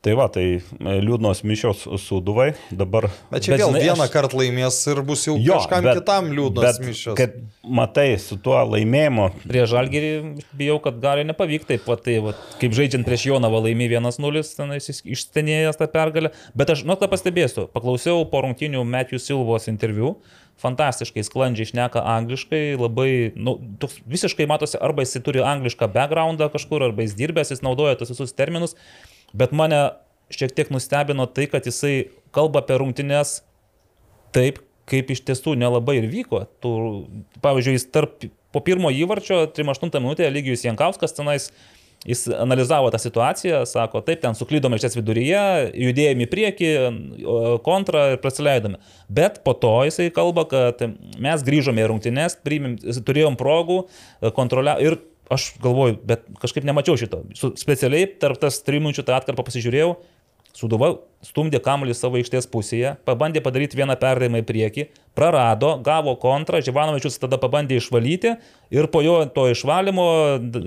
[0.00, 4.12] Tai va, tai e, liūdnos mišios suduvai, dabar Bet čia Bet vėl žinai, vieną aš-
[4.14, 7.16] kartą laimės ir bus jau kažkam kitam liūdnas bet mišęs.
[7.18, 7.34] Kad
[7.68, 10.12] matai, su tuo laimėjimu, Prie Žalgerį
[10.56, 12.32] bijau, kad gali nepavykti taip pat, tai, va,
[12.62, 16.32] kaip žaidžiant prieš Jonavą laimė 1-0, tenais jis išstenėjęs tą pergalę.
[16.56, 20.14] Bet aš, nu, tą pastebėsiu, paklausiau po rungtinių Matthew Silvos interviu,
[20.60, 26.88] fantastiškai sklandžiai šneka angliškai, labai, nu, toks visiškai matosi, arba jis turi anglišką backgroundą kažkur,
[26.88, 28.76] arba jis dirbęs, jis naudoja tos visus terminus,
[29.36, 29.82] bet mane
[30.30, 33.40] šiek tiek nustebino tai, kad jisai kalba apie rungtynės
[34.34, 36.44] taip, kaip iš tiesų nelabai ir vyko.
[36.62, 36.70] Tu,
[37.42, 38.24] pavyzdžiui, jis tarp,
[38.54, 41.50] po pirmo įvarčio, 38 minutėje Lygijus Jankauskas tenais,
[42.06, 45.42] jis analizavo tą situaciją, sako, taip, ten suklydome iš ties viduryje,
[45.84, 46.70] judėjome į priekį,
[47.66, 48.80] kontrą ir prasileidome.
[49.12, 50.80] Bet po to jisai kalba, kad
[51.20, 53.82] mes grįžome į rungtynes, priimėm, turėjom progų,
[54.38, 54.96] kontrolia ir
[55.32, 57.22] aš galvoju, bet kažkaip nemačiau šito.
[57.38, 59.94] Su, specialiai tarp tas trijų minučių tą atkarpą pasižiūrėjau,
[60.56, 66.60] Suduva stumdė kamuolį savo aikštės pusėje, pabandė padaryti vieną perdavimą į priekį, prarado, gavo kontrą,
[66.64, 68.36] Živanovičius tada pabandė išvalyti
[68.72, 70.04] ir po jo to išvalymo
[70.38, 70.60] d-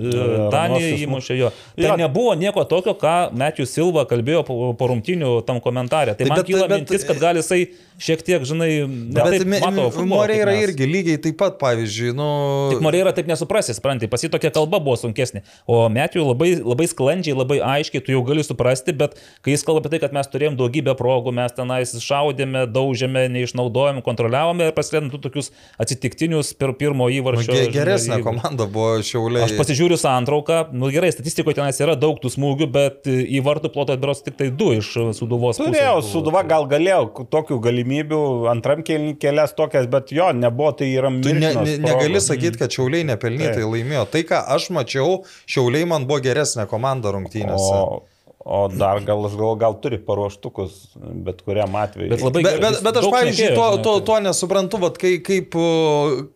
[0.52, 1.48] Danį Ramosis, įmušė jo.
[1.74, 1.96] Tai Jo.
[1.96, 6.12] nebuvo nieko tokio, ką Matthew Silva kalbėjo po, po rungtinių tam komentarė.
[6.14, 7.60] Tai Tai man bet- kyla bet- mintis, kad gali jisai
[7.98, 11.38] šiek tiek, žinai, ne Bet taip mi- mato mi- futbolą, kaip Moreira irgi lygiai taip
[11.40, 12.28] pat, pavyzdžiui, nu...
[12.74, 15.42] Tik Moreira taip nesuprasi, supranti, pas jį tokia kalba buvo sunkesnė.
[15.66, 19.80] O Metijų labai, labai sklandžiai, labai aiškiai, tu jau gali suprasti, bet kai jis kalba
[19.82, 24.74] apie tai, kad mes turėjom daugybę progų, mes tenais šaudėme, daužėme, neišnaudojom, kontroliavom, gavome ir
[24.76, 27.52] prasidedant tų tokius atsitiktinius per pirmo įvarčio.
[27.52, 28.26] Žinai, Geresnė įvarčių.
[28.28, 29.44] komanda buvo šiauliai.
[29.46, 33.96] Aš pasižiūriu santrauką, nu gerai, statistikoje tenais yra daug tų smūgių, bet į vartų plotą
[33.96, 35.58] atbiros tik tai du iš suduvos.
[35.58, 35.98] pusės Turėjau.
[36.04, 38.22] Suduva gal galėjau tokių galimybių,
[38.52, 42.74] antram kelniui kelias tokias, bet jo, nebuvo, tai yra Tu ne, ne, negali sakyti, kad
[42.74, 44.06] šiauliai nepelnytai laimėjo.
[44.12, 47.78] Tai, ką aš mačiau, šiauliai man buvo geresnė komanda rungtynėse.
[47.78, 48.02] O,
[48.44, 50.76] o dar gal, aš gal, gal turi paruoštukus,
[51.24, 52.10] bet kuriam atveju.
[52.12, 55.56] Bet labai Bet, bet, bet aš, pavyzdžiui, šnekėjo, to, to, to nesuprantu, vat, kai, kaip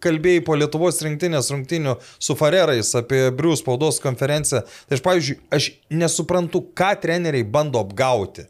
[0.05, 4.65] kalbėjai po Lietuvos rinktinės rungtynių su Farerais apie Brius spaudos konferenciją.
[4.89, 8.49] Tai aš, pavyzdžiui, aš nesuprantu, ką treneriai bando apgauti.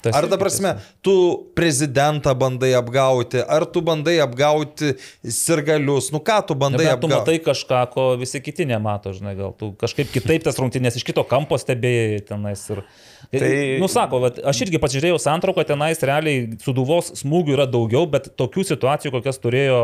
[0.00, 0.74] Tas Ar ta prasme,
[1.04, 1.14] tu
[1.56, 4.94] prezidentą bandai apgauti, ar tu bandai apgauti
[5.28, 7.16] sirgalius, nu ką tu bandai Bet tu apgauti?
[7.18, 11.24] matai kažką, ko visi kiti nemato, žinai, gal tu kažkaip kitaip tas rungtynės iš kito
[11.28, 12.64] kampo stebėjai tenais.
[12.72, 12.82] Ir,
[13.28, 13.52] tai,
[13.82, 19.12] nu, sako, aš irgi pasižiūrėjau santrauką, tenais realiai suduvos smūgių yra daugiau, bet tokių situacijų,
[19.18, 19.82] kokias turėjo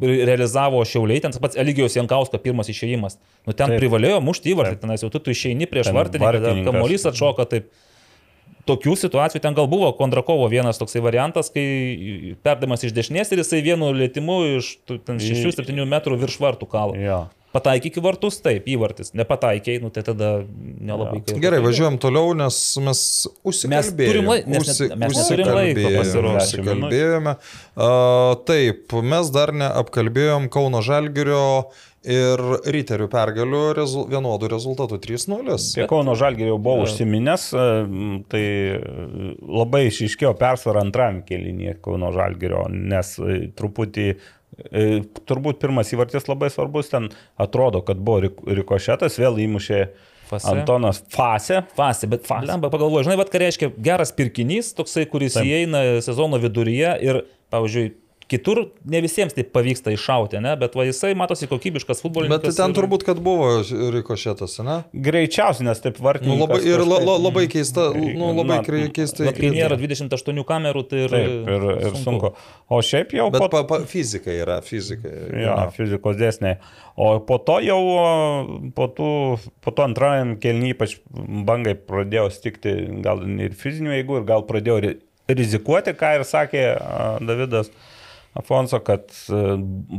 [0.00, 3.20] realizavo Šiauliai, ten tas pats Eligijos Jankausko pirmas išėjimas.
[3.44, 3.76] Nu, ten Taip.
[3.76, 3.80] Taip.
[3.82, 4.86] privalėjo mušti įvartį, Taip.
[4.88, 7.68] tenais jau tu, tu išeini prieš vartininką, kamuolys atšoka taip.
[8.64, 13.60] Tokių situacijų ten gal buvo Kondrakovo vienas toksai variantas, kai perdamas iš dešinės ir jisai
[13.64, 16.96] vienu lėtimu iš tų ten 6-7 metrų virš vartų kalo.
[16.96, 17.26] Jo.
[17.54, 19.12] Pataikyk į vartus, taip, įvartis.
[19.14, 21.38] Nepataikiai, nu tai tada nelabai kaip.
[21.44, 23.02] Gerai, važiuojam toliau, nes mes
[23.46, 24.10] užsikalbėjome.
[24.10, 26.64] turim lai- mes neturim laiko pasiruošti.
[27.74, 31.44] Uh, taip, mes dar neapkalbėjom Kauno Žalgirio
[32.04, 35.54] ir Riterių pergalių rezu, vienodų rezultatų 3-0.
[35.56, 37.46] Apie Kauno Žalgirį jau buvau užsiminęs,
[38.28, 38.44] tai
[39.40, 43.14] labai išiškėjo persvarą antram kelinį Kauno Žalgirio, nes
[43.56, 44.16] truputį,
[45.28, 47.08] turbūt pirmas įvartis labai svarbus, ten
[47.40, 49.80] atrodo, kad buvo rik- rikošetas, vėl įmušė
[50.28, 50.48] Fase.
[50.54, 51.62] Antonas Fase.
[51.76, 55.36] Fasi, bet lemba pagalvoju, žinai, vad ką reiškia geras pirkinys, toksai, kuris.
[55.36, 55.44] Taip.
[55.50, 57.20] įeina sezono viduryje ir,
[57.52, 57.92] pavyzdžiui,
[58.30, 60.54] kitur ne visiems taip pavyksta iššauti, ne?
[60.60, 62.46] bet va jisai matosi kokybiškas futbolininkas.
[62.48, 63.48] Bet ten ir- turbūt, kad buvo
[63.94, 64.76] rikošėtas, ne?
[64.94, 66.40] Greičiausiai, nes taip Nu, vartininkas.
[66.44, 69.28] labai, ir la, la, labai keista, nu, labai Na, keistai.
[69.28, 72.32] Bet kai nėra 28 kamerų, tai ir, Taip, ir, ir sunku.
[72.72, 75.08] O šiaip jau Bet po pa, pa, fizika yra, fizika.
[75.36, 76.58] Jo, fizikos dėsniai.
[76.96, 77.80] O po to jau,
[78.74, 79.08] po, tų,
[79.64, 80.96] po to antrajam kelnyje ypač
[81.44, 82.74] bangai pradėjo stikti
[83.04, 84.96] gal ir fizinių jėgų, ir gal pradėjo ri-
[85.28, 86.62] rizikuoti, ką ir sakė
[87.24, 87.70] Davidas
[88.34, 89.54] Afonso, kad a,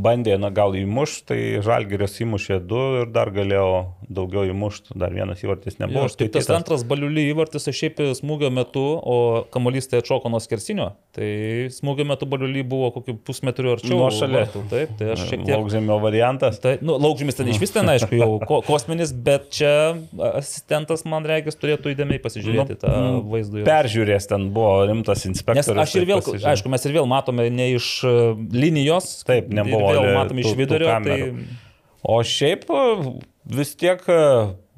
[0.06, 3.68] bandė, na gal įmušti, tai Žalgirios įmušė du ir dar galėjo
[4.12, 6.10] daugiau įmušti, dar vienas įvartis Jo, nebuvo.
[6.10, 6.50] Tik tas užskaitytas.
[6.58, 9.16] antras baliuly įvartis, aš šiaip smūgio metu, o
[9.54, 11.30] kamuolys tai atšoko nuo skersinio, tai
[11.74, 14.02] smūgio metu baliuly buvo kokiu pusmetriu arčiau.
[14.02, 14.46] Nuo šalia.
[14.52, 15.56] Taip, tai aš šiek tiek...
[15.56, 16.60] Laukžemio variantas.
[16.64, 19.72] Tai, nu, laukžymis ten iš vis ten, aišku, jau ko, kosminis, bet čia
[20.36, 23.64] asistentas, man reikės, turėtų įdėmiai pasižiūrėti Nu, tą mm, vaizdą.
[23.68, 25.82] Peržiūrės ten buvo rimtas Nes inspektorius.
[25.86, 28.14] aš ir tai vėl, aišku, mes ir vėl matome ne iš e,
[28.56, 29.12] linijos.
[29.28, 30.90] Taip, nebuvo Vėl tų- iš vidurio.
[30.90, 31.48] Tai, kamerų.
[32.06, 32.84] O šiaip e,
[33.58, 34.20] vis tiek e,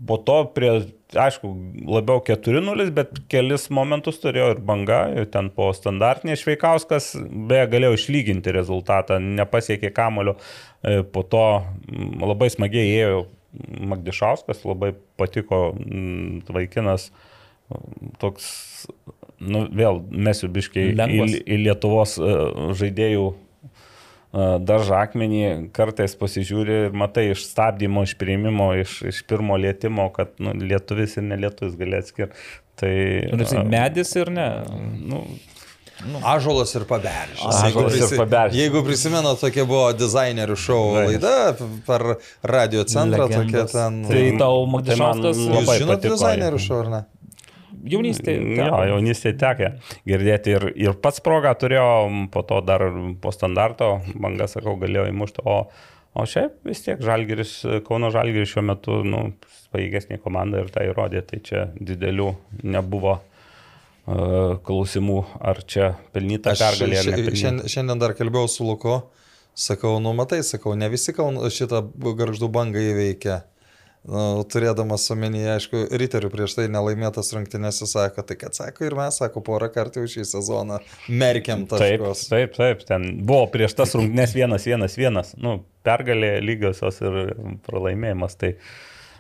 [0.07, 0.71] po to prie,
[1.17, 1.49] aišku,
[1.89, 7.13] labiau 4-0, bet kelis momentus turėjo ir banga, ir ten po standartinės Šveikauskas,
[7.49, 10.37] beje, galėjo išlyginti rezultatą, nepasiekė kamulio,
[10.85, 11.43] E, po to
[12.21, 13.23] labai smagiai ėjo
[13.89, 15.71] Magdišauskas, labai patiko
[16.53, 17.36] vaikinas, mm,
[18.21, 18.47] toks,
[19.39, 22.37] nu vėl mesiu biškiai į, į Lietuvos e,
[22.79, 23.27] žaidėjų
[24.67, 30.33] daržą akmenį, kartais pasižiūri ir matai iš stabdymo, iš prieimimo, iš, iš pirmo lėtimo, kad
[30.43, 32.35] nu, lietuvis ir nelietuvis gali atskirti.
[32.77, 32.93] Tai,
[33.33, 34.49] Nu, tai medis ir ne.
[35.09, 35.23] nu,
[36.29, 37.41] Ažolas ir paberžys.
[37.41, 38.57] Ąžuolas ir paberžės.
[38.59, 41.55] Jeigu prisimena, tokia buvo dizainerių šou laida
[41.87, 42.05] per
[42.45, 44.03] radio centrą, ten.
[44.05, 47.01] Tai tau Tai Magdišauskas man Jūs labai žinote dizainerių šou, ar ne?
[47.91, 48.41] Jaunystėje.
[48.59, 49.69] Jo, jaunystėje tekė
[50.07, 51.87] girdėti ir, ir pats progą turėjo,
[52.33, 52.85] po to dar
[53.21, 55.57] po standarto, banga, sakau, galėjo įmušti, o,
[56.17, 59.29] o šiaip vis tiek Žalgiris, Kauno Žalgiris šiuo metu, nu,
[59.73, 62.29] pajėgesnė komanda ir tai įrodė, tai čia didelių
[62.63, 69.01] nebuvo uh, klausimų, ar čia pelnyta pergalė šiandien, šiandien dar kalbėjau su Luku,
[69.57, 73.41] sakau, nu matai, sakau, ne visi Kauno šitą garždų bangą įveikia.
[74.07, 78.95] Nu, turėdamas omenyje, aišku, riterių prieš tai nelaimėtas rungtynės, jis sako, tai kad sako ir
[78.95, 80.77] mes, sako, porą kartų šį sezoną
[81.11, 82.21] merkiam Taip, taškus.
[82.31, 87.19] taip, taip, ten buvo prieš tas rungtynes vienas, vienas, vienas, nu, pergalė lygiosios ir
[87.67, 88.53] pralaimėjimas, tai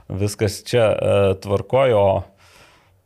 [0.07, 2.07] viskas čia uh, tvarkojo.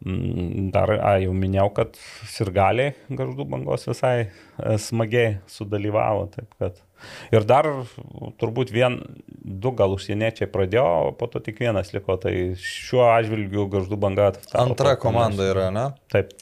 [0.06, 1.98] Mm, Dar, a, jau minėjau, kad
[2.30, 4.32] sirgaliai garždų bangos visai e,
[4.82, 6.24] smagiai sudalyvavo.
[6.34, 6.80] Taip, kad.
[7.32, 7.68] Ir dar
[8.42, 9.00] turbūt vien,
[9.42, 12.18] du gal užsieniečiai pradėjo, po to tik vienas liko.
[12.22, 14.32] Tai šiuo atžvilgiu garždų banga.
[14.38, 15.88] tapo Antra komanda yra, ne?
[16.12, 16.36] Taip.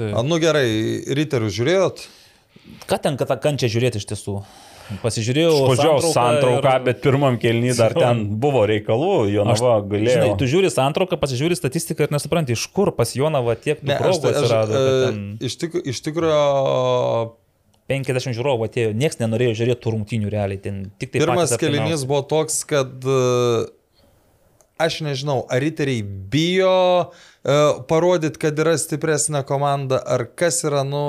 [0.00, 0.66] A, nu gerai,
[1.14, 2.06] riterius žiūrėjot?
[2.88, 4.40] Ką ten, kad tą kančią žiūrėti iš tiesų?
[5.00, 5.52] Pasižiūrėjau.
[5.70, 10.16] Pažiūrėjau santrauką, ir- bet pirmam kelnį dar ten buvo reikalų, Jonava galėjo.
[10.18, 14.02] Žinai, tu žiūri santrauką, pasižiūri statistiką ir nesupranti, iš kur pas Jonavą tiek Ne, aš,
[14.02, 14.72] progų tai- aš, atsirado.
[14.74, 16.42] kad e, ten iš, tikro, iš tikrųjų
[17.90, 20.60] 50 žiūrovų atėjo, niekas nenorėjo žiūrėti tų rungtynių realiai.
[20.64, 23.18] Ten tik tai Pirmas kelinys buvo toks, kad e,
[24.80, 31.04] aš nežinau, ar riteriai bijo uh, parodyti, kad yra stipresnė komanda, ar kas yra, nu,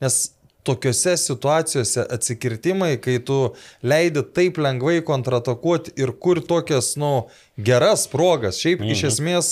[0.00, 0.22] nes
[0.66, 3.38] tokiuose situacijose atsikirtimai, kai tu
[3.82, 7.12] leidi taip lengvai kontratakuoti ir kur tokias, nu,
[7.56, 8.60] geras progas.
[8.60, 8.92] Šiaip mhm.
[8.94, 9.50] iš esmės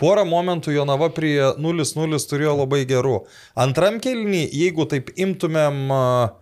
[0.00, 3.20] porą momentų Jonava prie 0-0 turėjo labai gerų.
[3.58, 6.34] Antram kelnį, jeigu taip imtumėm uh,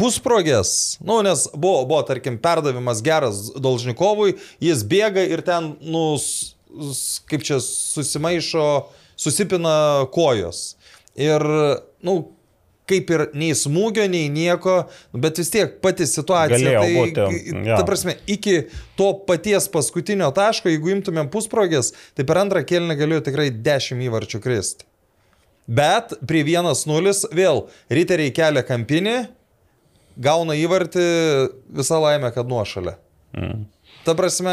[0.00, 6.04] pusprogės, nu, nes buvo, buvo, tarkim, perdavimas geras Dolžnikovui, jis bėga ir ten, nu,
[7.30, 8.68] kaip čia susimaišo,
[9.20, 9.76] susipina
[10.14, 10.74] kojos.
[11.14, 11.44] Ir,
[12.02, 12.16] nu,
[12.90, 14.84] kaip ir nei smūgio, nei nieko,
[15.16, 16.58] bet vis tiek pati situacija.
[16.58, 17.76] Galėjo tai, būti, jo.
[17.78, 18.56] ta prasme, iki
[18.98, 24.42] to paties paskutinio taško, jeigu imtumėm pusprogės, tai per antrą kelnį galėjo tikrai 10 įvarčių
[24.44, 24.88] kristi.
[25.64, 29.16] Bet prie 1-0 vėl riteriai kelia kampinį,
[30.20, 31.06] gauna įvartį
[31.80, 32.98] visą laimę, kad nuošalė.
[33.34, 33.64] Mm.
[34.04, 34.52] Ta prasme,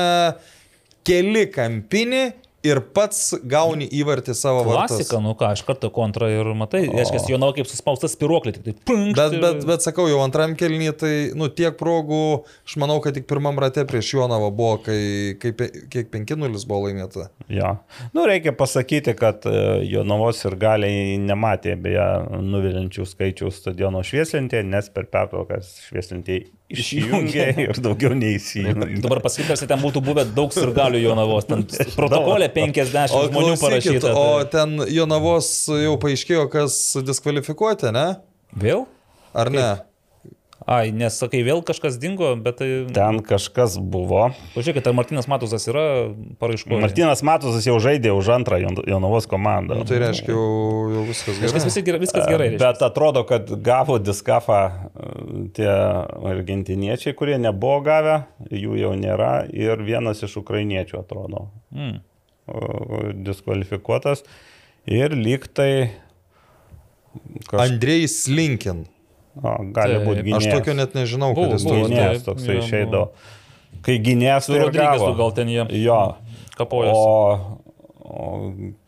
[1.08, 2.24] keli kampinį
[2.66, 5.00] ir pats gauni įvartį savo vartus.
[5.00, 8.76] Klasika, nu ką, iš karto kontra ir matai, reiškia, Jonava kaip suspaustas spiruoklė, tik tai
[8.88, 9.18] punkt.
[9.18, 12.22] Bet, bet, bet sakau, jau antram kelnyje, tai, nu, tiek progų,
[12.68, 15.02] aš manau, kad tik pirmam rate prieš Jonavą buvo, kai,
[15.42, 15.54] kai
[15.92, 17.30] kiek 5-0 buvo laimėta.
[17.52, 17.76] Jo.
[18.16, 22.08] Nu, reikia pasakyti, kad e, Jonavos ir galiai nematė beje
[22.46, 26.44] nuvilinčių skaičių stadiono švieslintė, nes per pertraukas švieslintė
[26.74, 29.02] išjungė ir daugiau neįsijungė.
[29.04, 31.66] Dabar pasakytas, ten būtų buvę daug sirgalių Jonavos, ten
[32.00, 34.14] protokolė 50 žmonių klausykit, parašyta.
[34.16, 35.52] O tai- ten Jonavos
[35.84, 38.08] jau paaiškėjo, kas diskvalifikuoti, ne?
[38.62, 38.86] Vėl?
[39.34, 39.70] Ar ne?
[40.70, 42.68] Ai, nes sakai, vėl kažkas dingo, bet tai...
[42.94, 44.28] Ten kažkas buvo.
[44.54, 45.86] Pažiūrėkit, ar Martinas Matusas yra
[46.38, 46.78] paraiškoje.
[46.84, 49.80] Martinas Matusas jau žaidė už antrą Jon- Jonavos komandą.
[49.80, 50.44] Nu, tai reiškia, jau,
[50.94, 51.66] jau viskas Viskas, gerai.
[51.66, 52.50] visi, gerai- viskas gerai.
[52.54, 52.62] reiškia.
[52.62, 55.72] Bet atrodo, kad gavo diskafą e, tie
[56.36, 58.20] argentiniečiai, kurie nebuvo gavę,
[58.54, 62.00] jų jau nėra ir vienas iš ukrainiečių atrodo Mm.
[63.26, 64.24] diskvalifikuotas
[64.86, 65.92] ir lyg tai
[67.50, 67.66] kaž...
[67.70, 68.86] Andrėjai Slinkin.
[69.36, 70.08] O, gali Taip.
[70.08, 70.56] būti Aš gynėjas.
[70.58, 71.76] tokio net nežinau, Buvo, kad jis buvo,
[72.26, 72.44] toks.
[72.44, 73.06] Gynėjas jo, išeidavo.
[73.82, 75.16] Kai gynėjas tai Rodrygėsu gavo.
[75.22, 76.00] gal ten jie Jo.
[76.58, 76.98] kapojosi.
[76.98, 77.60] O,
[78.12, 78.26] o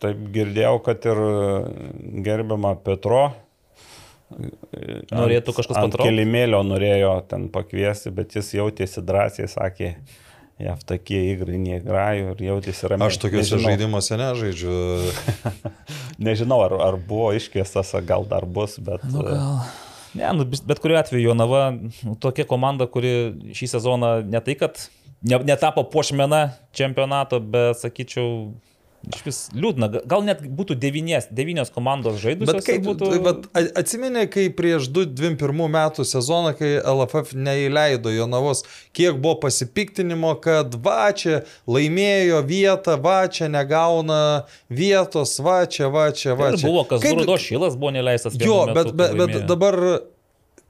[0.04, 1.22] taip girdėjau, kad ir
[2.26, 3.32] gerbiama Petro.
[5.14, 6.08] Norėtų kažkas ant patraukt?
[6.08, 9.90] Kelimėlio norėjo ten pakviesti, bet jis jautėsi drąsiai, sakė,
[10.62, 13.08] jav tokie įgrai neįgraju ir jautėsi ramiai.
[13.10, 14.74] Aš tokiuose Nežinau- žaidimuose nežaidžiu.
[16.26, 19.04] Nežinau, ar, ar buvo iškviestas, gal dar bus, bet...
[19.10, 19.58] Nu, gal.
[20.14, 23.14] Ne, nu, bet kuriu atveju Jonava nu, tokia komanda, kuri
[23.56, 24.78] šį sezoną ne tai, kad
[25.26, 26.44] ne, netapo puošmena
[26.76, 28.52] čempionato, bet sakyčiau,
[29.12, 29.88] iš vis liūdna.
[29.92, 32.54] Ga- Gal net būtų devynės, devynios komandos žaidusios.
[32.56, 33.10] Bet kaip, būtų...
[33.24, 38.64] bet a- atsimeni, kai prieš 2-21 metų sezoną, kai LFF neįleido Jonavos,
[38.96, 44.22] kiek buvo pasipiktinimo, kad va čia laimėjo vietą, va čia negauna
[44.70, 46.66] vietos, va čia, va čia, va čia.
[46.68, 48.34] buvo, kas Kaip- Rudo Šilas buvo neleistas.
[48.40, 49.78] Jo, metu, bet, kai bet, bet dabar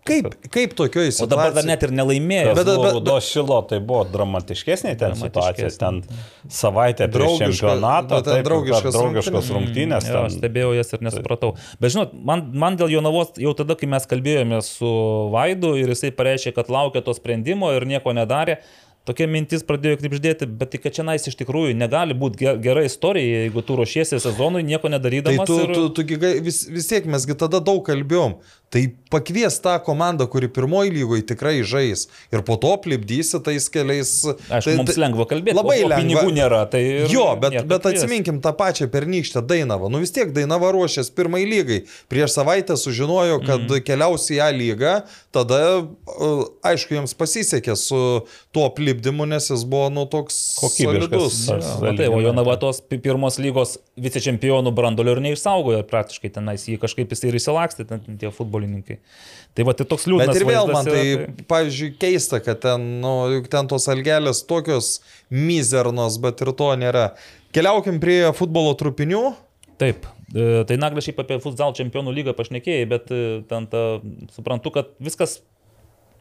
[0.05, 1.71] kaip, kaip tokioj O dabar dar situacijoje?
[1.71, 2.55] net ir nelaimėjo.
[2.59, 6.03] Bet- bet šilo tai buvo dramatiškesnė ten situacija, ten
[6.49, 10.09] savaitę prieš čempionatą, ten taip, draugiškas dar draugiškos rungtynės.
[10.09, 11.55] Jo, aš ten- stebėjau jas ir nesupratau.
[11.81, 14.95] Bet žinot, man, man dėl Jonavos jau tada, kai mes kalbėjome su
[15.35, 18.59] Vaidu ir jisai pareiškė, kad laukia to sprendimo ir nieko nedarė,
[19.05, 22.85] tokia mintis pradėjo knipždėti, bet tai kad čia nais iš tikrųjų negali būti ge- gera
[22.89, 25.47] istorija, jeigu tu ruošiesi sezonui nieko Tai nedarydamas.
[25.47, 25.75] tu, ir...
[25.75, 28.39] tu, tu gai- vis, vis tiek mesgi tada daug kalbėjom.
[28.75, 28.83] Tai
[29.15, 34.11] pakvies tą komandą, kuri pirmoji lygoje tikrai žais ir po to plipdysi tais keliais.
[34.51, 36.01] Aišku, tai, mums lengva kalbėti, Labai o, o lengva.
[36.03, 36.63] pinigų nėra.
[36.73, 36.81] Tai
[37.13, 39.91] Jo, bet, bet atsiminkim tą pačią pernykštę Dainavą.
[39.93, 41.85] Nu vis tiek Dainava ruošės pirmai lygai.
[42.11, 43.85] Prieš savaitę sužinojo, kad mm.
[43.87, 44.97] keliaus į ją lygą.
[45.35, 48.01] Tada, uh, aišku, jiems pasisekė su
[48.55, 51.41] tuo plipdymu, nes jis buvo nu toks Kokybiškas.
[51.51, 52.21] Jo, Matai, o.
[52.25, 57.39] Jonava tos pi- pirmos lygos vicečempionų brandolio ir neišsaugojo praktiškai tenais, jį kažkaip jis ir
[57.39, 58.64] įsilakstė, ten tie futbolininkai.
[59.55, 60.33] Tai va, tai toks liūdnas.
[60.33, 64.43] Bet ir vėl man tai, yra, pavyzdžiui, keista, kad ten, nu, juk ten tos algelės
[64.49, 64.99] tokios
[65.31, 67.09] mizernos, bet ir to nėra.
[67.55, 69.25] Keliaukim prie futbolo trupinių.
[69.79, 73.85] Taip, e, tai naglė šiaip apie futsal čempionų lygą pašnekėjai, bet e, ten ta,
[74.35, 75.41] suprantu, kad viskas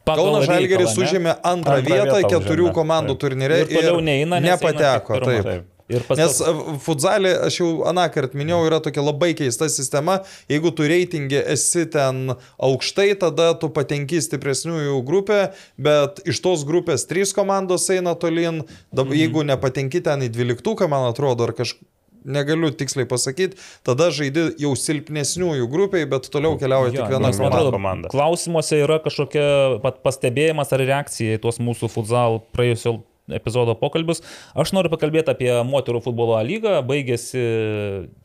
[0.03, 4.52] Kauno Žalgeris užėmė antrą Antrą vietą vietą keturių užėmė, komandų turnyre Ir toliau neina, eina
[4.52, 5.15] nepateko.
[5.15, 5.44] pirma.
[5.45, 5.70] Taip.
[5.89, 6.53] Nes e,
[6.85, 10.19] futzalį, aš jau aną kartą minėjau, yra tokia labai keista sistema.
[10.51, 15.39] Jeigu tu reitingė esi ten aukštai, tada tu patenki stipresniųjų grupę,
[15.77, 18.64] bet iš tos grupės trys komandos eina tolin.
[18.93, 19.19] Dabar, Mhm.
[19.19, 21.84] jeigu nepatenki ten į dvyliktuką, man atrodo, ar kažkaip
[22.26, 27.51] negaliu tiksliai pasakyti, tada žaidi jau silpnesniųjų grupiai, bet toliau keliauja tik viena nes man
[27.51, 27.72] komanda.
[27.76, 28.07] komanda.
[28.14, 33.01] Klausimuose yra kažkokia pastebėjimas ar reakcija į tuos mūsų futsal praėjusio
[33.31, 34.23] epizodo pokalbius.
[34.59, 36.79] Aš noriu pakalbėti apie moterų futbolo lygą.
[36.87, 37.43] Baigėsi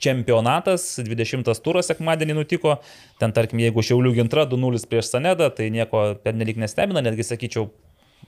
[0.03, 2.79] čempionatas, 20 turas sekmadienį nutiko.
[3.21, 7.71] Ten, tarkim, jeigu Šiaulių gintra 2-0 prieš Sanedą, tai nieko per nelik nestebina, netgi sakyčiau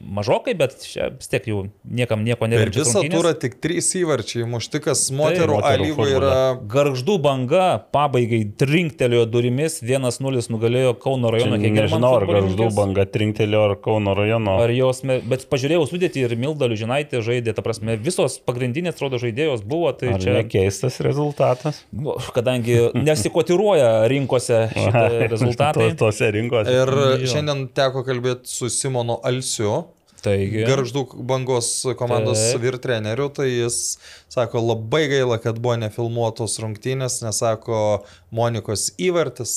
[0.00, 2.84] mažokai, bet čia vis tiek jau niekam nieko Per nereikia.
[2.84, 6.36] visą turą tik trys įvarčiai, muštikas moterų A moterų lygoje yra
[6.72, 13.64] Garždų banga pabaigai trinktelėjo durimis, 1-0 nugalėjo Kauno rajono Hegelmann Nežinau, ar garždų banga trinktelio
[13.68, 14.56] ar Kauno rajono.
[14.64, 19.60] Ar jos, bet pažiūrėjau sudėti ir Milda Liužinaitė žaidė, ta prasme, visos pagrindinės, atrodo, žaidėjos
[19.68, 21.84] buvo, tai Ar čia, nekeistas rezultatas?
[21.92, 26.72] nu, kadangi nesikotiruoja rinkose šitie rezultatai, To- Tose rinkose.
[26.72, 26.88] Ir
[27.20, 27.26] Jo.
[27.34, 29.79] šiandien teko kalbėti su Simonu Alsiu,
[30.24, 31.68] taigi, Garždų bangos
[31.98, 32.62] komandos Taip.
[32.62, 33.98] vyr treneriu, tai jis
[34.30, 38.00] sako, labai gaila, kad buvo nefilmuotos rungtynės, nes sako,
[38.34, 39.52] Monikos įvartis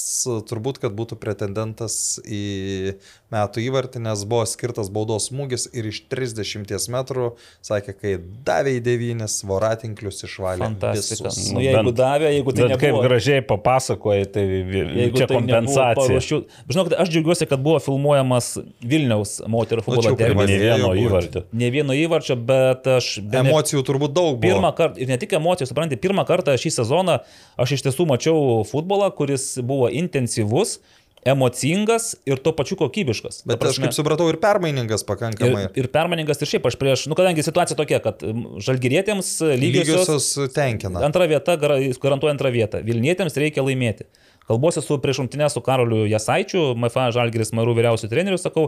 [0.50, 2.96] turbūt, kad būtų pretendentas į
[3.34, 7.32] metų įvartį, nes buvo skirtas baudos smūgis ir iš 30 metrų,
[7.66, 8.12] sakė, kai
[8.48, 10.62] davė į devynis, voratinklius išvalė.
[10.68, 11.30] fantastika.
[11.32, 11.52] visus.
[11.54, 13.04] Nu, jeigu bent- davė, jeigu tai Bet kaip nebuvo.
[13.08, 15.96] gražiai papasakojai, tai Jeigu čia tai nebuvo kompensacija.
[15.98, 18.52] paruošių- Žinok, aš džiaugiuosi, kad buvo filmuojamas
[18.84, 20.48] Vilniaus moterų futbolo jau derbis.
[20.50, 21.02] Ne vieno būt.
[21.08, 21.44] įvartio.
[21.54, 23.20] Ne vieno įvarčio, bet aš...
[23.22, 24.42] bene- Emocijų turbūt daug buvo.
[24.54, 27.20] Pirmą kartą, ir ne tik emocijų, suprantate, pirmą kartą šį sezoną
[27.58, 30.80] aš iš tiesų mačiau futbolą, kuris buvo intensyvus,
[31.26, 33.42] emocingas ir tuo pačiu kokybiškas.
[33.48, 35.68] Bet Ta aš kaip supratau ir permainingas pakankamai.
[35.70, 38.24] Ir, ir permaningas ir šiaip aš prieš, nu kadangi situacija tokia, kad
[38.64, 39.30] žalgyrėtėms
[39.60, 41.04] lygiosios, Lygiosios tenkina.
[41.06, 44.08] antra vieta gara- garantuoja antrą vietą, Vilnietėms reikia laimėti.
[44.48, 48.66] Kalbuosi su priešumtinė su Karoliu Jasaičiu, MFA Žalgiris Marų vyriausių trenerių, sakau,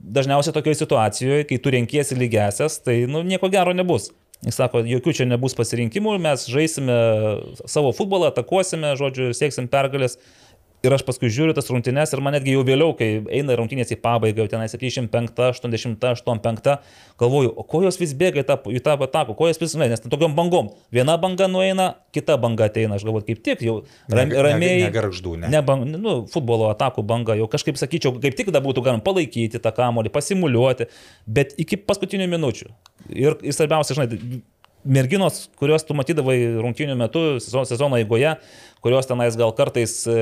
[0.00, 4.08] dažniausiai tokioje situacijoje, kai tu renkiesi lygesias, tai nu, nieko gero nebus.
[4.46, 6.94] Jis sako, jokių čia nebus pasirinkimų, mes žaisime
[7.66, 10.14] savo futbolą, atakuosime, žodžiu, sieksim pergalės.
[10.86, 13.96] Ir aš paskui žiūriu tas rungtynes ir man netgi jau vėliau, kai eina rungtynės į
[13.98, 16.68] pabaigą, jau tenai 75, 80, 85,
[17.18, 19.88] galvoju, o ko jos vis bėga į tą, į tą ataką, ko jos vis, ne,
[19.90, 20.68] nes tokiam bangom.
[20.94, 24.84] Viena banga nueina, kita banga ateina, aš galvoju, kaip tik jau ram, Ne- ramiai.
[24.86, 25.50] negarždų, ne.
[25.50, 29.58] Ne, bang, nu, futbolo atakų banga, jau kažkaip sakyčiau, kaip tik tada būtų galima palaikyti
[29.58, 30.86] tą kamolį, pasimuliuoti,
[31.26, 32.70] bet iki paskutinių minučių.
[33.10, 34.42] Ir, ir svarbiausia, žinai,
[34.88, 38.36] merginos, kurios tu matydavai rungtynių metu, sezono, sezono eigoje,
[38.84, 40.18] kurios tenais gal kartais e,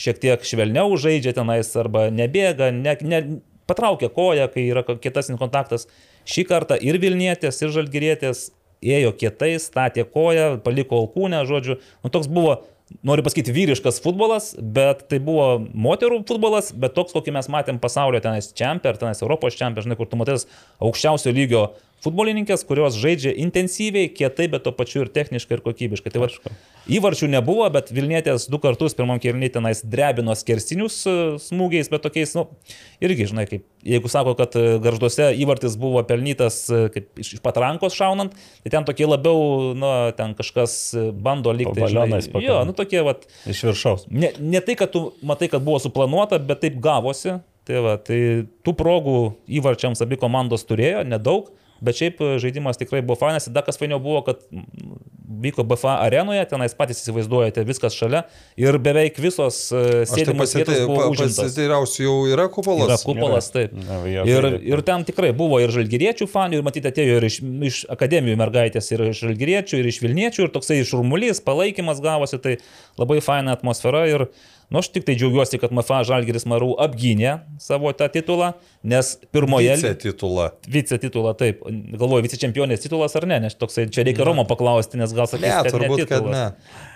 [0.00, 3.22] šiek tiek švelniau žaidžia tenais arba nebėga, ne, ne,
[3.70, 5.88] patraukia koją, kai yra kietasis kontaktas.
[6.28, 8.50] Šį kartą ir Vilnietės, ir Žalgirėtės
[8.82, 11.78] ėjo kietai, statė koją, paliko alkūnę, žodžiu.
[12.02, 12.60] Nu, toks buvo,
[13.06, 18.22] noriu pasakyti, vyriškas futbolas, bet tai buvo moterų futbolas, bet toks, kokį mes matėm pasaulio
[18.22, 20.48] tenais čempionai, tenais Europos čempionai, žinai, kur tu matai tas
[20.82, 21.66] aukščiausio lygio
[22.02, 26.10] futbolininkės, kurios žaidžia intensyviai, kietai, bet tuo pačiu ir techniškai, ir kokybiškai.
[26.14, 26.28] Tai va,
[26.90, 32.34] įvarčių nebuvo, bet Vilnietės du kartus pirmam kėlinį tenais drebino skersinius e, smūgiais, bet tokiais,
[32.38, 32.48] nu,
[33.04, 37.94] irgi, žinai, kaip jeigu sako, kad e, garžduose įvartis buvo pelnytas e, kaip iš, patrankos
[37.98, 38.34] šaunant,
[38.64, 40.76] tai ten tokie labiau, nu, ten kažkas
[41.22, 41.78] bando likti.
[41.86, 42.72] balionais Jo, pakabint.
[42.72, 43.14] nu tokie, va,
[43.46, 44.06] Iš viršaus.
[44.10, 47.38] ne, ne tai, kad tu matai, kad buvo suplanuota, bet taip gavosi.
[47.62, 48.16] Tai, va, tai
[48.66, 49.12] tų progų
[49.46, 51.52] įvarčiams abi komandos turėjo, nedaug,
[51.84, 53.48] bet šiaip e, žaidimas tikrai buvo fainas.
[53.52, 54.40] Dar kas fainiau buvo, kad
[55.42, 58.20] vyko BFA arenoje, tenais patys įsivaizduojate, viskas šalia
[58.60, 61.38] ir beveik visos e, Aš tai sėdimos vietos buvo užimtos.
[61.40, 62.86] pasiteirausiu, jau yra kupolas.
[62.86, 63.74] Yra kupolas, taip.
[63.74, 67.40] Na, jo, Ir, ir ten tikrai buvo ir žalgyriečių fanų, ir matyti atėjo ir iš,
[67.72, 72.58] iš akademijų mergaitės, ir iš žalgyriečių, ir iš Vilniečių, ir toksai šurmulys, palaikymas gavosi, tai
[73.00, 74.04] labai faina atmosfera.
[74.10, 74.26] Ir,
[74.72, 78.52] nu, aš tik tai džiaugiuosi, kad MFA Žalgiris Marų apgynė savo tą titulą,
[78.82, 79.74] nes pirmoje...
[79.76, 80.48] Vice titulą.
[80.68, 81.60] Vice titulą, taip.
[81.68, 85.48] Galvoju, vice čempionės titulas ar ne, nes toksai čia reikia Romo paklausti, nes gal Ne,
[85.64, 86.42] kad turbūt, ne kad ne.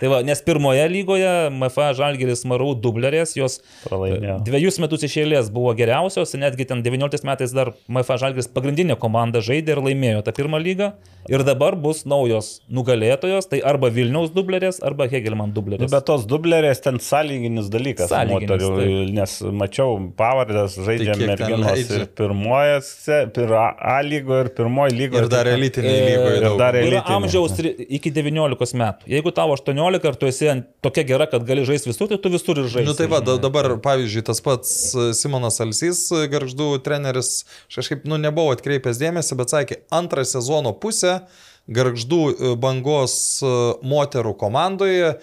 [0.00, 4.38] Tai va, nes pirmoje lygoje MFA Žalgiris Marų dublerės, jos Pralaimėjo.
[4.46, 9.40] dviejus metus iš eilės buvo geriausios, netgi ten 19 metais dar MFA Žalgiris pagrindinė komanda
[9.44, 10.92] žaidė ir laimėjo tą pirmą lygą.
[11.26, 15.90] Ir dabar bus naujos nugalėtojos, tai arba Vilniaus dublerės, arba Hegelman Nu, dublerės.
[15.90, 18.10] bet tos dublerės ten sąlyginis dalykas.
[18.12, 19.14] Sąlyginis, moterių, taip.
[19.16, 22.00] nes mačiau pavardės žaidžia Tai merginos leidžia?
[22.02, 25.22] ir pirmojose, ir A lygoje, ir pirmoji lygoje.
[25.24, 26.36] Ir dar elitinėje lygoje.
[26.36, 26.58] ir daug.
[26.60, 27.16] dar Yra elitinė.
[27.16, 27.56] amžiaus
[27.98, 29.10] iki 19 metų.
[29.14, 32.28] Jeigu tavo 18 ir tu esi ant- tokia gera, kad gali žaisti visur, tai tu
[32.32, 32.86] visur ir žaisi.
[32.88, 37.44] Nu tai va, da, dabar, pavyzdžiui, tas pats e, Simonas Alsys, e, garždų treneris,
[37.74, 41.20] kažkaip, nu, nebuvau atkreipęs dėmesį, bet sakė, antrą sezono pusę
[41.66, 43.42] garždų e, bangos
[43.82, 45.16] moterų komandoje,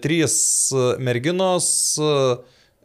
[0.00, 0.36] trys
[0.98, 1.66] merginos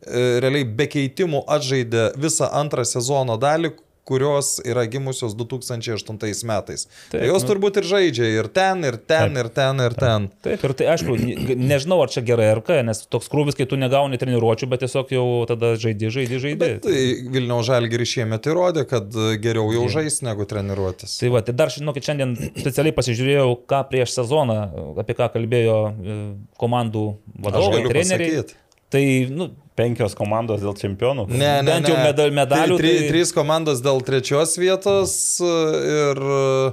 [0.05, 3.73] realiai be keitimų atžaidė visą antrą sezono dalį,
[4.07, 6.85] kurios yra gimusios 2008 metais.
[6.87, 7.47] Taip, Taip, jos nu.
[7.49, 10.29] turbūt ir žaidžia ir ten, ir ten, ir ten, ir ten.
[10.47, 13.67] Taip, ir tai aišku, ne- nežinau, ar čia gerai ar ką, nes toks krūvis, kai
[13.67, 16.71] tu negauni treniruočių, bet tiesiog jau tada žaidži, žaidži, žaidži.
[16.87, 16.95] Tai
[17.35, 19.11] Vilniaus Žalgiris šiemet įrodė, kad
[19.43, 21.19] geriau jau žais negu treniruotis.
[21.19, 24.59] Tai va, tai dar, žinokit, šiandien specialiai pasižiūrėjau, ką prieš sezoną,
[25.03, 26.19] apie ką kalbėjo e,
[26.63, 27.09] komandų
[27.43, 28.37] vadovai, treneriai.
[28.39, 28.61] pasakyti.
[28.87, 29.03] Tai,
[29.35, 31.27] nu, Penkios komandos dėl čempionų.
[31.29, 35.13] Ne, ne, Bent jau medal- medalių, tri, tai- Trys komandos dėl trečios vietos
[35.43, 36.71] ir e,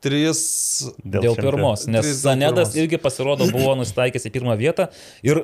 [0.00, 0.40] trys.
[1.04, 1.44] dėl čempionų.
[1.44, 4.88] pirmos, nes Trys dėl Zanedas irgi pasirodo buvo nustaikęs į pirmą vietą
[5.26, 5.42] ir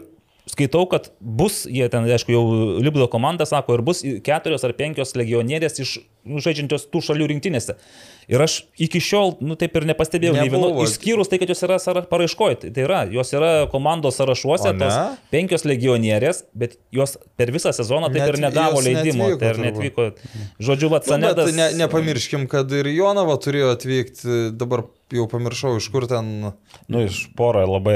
[0.48, 2.42] skaitau, kad bus, jie ten, aišku, jau
[2.84, 7.76] Libdo komanda sako, ir bus keturios ar penkios legionierės iš nu, žaidžiančios tų šalių rinktinėse.
[8.28, 11.76] Ir aš iki šiol, nu taip ir nepastebėjau, nei vieno, išskyrus tai, kad jos yra
[11.82, 12.56] sąra- paraiškoj.
[12.62, 14.96] Tai, tai yra, jos yra komandos sąrašuose, tos
[15.34, 19.28] penkios legionierės, bet jos per visą sezoną taip ir Net- negavo jos leidimo.
[19.28, 20.08] neatvyko Tai ir netvyko.
[20.60, 21.54] Žodžiu, Nu, Vatsanedas.
[21.54, 24.84] ne, nepamirškim, kad ir Jonava turėjo atvykti, dabar
[25.14, 26.52] jau pamiršau, iš kur ten.
[26.88, 27.94] Nu, iš porą labai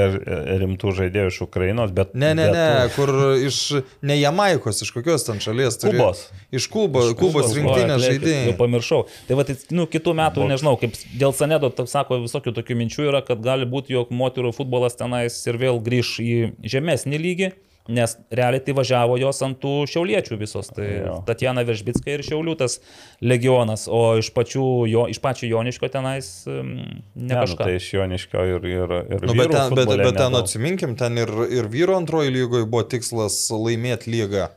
[0.61, 2.13] rimtų žaidėjų iš Ukrainos, bet...
[2.15, 3.09] Ne, ne, bet ne, kur
[3.43, 3.57] iš
[4.05, 5.77] ne Jamaikos, iš kokios ten šalies.
[5.81, 6.21] turėjo- Kubos.
[6.53, 8.55] Iš Kubo, Kubos rinktinės Jau žaidėjai.
[8.57, 9.01] pamiršau.
[9.27, 10.51] Tai va, tai, nu, kitų metų, Boks.
[10.51, 14.53] nežinau, kaip dėl Sanedo, taip sako, visokių tokių minčių yra, kad gali būti, jog moterų
[14.57, 16.37] futbolas tenais ir vėl grįž į
[16.75, 17.51] žemesnį lygį,
[17.89, 20.69] nes realiai tai važiavo jos ant tų šiauliečių visos.
[20.75, 21.15] Tai Jo.
[21.25, 22.77] Tatjana Veržbitska ir šiaulių tas
[23.25, 27.65] legionas, o iš, pačių, jo, iš pačio Joniško tenais um, ne Ne, nu, kažką.
[27.65, 28.69] tai iš Joniškio ir...
[28.69, 32.69] ir, ir Nu, bet, ten, bet, bet ten atsiminkim, ten ir, ir vyro antroji lygoje
[32.69, 34.51] buvo tikslas laimėti lygą.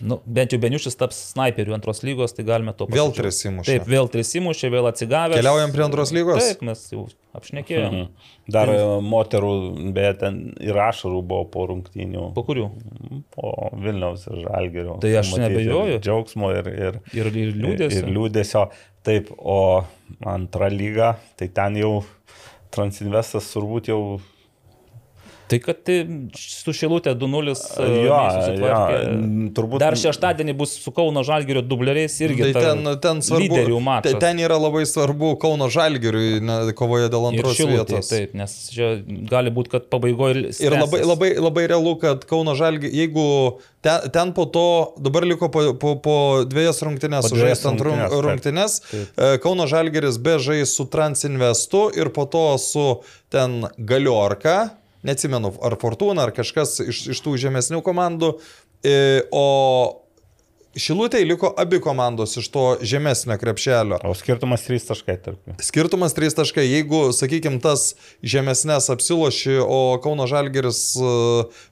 [0.00, 3.20] Nu, bent jau Beniušis taps snaiperiu antros lygos, tai galime to Vėl pasidžiaugti.
[3.20, 3.66] tris įmušė.
[3.70, 5.36] Taip, vėl tris įmušė, vėl atsigavęs.
[5.40, 6.40] Keliaujam prie antros lygos?
[6.40, 7.06] Taip, mes jau
[7.36, 8.04] apšnekėjome.
[8.04, 8.30] Mhm.
[8.56, 9.50] Dar e, moterų,
[9.96, 12.30] beje, ten ir ašarų buvo po rungtynių.
[12.34, 12.68] Po kurių?
[13.36, 14.96] Po Vilniaus ir Žalgerio.
[15.04, 16.00] Tai aš neabejoju.
[16.02, 17.98] Džiaugsmo ir, ir, Ir, ir liūdės.
[18.00, 18.64] ir liūdėsio.
[19.06, 19.60] Taip, o
[20.28, 22.00] antra lyga, tai ten jau
[22.70, 24.20] Transinvestas turbūt jau...
[25.50, 25.96] Tai kad tai
[26.38, 27.54] su Šilutė 2-0
[28.06, 28.18] Jo,
[28.60, 28.80] jo,
[29.56, 29.80] turbūt...
[29.82, 32.52] Dar šeštadienį bus su Kauno Žalgirio dubleriais irgi.
[32.52, 33.48] Tai ten, ten svarbu.
[33.56, 34.14] Lyderių mačas.
[34.14, 38.10] te- Ten yra labai svarbu Kauno Žalgiriui ne, kovoje dėl ir antros Šilutė, vietos.
[38.12, 38.92] taip, nes čia
[39.30, 43.26] gali būti, kad pabaigoje Ir labai, labai, labai realu, kad Kauno Žalgiris, jeigu
[43.82, 44.64] ten, ten po to,
[45.02, 46.16] dabar liko po, po, po
[46.46, 48.78] dviejas rungtynės, sužaistant rung- rungtynes, rungtynės,
[49.18, 52.86] e, Kauno Žalgiris be žais su Transinvestu ir po to su
[53.32, 54.70] ten Galiorka,
[55.06, 58.34] neatsimenu, ar Fortuna, ar kažkas iš, iš tų žemesnių komandų,
[58.84, 59.46] e, o
[60.78, 63.96] Šilutėje liko abi komandos iš to žemesnio krepšelio.
[64.06, 65.54] O skirtumas 3 taškai tarp jų.
[65.66, 66.62] Skirtumas 3 taškai.
[66.62, 71.10] Jeigu, sakykime, tas žemesnės apsiloši, o Kauno Žalgeris e,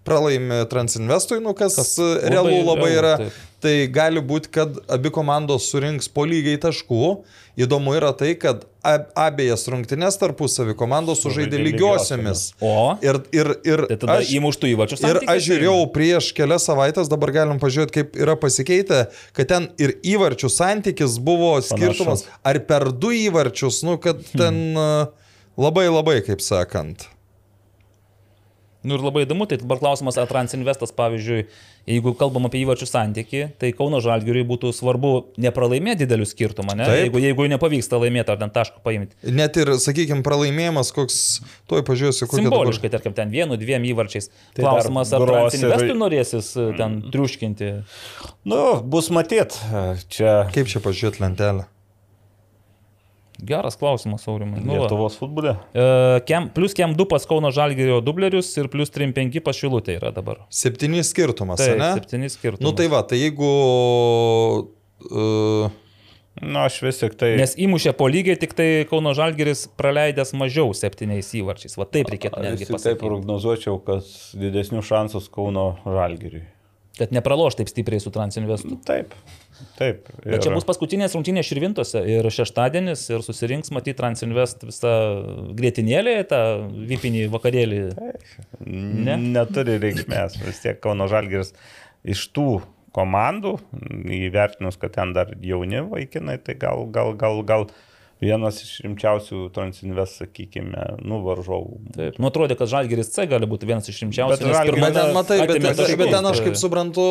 [0.03, 3.39] pralaimi Transinvestui, nu kas, Kas labai realu labai realu, yra, taip.
[3.60, 7.01] Tai gali būti, kad abi komandos surinks po lygiai taškų.
[7.59, 12.44] Įdomu yra tai, kad ab- abiejas rungtynės tarpusavį komandos sužaidė lygiosiomis.
[12.62, 17.10] O, Ir, ir, ir tai tada aš- įmuštų įvačių Ir aš žiūrėjau prieš kelias savaitės,
[17.10, 22.24] dabar galim pažiūrėti, kaip yra pasikeitę, kad ten ir įvarčių santykis buvo skirtumas.
[22.47, 25.10] Ar per du įvarčius, nu, kad ten uh,
[25.59, 27.09] labai labai, kaip sakant.
[28.87, 31.49] Nu ir labai įdomu, tai dabar klausimas, ar Transinvestas, pavyzdžiui,
[31.91, 35.11] jeigu kalbam apie įvarčių santyki, tai Kauno Žalgiriui būtų svarbu
[35.43, 36.87] nepralaimėti didelių skirtumą, ne?
[36.87, 37.01] Taip.
[37.09, 39.19] Jeigu, jeigu nepavyksta laimėti ar ten tašką paimti.
[39.35, 41.17] Net ir, sakykime, pralaimėjimas, koks,
[41.71, 44.31] tuoj pažiūrėsiu, kokia Simboliškai, tarkim, ten vienu, dviem įvarčiais.
[44.55, 47.73] Tai Klausimas, ar gros ir- Transinvestui norėsis e, ten triuškinti.
[48.47, 49.59] Nu, bus matyt.
[50.07, 50.55] Čia dabar.
[50.55, 51.67] Kaip čia pažiūrėti lentelę?
[53.39, 54.60] Geras klausimas, Aurimai.
[54.65, 54.74] Nu.
[54.81, 55.55] Lietuvos futbole.
[55.70, 55.85] E,
[56.27, 60.43] kem, plus kem 2 pas Kauno Žalgirio dublerius ir plus 3-5 pas Šilutė yra dabar.
[60.51, 61.93] Septyni skirtumas, Taip, ne?
[62.01, 62.66] septyni skirtumai.
[62.66, 63.52] Nu tai va, tai jeigu...
[65.10, 65.70] Uh,
[66.43, 67.32] Nu, aš vis tik tai...
[67.39, 71.74] Nes įmušė po lygiai, tik tai Kauno Žalgiris praleidęs mažiau septyniais įvarčiais.
[71.81, 73.01] Va taip reikėtų netgi Aš taip pasakyti.
[73.02, 74.06] prognozuočiau, kad
[74.39, 76.44] didesnių šansus Kauno Žalgiriui.
[76.98, 78.78] Kad nepraloš taip stipriai su Transinvestu.
[78.86, 79.15] Taip,
[79.78, 80.09] taip.
[80.24, 84.94] Bet čia bus paskutinės rungtynės Širvintose ir šeštadienis ir susirinks, matyt, Transinvest visą
[85.59, 86.40] grėtinėlį, tą
[86.90, 87.82] vipinį vakarėlį.
[88.64, 89.18] ne?
[89.39, 90.40] neturi reikšmės.
[90.44, 91.55] Vis tiek Kauno Žalgiris
[92.09, 92.48] iš tų
[92.97, 93.59] komandų,
[94.16, 97.68] įvertinus, kad ten dar jauni vaikinai, tai gal, gal, gal, gal
[98.20, 101.77] vienas iš rimčiausių Transinvest, sakykime, nu, varžovų.
[101.95, 104.35] Taip, nu atrodė, kad Žalgeris C gali būti vienas iš rimčiausių.
[104.35, 107.07] Bet Bet ten, matai, bet, bet, bet ten aš kaip tai- suprantu,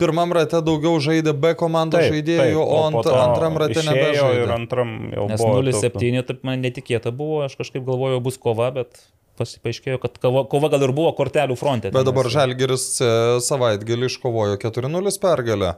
[0.00, 4.00] pirmam rate daugiau žaidė B komandos žaidėjų, o po ant, to antram rate išėjo Ir
[4.02, 4.50] nebežaidė.
[4.56, 5.62] antram jau Nes buvo.
[5.62, 8.98] 0-7, taip man netikėta buvo, aš kažkaip galvojau, bus kova, bet
[9.38, 11.90] pasi- paaiškėjo, kad kova, kova gal ir buvo kortelių fronte.
[11.94, 13.04] Bet dabar Nes- Žalgiris C
[13.46, 15.76] savaitgalį iškovojo 4-0 pergalę.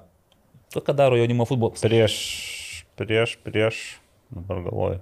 [0.72, 1.82] Ką daro jaunimo futbolas.
[1.84, 2.16] Prieš,
[2.96, 4.00] prieš, prieš,
[4.32, 5.00] dabar galvoju,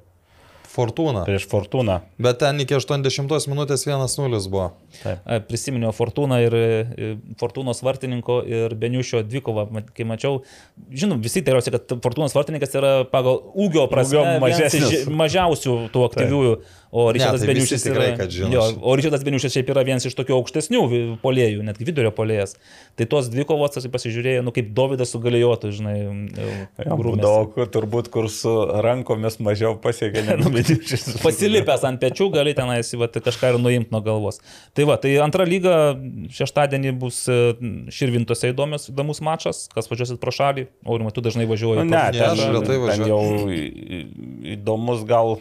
[0.71, 1.25] Fortūna.
[1.27, 1.97] prieš Fortūną.
[2.23, 4.69] Bet ten iki 80 minutės 1-0 buvo.
[5.03, 7.09] A, Prisiminiau Fortūną ir e,
[7.41, 9.67] Fortūnos vartininko ir Beniušio dvikovą,
[9.97, 10.45] kai mačiau.
[10.95, 15.11] Žinom, visi rausia, kad Fortūnos vartininkas yra pagal ūgio prasme Ūgio vienas iš mažesnis.
[15.25, 16.55] mažiausių tų aktyviųjų.
[16.91, 20.07] O Ryčiardas tai Beniušis tikrai, yra, kad žino jo, o Ryčiardas Beniušis šiaip yra vienas
[20.09, 20.81] iš tokių aukštesnių
[21.23, 22.57] polėjų, netgi vidurio polėjas.
[22.99, 27.21] Tai tos dvikovos aš pasižiūrėjau, nu kaip Davidas su Galijotu, žinai, jau grūmėsi.
[27.21, 28.51] Būdavo turbūt, kur su
[28.83, 31.07] rankomis mažiau pasiekė, viduršis.
[31.27, 34.43] Pasilipęs ant pečių gali tenais va, kažką ir nuimti nuo galvos.
[34.75, 35.95] Tai va, tai antra lyga
[36.35, 37.39] šeštadienį bus e,
[37.95, 41.85] Širvintose įdomus, įdomus mačas, kas važiuosit pro šalį, o ir tu dažnai važiuoji.
[41.85, 42.37] Nu, ne, Ne, ten,
[42.67, 43.09] ten važiuoju.
[43.11, 45.39] jau įdomus gal.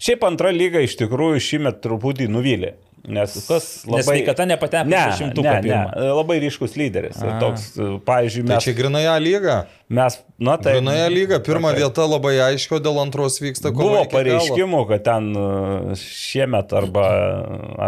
[0.00, 2.76] Šiaip antra lyga iš tikrųjų šįmet truputį nuvylė.
[3.10, 3.96] Nes Kas labai...
[4.02, 6.08] Nes sveikata nepateko Ne, ne, šimtuką ne, pirmą.
[6.18, 7.16] labai ryškus lyderis.
[7.24, 7.36] Ir A.
[7.40, 7.62] Toks,
[8.04, 9.54] pavyzdžiui, Tai mes, čia grinai A lyga.
[9.88, 10.74] mes na tai...
[10.76, 11.80] Grinoje lyga, pirma taip.
[11.80, 14.02] vieta labai aiški, o dėl antros vyksta kova.
[14.02, 17.06] Buvo pareiškimų, kad ten uh, šiemet arba,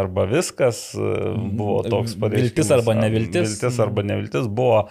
[0.01, 2.49] arba viskas uh, buvo toks pareiškimas.
[2.49, 3.53] Viltis arba neviltis.
[3.53, 4.87] Viltis arba neviltis buvo,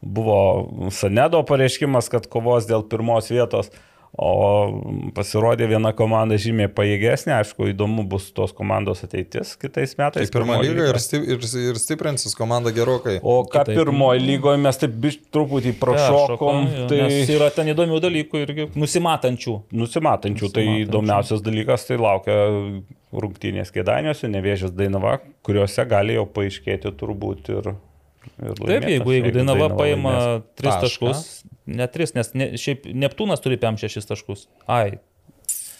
[0.00, 0.40] buvo
[0.88, 3.68] Sanedo pareiškimas, kad kovos dėl pirmos vietos.
[4.18, 10.30] O pasirodė viena komanda žymiai pajėgesnė, aišku, įdomu bus tos komandos ateitis kitais Tai metais.
[10.32, 13.18] pirma Pirmoj lyga ir, sti ir, ir stiprinsis komanda gerokai.
[13.22, 13.76] O ką Kitaip.
[13.76, 18.68] pirmoji lygoje mes taip biš, truputį prašokom, Peršokom, tai Nes yra ten įdomių dalykų irgi
[18.74, 19.56] nusimatančių.
[19.72, 20.48] nusimatančių.
[20.48, 20.86] Tai Nusimatančių.
[20.88, 22.38] įdomiausias dalykas tai laukia
[23.12, 27.74] rungtynės kėdainiuose, nevėžės Dainava, kuriuose gali jau paaiškėti turbūt ir...
[28.36, 30.48] Taip, jeigu, jeigu Dainava paima laimės.
[30.60, 30.80] 3 Tašką.
[30.84, 31.20] taškus,
[31.78, 34.46] ne 3, nes ne, šiaip Neptūnas turi 5-6 taškus.
[34.68, 34.98] Ai.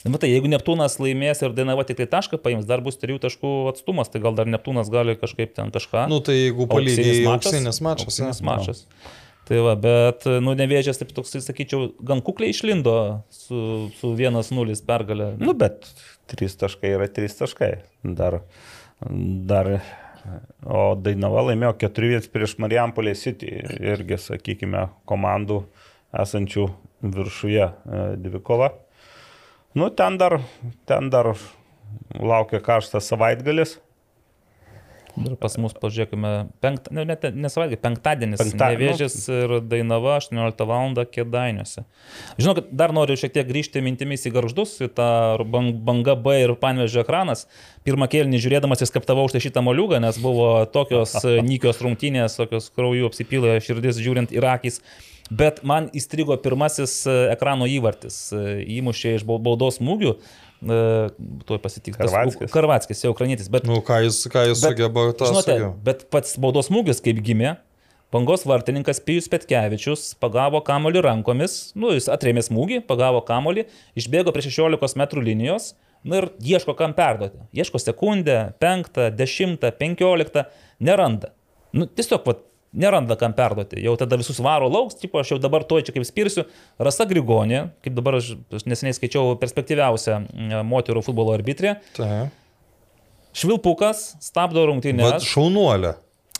[0.06, 3.52] Na, Matai, jeigu Neptūnas laimės ir Dainava tik tai tašką paims, dar bus 3 taškų
[3.72, 6.06] atstumas, tai gal dar Neptūnas gali kažkaip ten kažką.
[6.12, 8.08] Nu tai jeigu palygiai auksinis mačas.
[8.08, 8.48] Auksinis ne?
[8.48, 8.84] mačas.
[9.46, 12.96] Tai va, bet, nu, nevėžės, taip toks, sakyčiau, gan kukliai išlindo
[13.30, 15.28] su, su 1-0 pergalė.
[15.38, 15.86] Nu, bet
[16.32, 17.70] 3 taškai yra 3 taškai.
[18.18, 18.40] Dar,
[19.50, 19.70] dar,
[20.66, 23.50] o Dainava laimėjo 4-1 prieš Marijampolė City,
[23.80, 25.62] irgi, sakykime, komandų
[26.16, 26.66] esančių
[27.16, 28.72] viršuje e, dvikova.
[29.76, 30.38] Nu, ten dar,
[30.88, 31.34] ten dar
[32.16, 33.76] laukia karštas savaitgalis.
[35.16, 36.30] Ir pas mus, pažiūrėkime,
[36.60, 38.36] penkt, ne, net nesavaitė, penktadienis.
[38.42, 40.92] Penktad- Nevėžės ir Dainava 18 val.
[41.08, 41.84] kėdainiuose.
[42.36, 45.08] Žinau, kad dar noriu šiek tiek grįžti mintimis į garždus, į tą
[45.48, 47.46] bang, banga B ir panvežio ekranas.
[47.86, 53.08] Pirmą kėlinį žiūrėdamas įskaptavau štai šitą moliūgą, nes buvo tokios e, nykios rungtynės, tokios kraujų
[53.08, 54.82] apsipylė širdis žiūrint ir akis.
[55.30, 58.18] Bet man įstrigo pirmasis e, ekrano įvartis.
[58.36, 60.12] E, Įmušė iš bau- baudos smūgių.
[60.60, 62.08] Tuoj pasitiktas.
[62.10, 62.50] Karvatskis.
[62.52, 63.48] Karvatskis, jau ukrainietis.
[63.52, 65.72] Bet Nu ką jis, ką jis Bet, sugeba tą Žinote, sugeba.
[65.84, 67.56] bet pats baudos smūgis kaip gimė.
[68.14, 73.66] Bangos vartininkas Pijus Petkevičius pagavo kamolį rankomis, nu, jis atrėmė smūgį, pagavo kamolį,
[73.98, 75.72] išbėgo prie 16 m linijos,
[76.06, 77.42] nu ir ieško kam perduoti.
[77.52, 80.46] Ieško sekundę, penktą, dešimtą, penkioliktą,
[80.80, 81.32] neranda.
[81.74, 82.44] Nu, tiesiog, vat,
[82.76, 83.80] neranda kam perduoti.
[83.84, 86.44] Jau tada visus varo lauks, tipo, aš jau dabar to čia kaip spirsiu.
[86.78, 90.20] Rasa Grigonė, kaip dabar aš aš neseniai skaičiau perspektyviausią
[90.68, 92.26] moterų futbolo arbitrę, Tai.
[93.36, 95.24] Švilpukas stabdo Bet rungtynės.
[95.28, 95.94] šaunuolė.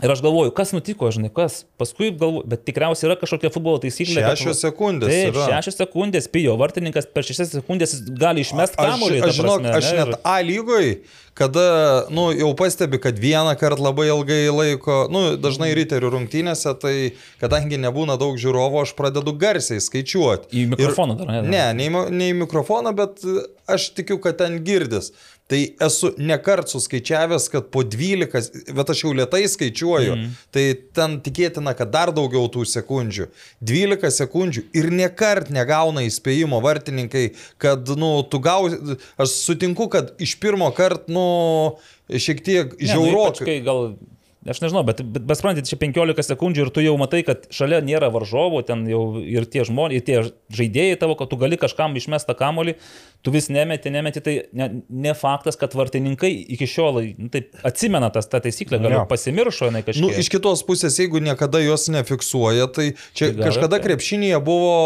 [0.04, 1.62] Ir aš galvoju, kas nutiko, žinai, kas.
[1.80, 4.20] Paskui galvoju, bet tikriausiai yra kažkokia futbolo taisyklė.
[4.26, 9.22] kad- Šešios sekundės Taip, šešios sekundės, pijo, vartininkas per šešias sekundės gali išmesti kamuolį.
[9.22, 10.98] Aš, aš žinok, prasme, aš ne, net ir- A lygoj,
[11.34, 17.12] kada, nu, jau pastebi, kad vieną kartą labai ilgai laiko, nu, dažnai riterių rungtynėse, tai
[17.40, 20.52] kadangi nebūna daug žiūrovų, aš pradedu garsiai skaičiuoti.
[20.52, 21.48] Į mikrofoną dar, ne?
[21.48, 23.24] Ne, ne į, ne į mikrofoną, bet
[23.66, 25.12] aš tikiu, kad ten girdis.
[25.46, 30.32] Tai esu nekart suskaičiavęs, kad po 12, bet aš jau lietai skaičiuoju, mm.
[30.50, 30.64] tai
[30.96, 33.28] ten tikėtina, kad dar daugiau tų sekundžių.
[33.62, 37.28] 12 sekundžių ir nekart negauna įspėjimo vartininkai,
[37.62, 41.28] kad, nu, tu gausi, aš sutinku, kad iš pirmo karto, nu,
[42.10, 43.58] šiek tiek Ne, nu, ypač žiaurokai.
[43.66, 43.82] gal,
[44.52, 48.08] aš nežinau, bet, bet, suprantate, čia 15 sekundžių ir tu jau matai, kad šalia nėra
[48.14, 50.16] varžovų, ten jau ir tie žmonės, ir tie
[50.56, 52.76] žaidėjai tavo, kad tu gali kažkam išmestą kamolį,
[53.26, 58.10] tu vis nemeti, nemeti, tai ne, ne faktas, kad vartininkai iki šiol nu, taip, atsimena
[58.14, 60.04] tas tą taisyklę, gal jau pasimiršo jinai kažkiek.
[60.06, 63.88] Nu, iš kitos pusės, jeigu niekada jos nefiksuoja, tai čia Tai gal kažkada taip.
[63.90, 64.76] krepšinėje buvo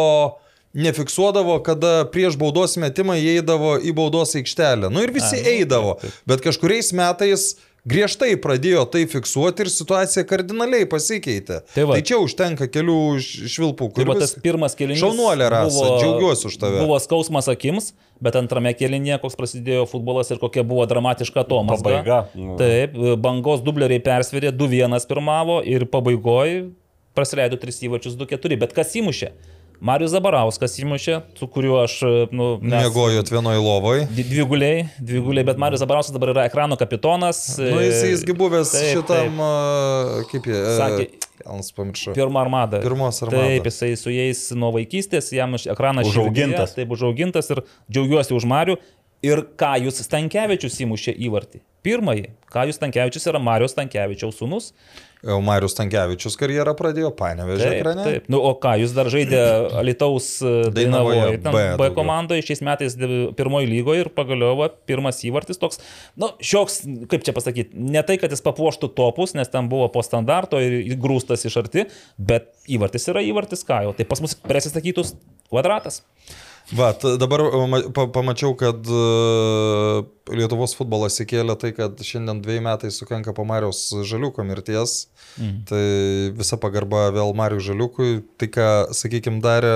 [0.73, 4.91] nefiksuodavo, kada prieš baudos metimą įeidavo į baudos aikštelę.
[4.93, 5.97] Nu ir visi eidavo,
[6.31, 7.57] bet kažkuriais metais
[7.89, 11.61] griežtai pradėjo tai fiksuoti ir situacija kardinaliai pasikeitė.
[11.74, 11.97] Tai va.
[11.97, 15.01] tai čia užtenka kelių švilpų, Tai kur va tas pirmas kelinys.
[15.02, 16.82] Šaunuolė rasa, džiaugiuosi už tave.
[16.85, 17.93] Buvo skausmas akims,
[18.23, 21.81] bet antrame kelinėje, koks prasidėjo futbolas ir kokia buvo dramatiška Tomas.
[21.81, 22.24] Pabaiga.
[22.35, 22.59] Nu.
[22.61, 26.69] Taip, bangos dubleriai persvėrė, 2-1 pirmavo ir pabaigoje
[27.16, 28.59] praleido 3 įvačius 2-4.
[28.61, 29.32] Bet kas įmušė?
[29.81, 31.94] Marius Zabarauskas įmušė, su kuriuo aš,
[32.36, 34.02] nu, mes- Miegojot vienoje lovoje.
[34.12, 37.57] Dviguliai, dviguliai, bet Marius Zabarauskas dabar yra ekrano kapitonas.
[37.59, 40.61] Nu, jis, jisgi buvęs Taip, šitam, a, kaip jie.
[40.77, 41.09] Sakė-
[41.40, 42.12] Jans pamiršau.
[42.12, 42.82] Pirmą armadą.
[42.85, 43.40] Pirmos armadą.
[43.48, 46.74] Taip, jisai su jais nuo vaikystės, jam iš ekraną Užaugintas.
[46.74, 48.77] širdyje, Taip, užaugintas ir džiaugiuosi už Marių.
[49.27, 51.61] Ir Kajus Stankievičius įmušė įvartį.
[51.85, 52.27] Pirmąjį.
[52.53, 54.73] Kajus Stankievičius yra Marijos Stankievičiaus sūnus.
[55.21, 58.05] Jau Marius Tankievičius karjerą pradėjo Panevežė ekrane.
[58.07, 58.29] taip.
[58.33, 59.41] Nu, o ką, jūs dar žaidė
[59.83, 62.97] Alitaus Dainavoje Dainavoje, B B komandoje šiais metais
[63.37, 65.83] pirmoji lygoje ir pagaliau va, pirmas įvartis toks,
[66.21, 66.81] nu, šioks,
[67.13, 70.97] kaip čia pasakyti, ne tai, kad jis papuoštų topus, nes ten buvo po standarto ir
[71.01, 71.85] grūstas iš arti,
[72.17, 73.97] bet įvartis yra įvartis, ką jau.
[74.01, 75.19] Tai pas mus prisistatytus
[75.53, 76.01] kvadratas.
[76.77, 82.91] Va, dabar ma- pa, pamačiau, kad uh, Lietuvos futbolas įkėlė tai, kad šiandien dviejai metai
[82.95, 85.09] sukanka po Marijos Žaliuko mirties.
[85.37, 85.57] Mhm.
[85.71, 85.83] Tai
[86.39, 88.13] visa pagarba vėl Marijų Žaliukui.
[88.39, 89.75] Tai, ką, sakykime, darė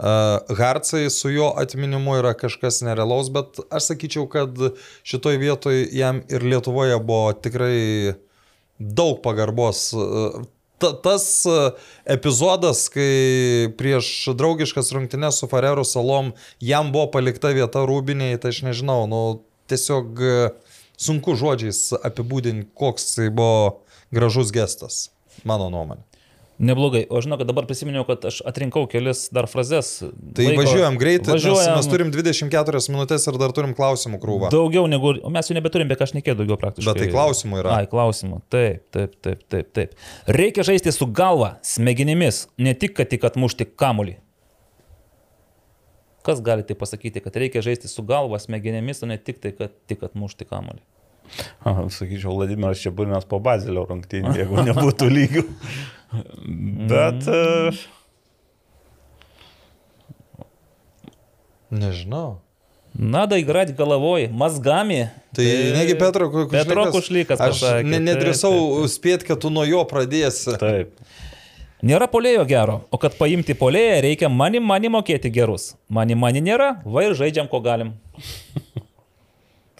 [0.00, 4.56] uh, Harcai su jo atminimu yra kažkas nerealaus, bet aš sakyčiau, kad
[5.04, 8.16] šitoj vietoj jam ir Lietuvoje buvo tikrai
[8.80, 9.90] daug pagarbos.
[10.80, 11.76] Ta, tas uh,
[12.08, 16.32] epizodas, kai prieš draugiškas rungtynes su Farerų salom
[16.64, 19.22] jam buvo palikta vieta rūbiniai, tai aš nežinau, nu
[19.70, 23.82] tiesiog uh, sunku žodžiais apibūdinti, koks tai buvo
[24.14, 25.08] gražus gestas,
[25.44, 26.09] mano nuomonė.
[26.60, 27.06] Neblogai.
[27.08, 30.02] O žinau, kad dabar prisiminiau, kad aš atrinkau kelis dar frazes.
[30.36, 31.78] Tai Laiko, važiuojam greitai, važiuojam.
[31.78, 34.50] Mes, turim 24 minutės ir dar turim klausimų krūvą.
[34.52, 36.92] Daugiau negu, o mes jų nebeturim, bet aš nekėjau daugiau praktiškai.
[36.92, 37.78] Bet tai klausimų yra.
[37.78, 38.42] Ai, klausimų.
[38.52, 39.96] Taip, taip, taip, taip, taip.
[40.28, 44.18] Reikia žaisti su galva, smegenimis, ne tik, kad tik atmušti kamulį.
[46.28, 49.72] Kas gali tai pasakyti, kad reikia žaisti su galva, smegenimis, o ne tik tai, kad
[49.88, 50.84] tik atmušti kamulį
[51.65, 55.43] Aha, Sakyčiau, Vladimiras Čiaburinas po Bazilio rungtynį, jeigu nebūtų lygių.
[56.91, 57.27] Bet...
[57.27, 57.71] e,
[61.75, 62.41] Nežinau.
[62.97, 65.11] Надо играть головой, мозгами.
[65.33, 66.63] Tai negi Petro Kušlykas.
[66.63, 70.55] Petro Kušlykas Aš pasakė, ne, taip, nedrįsau spėti, kad tu nuo jo pradėsi.
[70.61, 70.95] Taip.
[71.83, 75.73] Nėra polėjo gero, o kad paimti polėją reikia mani mani mokėti gerus.
[75.91, 77.91] Mani mani nėra, va ir žaidžiam, ko galim.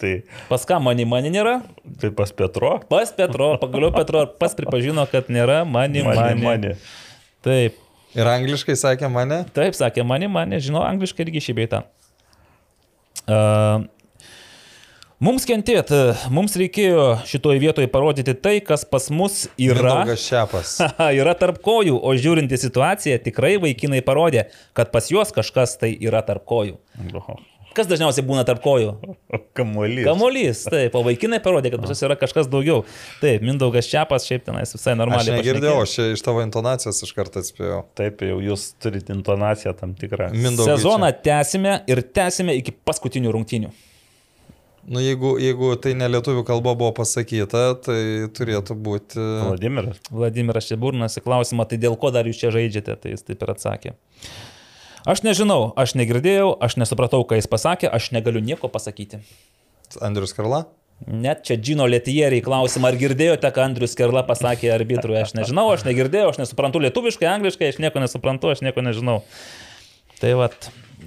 [0.01, 0.11] Tai,
[0.49, 1.59] Pas ką mani mani nėra?
[2.01, 2.71] tai pas Petro.
[2.89, 6.17] Pas Petro, pagaliau Petro pas pripažino, kad nėra mani mani.
[6.17, 6.75] Mane, mane.
[7.45, 7.77] Taip,
[8.17, 9.43] Ir angliškai sakė mane.
[9.55, 11.83] taip sakė mani mani, žinau angliškai irgi šį beitą.
[13.29, 13.85] Uh,
[15.21, 15.91] mums kentėt,
[16.33, 20.01] mums reikėjo šitoje vietoje parodyti tai, kas pas mus yra.
[21.21, 24.47] Yra tarp kojų, o žiūrint į situaciją, tikrai vaikinai parodė,
[24.77, 26.79] kad pas juos kažkas tai yra tarp kojų.
[27.13, 27.37] Oho.
[27.71, 28.89] Kas dažniausiai būna tarp kojų?
[29.55, 30.03] Kamuolys.
[30.03, 32.81] Kamuolys, taip, o vaikinai parodė, kad pas juos yra kažkas daugiau.
[33.21, 35.37] Taip, Mindaugas Čiapas šiaip tenais visai Aš normaliai.
[35.37, 35.85] negirdėjau, pašnekėjo.
[35.87, 37.85] aš čia iš tavo intonacijos iš karto atspėjau.
[37.95, 40.33] Taip, jau jūs turite intonaciją tam tikrą.
[40.35, 40.75] Mindaugai.
[40.75, 43.71] Sezoną tęsime ir tęsime iki paskutinių rungtynių.
[44.91, 47.99] Nu, jeigu, jeigu tai ne lietuvių kalba buvo pasakyta, tai
[48.33, 49.21] turėtų būti...
[49.21, 49.99] Vladimiras.
[50.09, 53.51] Vladimiras Šeburnas į klausimą, tai dėl ko dar jūs čia žaidžiate, tai jis taip ir
[53.53, 53.93] atsakė.
[55.09, 59.21] Aš nežinau, aš negirdėjau, aš nesupratau, ką jis pasakė, aš negaliu nieko pasakyti.
[60.01, 60.65] Andrius Karla?
[61.09, 65.81] Net čia Džino Letieriai klausimą, ar girdėjote, ką Andrius Kerla pasakė arbitrui, aš nežinau, aš
[65.87, 69.15] negirdėjau, aš nesuprantu lietuviškai, angliškai, aš nieko nesuprantu, aš nieko nežinau.
[70.21, 70.53] Tai vad,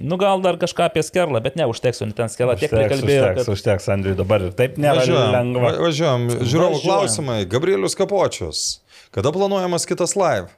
[0.02, 3.38] nu gal dar kažką apie Skerlą, bet ne, užteksiu, ten Skerla tiek Užteks, prikalbėjo, užteks,
[3.46, 3.52] kad...
[3.54, 5.30] užteks, Andriui dabar ir taip nėra Važiuojam.
[5.38, 5.70] lengva.
[5.70, 6.26] Va- Važiuojam.
[6.42, 7.38] Žiūrovų klausimai.
[7.54, 8.64] Gabrielius Kapočius.
[9.14, 10.50] Kada planuojamas kitas live?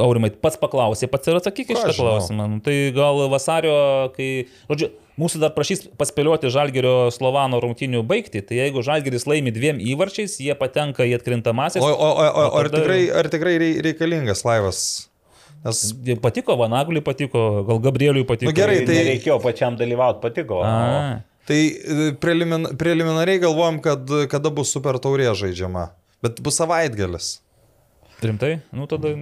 [0.00, 2.46] Aurimai, pats paklausė, pats ir atsakyk iš šitą klausimą.
[2.50, 3.74] Nu, tai gal vasario,
[4.16, 4.48] kai...
[4.66, 4.88] Žodžiu,
[5.22, 10.56] mūsų dar prašys paspėlioti Žalgerio Slovano rungtinių baigti, tai jeigu Žalgeris laimi dviem įvarčiais, jie
[10.58, 11.78] patenka į atkrintamasis.
[11.84, 14.80] O, o, o, o ar, tikrai, ar tikrai rei- reikalingas laivas?
[15.64, 15.84] Nes
[16.20, 18.50] Patiko Vanaguliui, patiko, gal Gabrieliui patiko.
[18.50, 20.58] Nu, gerai, tai- Nereikėjo pačiam dalyvauti, patiko.
[20.66, 25.90] A, Tai e, prelimin, preliminariai galvojam, kad kada bus super taurė žaidžiama.
[26.24, 27.34] Bet bus savaitgalis.
[28.24, 28.52] Rimtai?
[28.72, 29.12] Nu tada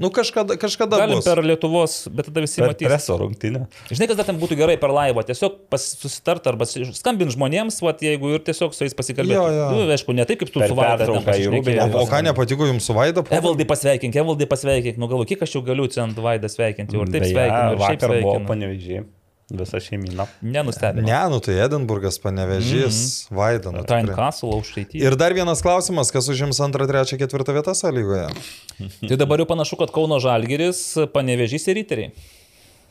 [0.00, 1.24] Nu kažkada, kažkada galim bus.
[1.26, 2.86] per Lietuvos, bet tada visi Per matys.
[2.88, 3.66] preso rungtynę.
[3.90, 8.34] Žinai, kas dar ten būtų gerai per laivą, tiesiog susitart arba skambint žmonėms, vat, jeigu
[8.36, 9.34] ir tiesiog su jais pasikalbėti.
[9.36, 9.68] Jo, jo.
[9.74, 11.04] Nu, aišku, ne taip kaip tu Per su Vaida.
[11.06, 13.24] ten O ką nepatiko jums su Vaida?
[13.30, 17.02] Evaldai pasveikink, Evaldai pasveikink, nu galvo, kiek aš jau galiu čia ant Vaidą sveikinti, jau
[17.06, 18.46] ir taip Beje, sveikinu, ir šiaip Vakar buvo sveikinu.
[18.48, 19.04] panevežiai.
[19.50, 20.26] Visa šeimina.
[20.40, 21.06] Nenustebino.
[21.06, 23.36] Ne, nu tai Edinburgas, panevežys, mm -hmm.
[23.36, 23.70] Vaida.
[23.70, 24.06] Nu, Tain.
[24.06, 25.02] Castle aukštaitį.
[25.02, 28.28] Ir dar vienas klausimas, kas užims antrą, trečią, ketvirtą vietą sąlygoje?
[29.08, 32.12] Tai dabar jau panašu, kad Kauno Žalgiris, panevežys ir riteriai.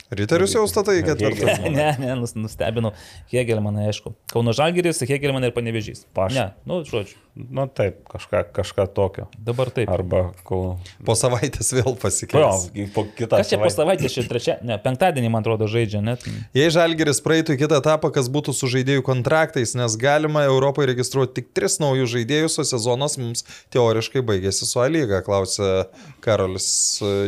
[0.10, 1.46] Riterius jau statai ketvirtą.
[1.64, 2.94] Ne, ne, ne, nus- nustebino.
[3.30, 4.16] Hegelmanai, aišku.
[4.34, 6.06] Kauno Žalgiris, Hegelmanai ir panevežys.
[6.18, 7.20] Paš- Ne, nu, žodžiu.
[7.40, 9.28] Nu taip, kažką, kažką tokio.
[9.38, 9.88] Dabar taip.
[9.94, 10.74] Arba kol...
[11.08, 12.66] Po savaitės vėl Jo, pasikeis.
[12.92, 13.76] po kitą Kas čia po savaitę.
[13.78, 16.26] savaitės, čia trečia, ne, penktadienį, man atrodo, žaidžia, net.
[16.58, 21.38] Jei Žalgeris praeitų į kitą etapą, kas būtų su žaidėjų kontraktais, nes galima Europoje registruoti
[21.40, 25.86] tik tris naujus žaidėjus, o sezonas mums teoriškai baigėsi su A lyga, klausė
[26.26, 26.68] Karolis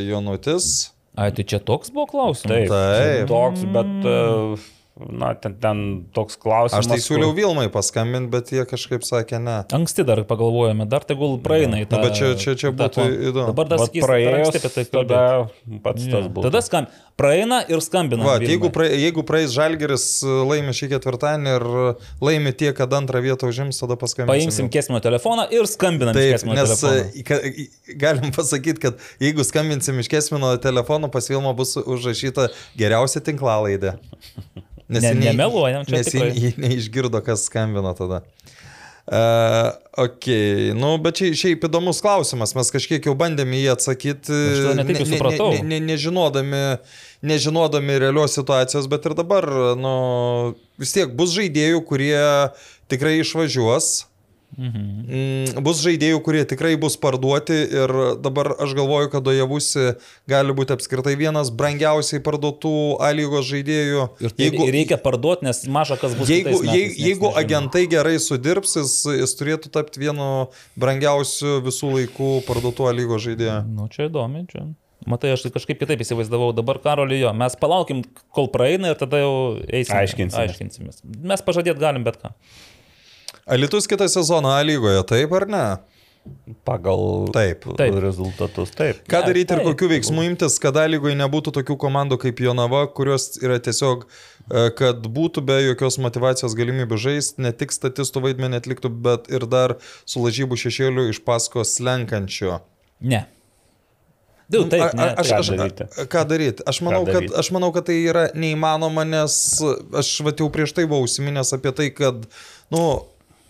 [0.09, 0.89] Jonutis.
[1.19, 2.53] Ai, tai čia toks buvo klausimas.
[2.53, 3.25] Taip, Taip.
[3.31, 6.85] toks, bet, e, na, ten, ten toks klausimas.
[6.85, 9.57] Aš tai siūliau kur- Vilmai paskambinti, bet jie kažkaip sakė ne.
[9.73, 11.97] Anksti dar pagalvojome, dar tegul praeina į tą.
[11.97, 13.47] Nu, bet čia- čia- čia būtų kon- įdomu.
[13.53, 15.49] Dabar dar Vat sakys, praėjus, apie tai tada
[15.83, 16.11] pats Jo.
[16.11, 16.43] tas buvo.
[16.49, 16.87] Tada skam.
[17.17, 18.23] Praeina ir skambina.
[18.25, 18.47] Va, Vilmai.
[18.49, 21.65] jeigu, pra, jeigu praeis Žalgeris laimi šį ketvirtadienį ir
[22.21, 24.49] laimi tiek, kad antrą vietą užims, tada paskambinsim.
[24.49, 27.11] Paimsim Kesmino telefoną ir skambinam iš Taip, nes telefoną.
[27.13, 33.99] e, galim pasakyti, kad jeigu skambinsim iš Kesmino telefono, pas Vilmą bus užrašyta geriausia tinklalaidė.
[34.91, 36.53] Nes Ne- nemeluojam, čia Nes ji tikrai.
[36.59, 38.21] neišgirdo, kas skambino tada.
[39.11, 39.71] Uh,
[40.05, 40.27] ok,
[40.77, 44.35] nu, bet čia šiaip įdomus klausimas, mes kažkiek jau bandėme jį atsakyti,
[44.77, 45.47] ne jau supratau.
[45.57, 46.61] ne, ne, nežinodami,
[47.25, 49.95] nežinodami realios situacijos, bet ir dabar, nu,
[50.79, 52.21] vis tiek bus žaidėjų, kurie
[52.93, 53.89] tikrai išvažiuos.
[54.59, 55.61] Mhm.
[55.63, 59.93] Bus žaidėjų, kurie tikrai bus parduoti ir dabar aš galvoju, kad Dojavusi
[60.29, 64.09] gali būti apskritai vienas brangiausiai parduotų A lygos žaidėjų.
[64.19, 66.27] Ir tai jeigu, reikia parduoti, nes maža kas bus.
[66.31, 70.27] Jeigu, metais, jeigu, jeigu agentai gerai sudirbs, jis, jis turėtų tapti vienu
[70.79, 73.57] brangiausių visų laikų parduotų A lygos žaidėjų.
[73.71, 74.67] Nu, čia įdomi, čia.
[75.09, 76.51] Matai, aš kažkaip kitaip įsivaizdavau.
[76.53, 77.31] Dabar karolį jo.
[77.33, 78.03] Mes palaukim,
[78.35, 79.31] kol praeina ir tada jau
[79.65, 79.95] eisim.
[79.97, 80.37] Aiškinsimės.
[80.43, 81.01] Aiškinsimės.
[81.31, 82.35] Mes pažadėt galim bet ką.
[83.51, 85.65] Alitus kitą sezoną A lygoje, taip ar ne?
[86.63, 87.65] Pagal Taip.
[87.77, 87.95] Taip.
[88.03, 88.99] rezultatus, taip.
[89.09, 89.67] Ką daryti ir taip.
[89.71, 94.67] kokių veiksmų imtis, kad A lygoje nebūtų tokių komandų kaip Jonava, kurios yra tiesiog, e,
[94.77, 99.75] kad būtų be jokios motivacijos galimybių žaisti, ne tik statistų vaidmenį atliktų, bet ir dar
[100.05, 102.59] su lažybų šešėliu iš paskos slenkančio.
[103.01, 103.25] Ne.
[104.51, 105.03] Du, taip, A- ne.
[105.03, 105.85] a- aš, ką aš, daryti?
[105.89, 106.63] a- ką daryti?
[106.67, 107.33] Aš manau, kad, daryti?
[107.39, 109.33] aš manau, kad tai yra neįmanoma, nes
[109.95, 112.27] aš va, jau prieš tai buvau užsiminęs apie tai, kad
[112.69, 112.83] nu,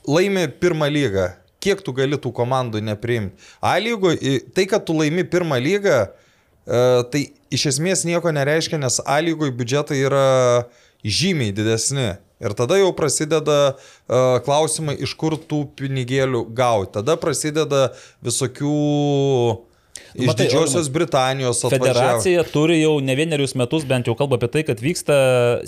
[0.08, 1.30] laimi pirmą lygą.
[1.62, 3.38] Kiek tu gali tų komandų nepriimti?
[3.62, 4.16] A lygo,
[4.56, 5.98] tai, kad tu laimi pirmą lygą,
[6.66, 6.82] e,
[7.14, 7.22] tai
[7.54, 10.26] iš esmės nieko nereiškia, nes A lygoje biudžetai yra
[11.06, 12.16] žymiai didesni.
[12.42, 16.96] Ir tada jau prasideda uh, klausimai, iš kur tų pinigėlių gauti.
[16.96, 17.92] Tada prasideda
[18.26, 18.72] visokių
[20.16, 21.94] iš matai, Didžiosios Britanijos atvažiavę.
[21.94, 25.18] Federacija turi jau ne vienerius metus bent jau kalba apie tai, kad vyksta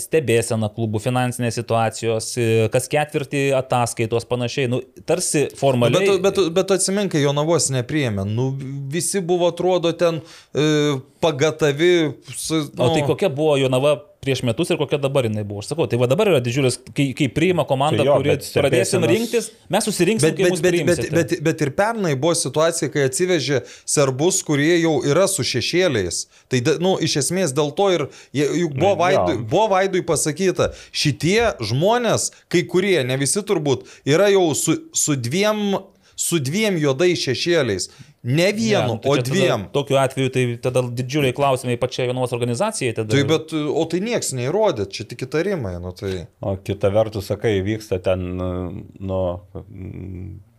[0.02, 4.70] stebėsena klubų finansinės situacijos, e, kas ketvirtį ataskaitos panašiai.
[4.72, 6.16] Nu, tarsi formaliai.
[6.18, 8.26] Bet, bet, bet atsiminkai, Jonavos nepriėmė.
[8.28, 8.50] Nu,
[8.92, 10.20] visi buvo, atrodo, ten
[10.54, 11.94] e, pagatavi.
[12.36, 15.60] Su, nu, O tai kokia buvo Jonava prieš metus ir kokia dabar jinai buvo.
[15.62, 18.48] Aš sakau, tai va dabar yra didžiulis, kai, kai priima komanda, Tai jo, kuri bet
[18.56, 22.88] pradėsim rinktis, mes susirinksim, Bet, kai bet, bet, bet, bet, bet ir pernai buvo situacija,
[22.94, 26.22] kai atsivežė serbus, kurie jau yra su šešėliais.
[26.48, 31.52] Tai, da- nu, iš esmės dėl to ir juk buvo Vaidui, buvo Vaidui pasakyta, šitie
[31.60, 35.76] žmonės, kai kurie, ne visi turbūt, yra jau su, su, dviem,
[36.16, 37.90] su dviem juodais šešėliais.
[38.24, 39.64] Ne vienu, Ja, tai o čia tada dviem.
[39.74, 42.94] Tokiu atveju tai tada didžiuliai klausimai pačiai Jonavos organizacijai.
[42.96, 43.12] Tada...
[43.12, 46.24] Tai bet, o tai nieks neįrodė, čia tik įtarimai, nu tai.
[46.40, 48.24] O kita vertus, sakai, vyksta ten,
[48.96, 49.20] nu,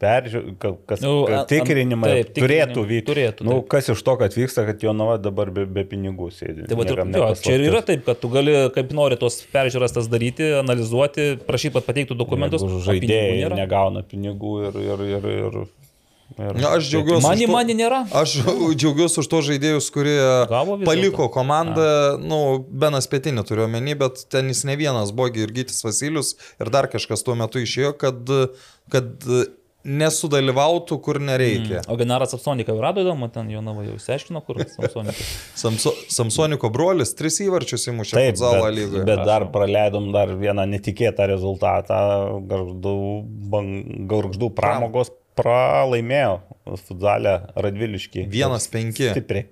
[0.01, 0.53] peržiūrė,
[0.85, 3.07] kas Nu, nu, tikrinimai taip, turėtų vykti.
[3.09, 3.69] Turėtų, Nu, taip.
[3.73, 6.67] kas iš to, kad vyksta, kad Jonava dabar be, be pinigų sėdi.
[6.69, 9.95] Tai va, Niekam jo, čia ir yra taip, kad tu gali, kaip nori, tos peržiūras
[9.95, 12.61] tas daryti, analizuoti, prašyti, kad pateiktų dokumentus.
[12.61, 13.59] Jeigu pinigų Žaidėjai nėra.
[13.63, 14.79] negauna pinigų ir...
[14.85, 15.59] ir, ir, ir,
[16.39, 17.23] ir Na, aš džiaugiuosi.
[17.27, 17.99] Mani, už to- mani nėra.
[18.21, 18.33] Aš
[18.75, 20.17] džiaugiuosi už to žaidėjus, kurie
[20.85, 22.39] paliko komandą, nu,
[22.69, 26.89] Benas Pietinį turiu omeny, bet ten jis ne vienas, buvo ir Gytis Vasilius ir dar
[26.91, 28.25] kažkas tuo metu išėjo, kad,
[28.91, 29.13] kad
[29.85, 31.83] nesudalyvautų, kur nereikia.
[31.91, 35.19] O Genaras Apsoniką jau rado įdomu, ten Jonava jau išsiaiškino, kur Apsonikas.
[35.61, 38.41] Samso, Samsoniko brolis tris įvarčius įmušė bet,
[38.73, 39.03] lygoje.
[39.05, 41.99] bet dar praleidom dar vieną netikėtą rezultatą.
[42.49, 42.95] Garždų,
[43.53, 46.35] bang, garždų pramogos pralaimėjo
[46.87, 48.27] futzalę Radviliškį.
[48.31, 49.09] Vienas penki.
[49.11, 49.49] Stipriai.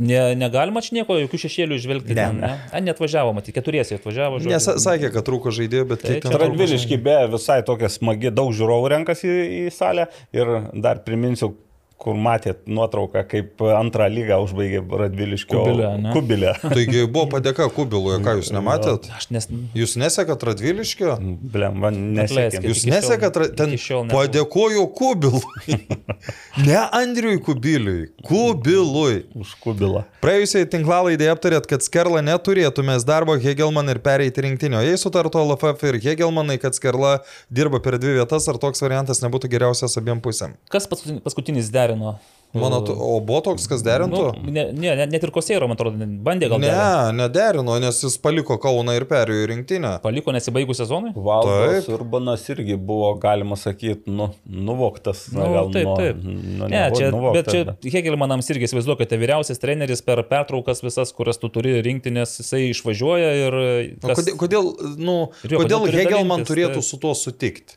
[0.00, 2.14] Ne, negalima čia nieko, jokių šešėlių išvelgti.
[2.16, 2.40] Ne, ne.
[2.46, 2.68] ne?
[2.72, 4.38] A, net važiavo, matyti, keturiesi atvažiavo.
[4.40, 4.52] žodžiu.
[4.54, 8.92] Nes sakė, kad trūko žaidėjų, bet Tai ten Radviliški be visai tokia smagi, daug žiūrovų
[8.94, 10.06] renkasi į, į salę
[10.36, 11.52] ir dar priminsiu,
[12.00, 16.12] kur matėt nuotrauką, kaip antrą lygą užbaigė Radviliškio Kubilę, ne?
[16.14, 16.54] Kubilę.
[16.74, 19.10] Taigi buvo padėka Kubilui, ką jūs nematėt?
[19.18, 19.48] Aš nes...
[19.76, 21.18] Jūs nesekat Radviliškio?
[21.52, 22.62] Blem, man nesikė.
[22.64, 24.22] Jūs šiol- nesekat, ra- ten šiol nebuvo.
[24.22, 25.76] padėkojo Kubilui.
[26.68, 29.20] ne Andriui Kubiliui, Kubilui.
[29.36, 30.06] Už Kubilą.
[30.24, 34.80] Praėjusiai tinklalaidėje aptarėt, kad Skerla neturėtumės darbo Hegelman ir pereiti rinktinio.
[34.84, 37.18] Jei sutarto LFF ir Hegelmanai, kad Skerla
[37.52, 40.56] dirba per dvi vietas, ar toks variantas nebūtų geriausias abiem pusėm?
[40.72, 42.18] Kas paskutinis, paskutinis derino?
[42.52, 44.20] Mano, tu- o buvo toks, kas derintų?
[44.42, 45.94] Nu, ne, ne, ne- net ir Kosėro, man atrodo,
[46.26, 47.14] bandė gal Ne, derint.
[47.20, 49.92] nederino, nes jis paliko Kauną ir perėjo į rinktinę.
[50.02, 51.12] Paliko nesibaigus sezonui?
[51.14, 51.94] Valdas Taip.
[52.00, 55.28] Urbanas irgi buvo, galima sakyti, nu, nuvoktas.
[55.32, 56.16] Na, Nu, gal taip, nuo- taip.
[56.24, 61.12] Nu, Ne, nebuvo čia, nuvogtas, bet čia Hegelmanams irgi įsivaizduokite, vyriausias treneris per pertraukas visas,
[61.14, 63.60] kurias tu turi rinktinės, jisai išvažiuoja ir...
[64.02, 66.90] O Kodėl, kodėl, nu, jo, kodėl kodėl Hegelman dalintis, turėtų taip.
[66.90, 67.76] su tuo sutikti?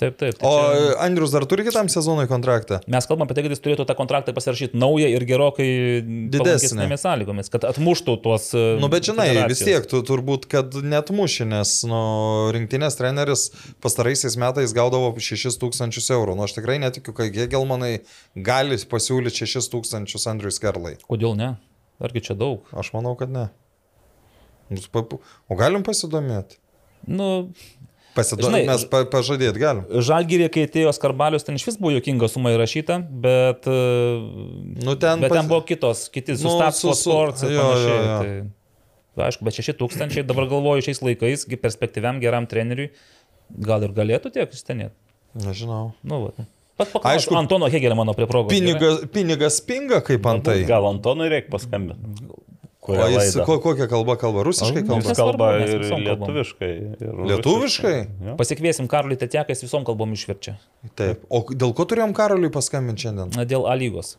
[0.00, 0.38] Taip, taip.
[0.40, 0.92] Tai O čia...
[1.04, 2.78] Andrius dar turi kitam sezonui kontraktą?
[2.88, 5.66] Mes kalbam apie tai, kad jis turėtų tą kontraktą pasirašyti naują ir gerokai
[6.00, 6.40] Didesnį.
[6.40, 8.48] palankesnėmis sąlygomis, kad atmuštų tuos...
[8.56, 12.00] e, Nu, bet žinai, vis tiek, tu turbūt, kad net muši, nes nu,
[12.56, 13.50] rinktinės treneris
[13.84, 16.38] pastaraisiais metais gaudavo 6000 eurų.
[16.38, 17.98] Nu, aš tikrai netikiu, kad Hegelmanai
[18.34, 20.96] gali pasiūlyti 6000 Andriui Skerlai.
[21.10, 21.52] Kodėl ne?
[22.00, 22.64] Argi čia daug?
[22.72, 23.50] Aš manau, kad ne.
[24.70, 26.56] O galim pasidomėti?
[27.10, 27.50] Nu,
[28.16, 29.84] Žinai, mes pa pažadėti galim.
[29.90, 33.80] Žalgyrė, kai atėjo Skarbalius, ten iš vis buvo jokinga suma įrašyta, bet, e,
[34.84, 37.52] Nu, ten bet pas- ten buvo kitos, kiti Nu, su Stats su- su- Sports ir
[37.52, 37.98] jo, panašiai.
[37.98, 38.46] jo, jo.
[39.16, 42.90] Tai, aišku, bet 6 tūkstančiai dabar galvoju šiais laikais, perspektyviam geram treneriui,
[43.58, 44.94] gal ir galėtų tiek įstenėti.
[45.34, 45.92] Nežinau.
[46.02, 46.46] Nu, va.
[46.80, 48.50] Pat paklausiu Aišku, Antono Hegelio mano prie progos.
[48.50, 50.64] Pinigas, pinigas pinga kaip antai.
[50.66, 52.00] Gal Antonui reikia paskambinti.
[52.80, 54.42] O jis ko, kokią kalbą kalba?
[54.46, 55.04] Rusiškai kalba?
[55.04, 56.70] Jis kalba ir lietuviškai.
[57.04, 57.96] Ir Lietuviškai?
[58.30, 58.36] Jo.
[58.40, 60.56] Pasikviesim Karlį Tetieką, jis visom kalbom išverčia.
[60.96, 61.26] Taip.
[61.28, 63.36] O dėl ko turėjom Karoliui paskambinti šiandien?
[63.36, 64.14] Na, Dėl A lygos.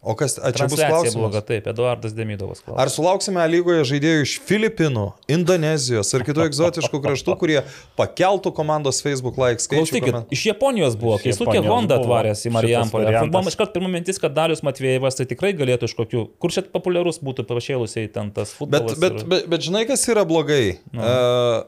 [0.00, 1.16] O kas, a, čia bus klausimas?
[1.18, 2.78] bloga, taip, Eduardas Demidovas klausia.
[2.84, 7.56] Ar sulauksime lygoje žaidėjų iš Filipinų, Indonezijos ir kitų egzotiškų kraštų, kurie
[7.98, 9.82] pakeltų komandos Facebook like skaičių?
[9.82, 13.26] Klausykit, komen- iš Japonijos buvo, kai Sukė Honda buvo atvaręs į Marijampolę.
[13.34, 17.18] Man iškart pirma mintis, kad Dalius Matvėjevas tai tikrai galėtų iš kokių, kur čia populiarus
[17.18, 18.98] būtų pašėlusiai ten tas Bet, futbolas.
[19.02, 20.78] bet, ir- bet, bet žinai, kas yra blogai?
[20.94, 21.66] Uh,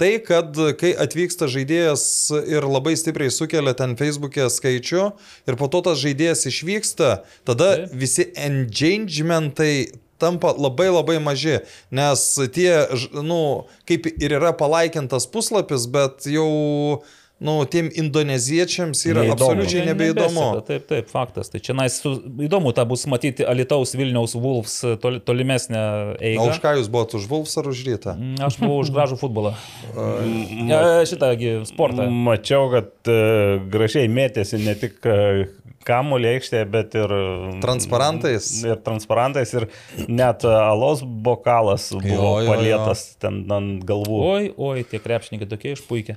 [0.00, 2.04] tai, kad kai atvyksta žaidėjas
[2.50, 5.04] ir labai stipriai sukelia ten Facebook'e skaičių
[5.48, 7.10] ir po to tas žaidėjas išvyksta,
[7.46, 7.98] tada Taip.
[8.04, 9.74] visi engagementai
[10.18, 11.60] tampa labai labai maži,
[11.94, 12.22] nes
[12.54, 17.02] tie, nu, kaip ir yra palaikintas puslapis, bet jau,
[17.44, 19.36] nu, tiem indoneziečiams yra Neįdomu.
[19.36, 20.40] absoliučiai Ne- nebeįdomu.
[20.40, 21.50] nebeseka, Taip, taip, faktas.
[21.52, 21.98] Tai čia nais,
[22.48, 26.48] įdomu tą bus matyti Alitaus Vilniaus Wolves toli, tolimesnę O eigą.
[26.50, 28.16] už ką jūs buvote, už Vulfs ar už Rytą?
[28.16, 29.52] Mm, Aš buvau už gražų futbolą.
[29.94, 32.08] E, Šitągi sportą.
[32.10, 35.46] Mačiau, kad e, gražiai mėtėsi ne tik e,
[35.86, 37.12] kamuolį aikštėje, bet ir
[37.62, 38.48] Transparantais?
[38.64, 39.66] Ir transparantais, ir
[40.08, 42.52] net e, alos bokalas buvo Jo, jo, jo.
[42.52, 44.18] palietas ten ant galvų.
[44.28, 46.16] Oi, oi, tie krepšininkai tokie išpuikia.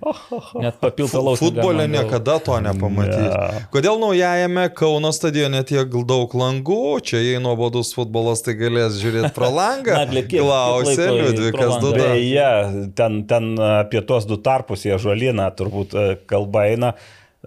[0.63, 1.41] Net papildalos.
[1.41, 3.27] Futbole niekada to nepamatys.
[3.27, 3.63] Ne.
[3.73, 6.81] Kodėl naujajame Kauno stadione tiek daug langų?
[7.07, 9.99] Čia jei nuobodus futbolas, tai galės žiūrėti pro langą.
[10.37, 11.77] Klausė Liudvikas?
[11.81, 12.09] Duda.
[12.13, 12.49] Beje,
[12.97, 16.93] ten, ten apie tuos du tarpus į žolyną turbūt e, kalba eina.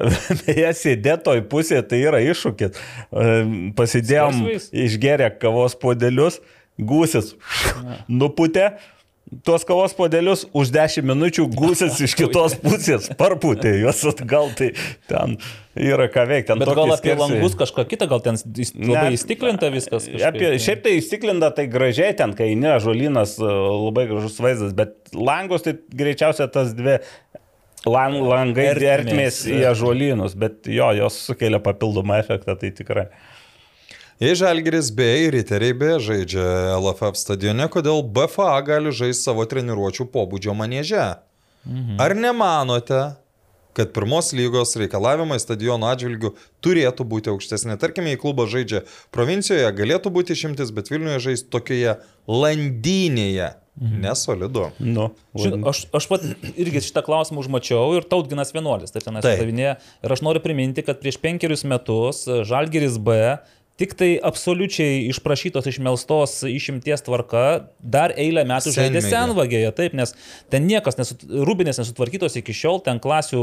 [0.44, 2.78] Beje, sėdėtoj pusėje tai yra iššūkis.
[3.10, 3.34] E,
[3.76, 6.40] Pasidėjom išgeria kavos podelius,
[6.80, 7.34] gūsis
[8.20, 8.72] nuputė.
[9.46, 14.72] Tuos kavos podelius už 10 minučių gūsis iš kitos pusės parputė juos atgal, tai
[15.06, 15.36] ten
[15.78, 16.56] yra ką veikti.
[16.58, 20.08] Bet gal apie langus kažką kitą, gal ten labai įstiklinta viskas.
[20.08, 20.26] kažkaip.
[20.32, 23.52] Apie, šiaip tai įstiklinda tai gražiai ten, kai ne, žolynas e,
[23.86, 26.98] labai gražus vaizdas, bet langus tai greičiausiai tas dvi
[27.88, 28.92] lang, langai Ertmės.
[28.94, 33.08] ertmės į žolynus, bet jo, jos sukelia papildomą efektą, tai tikrai.
[34.20, 40.04] Jei Žalgiris B ir Riteriai B žaidžia LFF stadione, kodėl BFA gali žaisti savo treniruočio
[40.12, 41.06] pobūdžio manėže?
[41.64, 41.96] Mhm.
[42.04, 43.00] Ar nemanote,
[43.72, 47.78] kad pirmos lygos reikalavimai stadiono atžvilgių turėtų būti aukštesni?
[47.80, 48.84] Tarkime, jei klubas žaidžia
[49.14, 51.96] provincijoje, galėtų būti išimtis, bet Vilniuje žaisti tokioje
[52.28, 53.54] landynėje.
[53.80, 54.00] Mhm.
[54.04, 54.66] Nesolidu.
[54.78, 55.06] Nu,
[55.40, 59.24] Žin, aš, aš pat irgi šitą klausimą užmačiau ir tautginas vienuolis, taip ten Taip.
[59.24, 59.78] atsidavinėja.
[60.04, 63.16] Ir aš noriu priminti, kad prieš penkerius metus Žalgeris B
[63.80, 67.44] Tik tai absoliučiai išprašytos, išmelstos išimties tvarka
[67.80, 69.12] dar eilę metų žaidė Senmėgė.
[69.14, 70.12] senvagėje, taip, nes
[70.52, 73.40] ten niekas, nesut, rūbinės nesutvarkytos iki šiol, ten klasių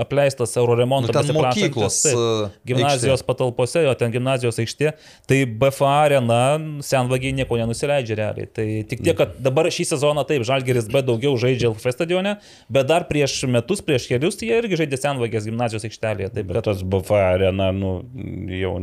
[0.00, 4.94] apleistas euro remonto Nu, ten mokyklos, taip, e, gimnazijos patalpose, jo ten gimnazijos aikštė,
[5.28, 6.40] tai BFA arena
[6.80, 8.48] senvagiai nieko nenusileidžia realiai.
[8.48, 12.38] Tai tik tiek, kad dabar šį sezoną taip, Žalgeris B daugiau žaidžia LF stadione,
[12.72, 16.32] bet dar prieš metus, prieš kelius, tai jie irgi žaidė senvagės gimnazijos aikštelėje.
[16.32, 17.98] Taip, Bet kad, tas BFA arena, nu,
[18.56, 18.78] jau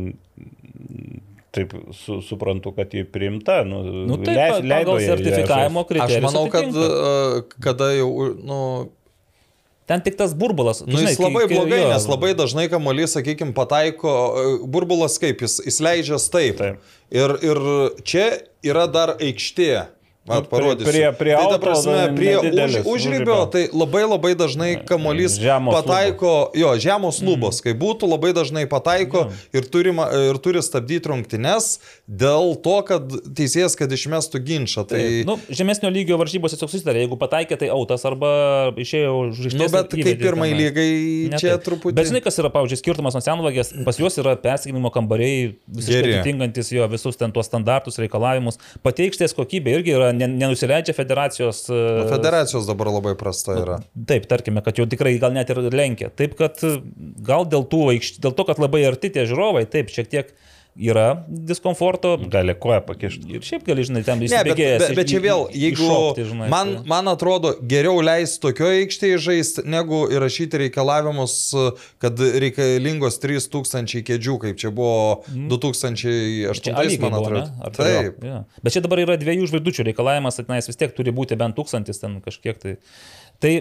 [1.54, 3.60] taip su, suprantu, kad jį priimta.
[3.66, 6.18] Nu, nu, taip, leis- pagal sertifikavimo kriterijus.
[6.18, 7.38] Aš manau, kad atitinka.
[7.38, 8.10] e, kada jau,
[8.42, 8.60] nu,
[9.84, 10.78] Ten tik tas burbulas.
[10.86, 11.88] Nu, jis žinai, labai kai- kai- blogai, jo.
[11.92, 16.56] nes labai dažnai kamuolys, sakykime, pataiko, e, burbulas kaip, jis, jis leidžias taip.
[16.56, 16.78] Taip.
[17.12, 17.60] Ir, ir
[18.02, 18.24] čia
[18.64, 19.86] yra dar aikštė.
[20.24, 20.88] Nu, Vat, parodysiu.
[20.88, 23.44] prie- prie tai, ta prasme, prie už, užribio.
[23.52, 25.36] tai labai labai dažnai kamuolys
[25.68, 31.76] pataiko, jo, žemos lubos, kai būtų, labai dažnai pataiko ir, turima, ir turi stabdyti rungtynes
[32.08, 33.04] dėl to, kad
[33.36, 34.86] teisėjas, kad išmestų ginčą.
[34.88, 39.52] Tai, Tai, nu, žemesnio lygio varžybose tiesiog susidarė, jeigu pataikė, tai autas arba išėjo už
[39.60, 41.66] nu, bet kaip pirmai lygai Ne čia taip.
[41.68, 41.98] truputį.
[42.00, 46.72] Bet žinai, kas yra, pavyzdžiui, skirtumas nuo senvagės, pas juos yra persiginimo kambariai, visiškai atitinkantis
[46.72, 48.56] jo visus ten tuos standartus, reikalavimus.
[48.80, 51.64] Pateikštės kokybė irgi yra, nenusileidžia federacijos.
[51.70, 53.78] Nu, e, Federacijos dabar labai prasta yra.
[54.08, 56.10] Taip, tarkime, kad jau tikrai gal net ir lenkia.
[56.14, 56.62] Taip, kad
[57.26, 57.86] gal dėl, tų,
[58.24, 60.34] dėl to, kad labai arti tie žiūrovai, taip, šiek tiek
[60.76, 62.16] yra diskomforto.
[62.32, 63.28] Gali koją pakišti.
[63.36, 66.48] Ir šiaip gali, žinai, ten Ne, bet, įsibėgėjęs bet, bet čia vėl, jeigu iššokti, žinai,
[66.50, 71.36] man, tai- man atrodo geriau leisti tokioje aikštėje žaisti, negu įrašyti reikalavimus,
[72.02, 77.40] kad reikalingos 3000 kėdžių, kaip čia buvo 2008, Čia A lygai man buvo, atrodo.
[77.44, 77.64] ne?
[77.64, 78.18] Ar Taip.
[78.22, 78.44] jo, jo.
[78.64, 82.00] Bet čia dabar yra dviejų žvaigždučių reikalavimas, kad jis vis tiek turi būti bent tūkstantis
[82.00, 82.76] ten kažkiek tai.
[83.42, 83.54] Tai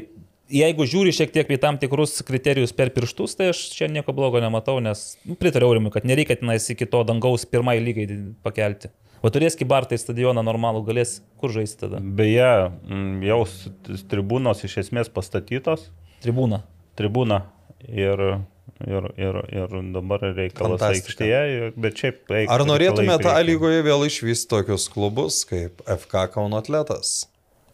[0.53, 4.41] jeigu žiūri šiek tiek į tam tikrus kriterijus per pirštus, tai aš čia nieko blogo
[4.43, 8.07] nematau, nes nu, pritariu Aurimui, kad nereikia tenais iki to dangaus pirmai lygai
[8.45, 8.91] pakelti.
[9.23, 12.01] O turės kibartai stadioną normalų, galės kur žaisti tada?
[12.03, 12.49] Beje,
[12.83, 13.39] mm, jau
[14.11, 15.87] tribūnos iš esmės pastatytos.
[16.25, 16.59] Tribūna.
[16.99, 17.39] Tribūna
[17.87, 18.19] ir,
[18.83, 23.31] ir, ir, ir dabar reikalas aikštėje, bet šiaip Ar norėtumėte.
[23.31, 27.23] A lygoje vėl išvysti tokius klubus kaip FK Kauno atletas?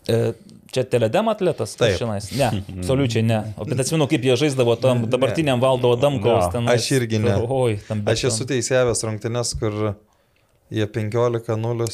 [0.07, 0.33] E,
[0.71, 1.75] čia teledem atletas?
[1.79, 1.97] Taip.
[1.97, 2.37] Šiandien?
[2.39, 3.41] Ne, absoliučiai ne.
[3.57, 6.47] O bet atsimenu, kaip jie žaisdavo tam dabartiniam valdo Adamkaus.
[6.47, 6.79] Ne, tenais.
[6.79, 7.35] aš irgi ne.
[7.43, 9.77] Oi, tam Aš esu teisėjęs rungtynes, kur
[10.69, 11.89] jie 15-0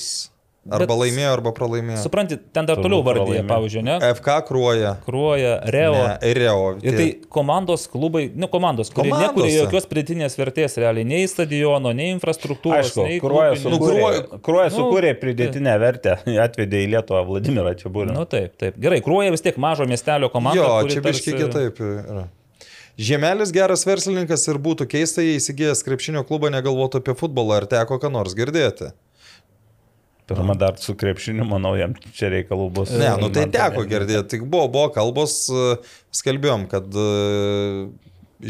[0.66, 2.00] arba Bet- laimėjo, arba pralaimėjo.
[2.02, 3.50] Supranti, ten dar toliau vardyje, pralaimėjo.
[3.52, 3.98] pavyzdžiui, ne?
[4.18, 4.92] FK kruoja.
[5.06, 5.94] Kruoja, Reo.
[5.94, 6.62] Ne, Reo.
[6.82, 9.34] Ir tai komandos klubai, nu komandos, kurie Komandose.
[9.36, 14.00] nekuria jokios pridėtinės vertės realiai, nei stadiono, nei infrastruktūros, Aišku, nei Kruoja klubinių- Nu, sukūrė,
[14.02, 16.18] Kruoja- Kruoja nu, sukūrė pridėtinę vertę,
[16.48, 18.14] atvedė į Lietuvą Vladimirą Čiabūrį.
[18.18, 18.80] Nu taip, taip.
[18.80, 20.58] Gerai, Kruoja vis tiek mažo miestelio komanda.
[20.64, 22.28] Jo, kuri čia biški tarsi- kitaip yra.
[22.98, 28.00] Žemelis geras verslininkas ir būtų keista, jei įsigijęs krepšinio klubą negalvotų apie futbolą, ar teko
[28.00, 28.94] ką nors girdėti.
[30.26, 32.94] Pirmą dar su krepšiniu, manau, jam čia reikalų bus.
[32.98, 35.76] Ne, nu tai Man teko girdėti, tik buvo, buvo kalbos, e,
[36.18, 37.06] skelbėjom, kad e,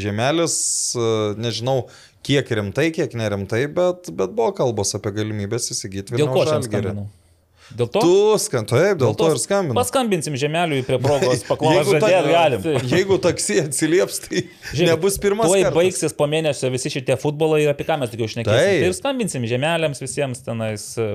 [0.06, 0.56] Žemelis,
[0.96, 1.10] e,
[1.44, 1.82] nežinau,
[2.26, 6.96] kiek rimtai, kiek nerimtai, bet, bet buvo kalbos apie galimybės įsigyti Vilniaus žalgerį.
[7.74, 8.02] Dėl to?
[8.04, 9.76] Tu skambini, taip, dėl, dėl to, to ir skambini.
[9.78, 12.66] Paskambinsim žemeliui prie progos, paklausim, ar galim.
[12.94, 15.50] Jeigu taksi atsilieps, tai Žiūrėk, nebus pirmas.
[15.50, 15.78] Tuoj kartas.
[15.80, 18.54] baigsis po mėnesio visi šitie futbolai ir apie ką mes daugiau šnekėsim.
[18.54, 20.86] Tai ir skambinsim žemeliams visiems tenais.
[21.02, 21.08] E,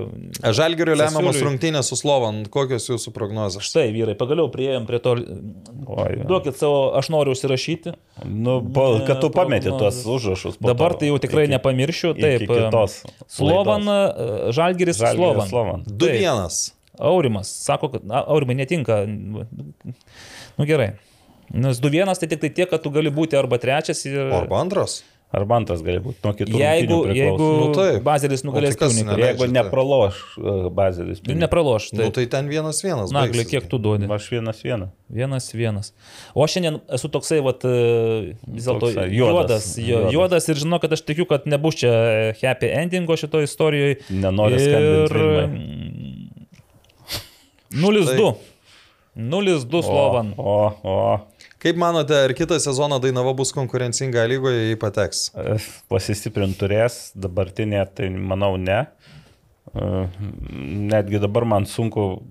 [0.58, 3.70] Žalgerio lemiamos rungtynės su Slovan, kokios jūsų prognozijos?
[3.70, 5.14] Štai, vyrai, pagaliau prieėm prie to.
[5.86, 7.94] Oi, Duokit savo, aš noriu užsirašyti.
[8.26, 10.58] Nu, po, kad tu pametė nu, tuos užrašus.
[10.60, 12.12] Dabar tai jau tikrai iki, nepamiršiu.
[12.18, 13.00] Taip, kitos.
[13.06, 15.86] E, Slovan, e, Žalgeris, Slovan.
[15.88, 16.39] 2-1.
[16.40, 16.74] Jonas.
[16.98, 19.04] Aurimas sako, kad na, Aurimai netinka.
[20.56, 20.90] Nu gerai.
[21.50, 24.20] Nes 2-1 tai tik tai tiek, kad tu gali būti arba trečias ir...
[24.30, 25.00] Arba antras.
[25.34, 26.58] Arba antras gali būti nuo kitų.
[26.58, 28.00] Jeigu, jeigu nu, taip.
[28.06, 29.48] bazelis nugalės Tunikų, tai jeigu tai?
[29.54, 31.20] nepraloš e, bazelis.
[31.22, 31.36] Pinikų.
[31.36, 31.88] Nu, nepraloš.
[31.92, 33.14] Tai, nu, tai ten vienas vienas.
[33.14, 34.10] Na, gali, kiek tu duodi?
[34.10, 34.90] Aš vienas vienas.
[35.20, 35.92] Vienas vienas.
[36.34, 39.14] O aš šiandien esu toksai, vat, e, vis dėlto juodas.
[39.14, 40.14] Juodas, juodas.
[40.18, 41.92] juodas ir žinau, kad aš tikiu, kad nebus čia
[42.42, 44.00] happy endingo šitoje istorijoje.
[44.10, 45.22] Nenoriu skambinti.
[45.22, 46.09] Ir...
[47.74, 48.34] 0-2.
[49.16, 50.34] 0-2 Slovan.
[50.38, 51.18] O, o,
[51.60, 55.26] Kaip manote, ar kitą sezoną Dainava bus konkurencinga lygoje, jei pateks?
[55.36, 55.58] e,
[55.92, 58.86] pasistiprint turės, dabartinė, tai manau ne.
[59.74, 59.90] E,
[60.90, 62.22] Netgi dabar man sunku,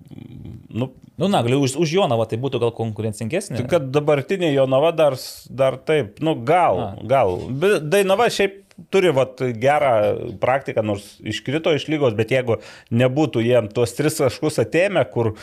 [0.70, 0.90] nu,
[1.20, 3.58] Nu, na, gali už, už Jonavą tai būtų gal konkurencingesnė.
[3.60, 5.18] Tai kad dabartinė Jonava dar,
[5.52, 6.86] dar taip, nu gal, A.
[7.04, 7.34] gal.
[7.60, 9.94] Bet Dainava šiaip turi vat, gerą
[10.42, 15.34] praktiką, nors iškrito iš lygos, bet jeigu nebūtų jiem tuos tris taškus atėmę, kur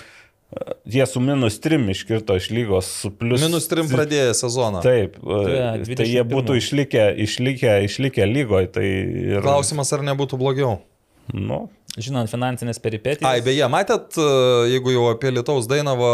[0.88, 3.42] Jie su minus 3 iškirto iš lygos, su plus...
[3.44, 4.80] Minus 3 pradėjo sezoną.
[4.80, 5.42] Taip, Tai,
[5.84, 6.30] tai, tai jie 21.
[6.32, 8.70] būtų išlikę, išlikę, išlikę lygoje.
[8.78, 10.78] Tai ir, Klausimas, ar nebūtų blogiau.
[11.36, 11.66] Nu,
[12.00, 13.28] Žinant finansinės peripetijas.
[13.28, 14.30] Ai, beje, matėt, e,
[14.72, 16.12] jeigu jau apie Lietuvos Dainavo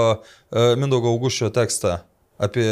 [0.82, 2.00] Mindaugo Auguščio tekstą
[2.41, 2.66] apie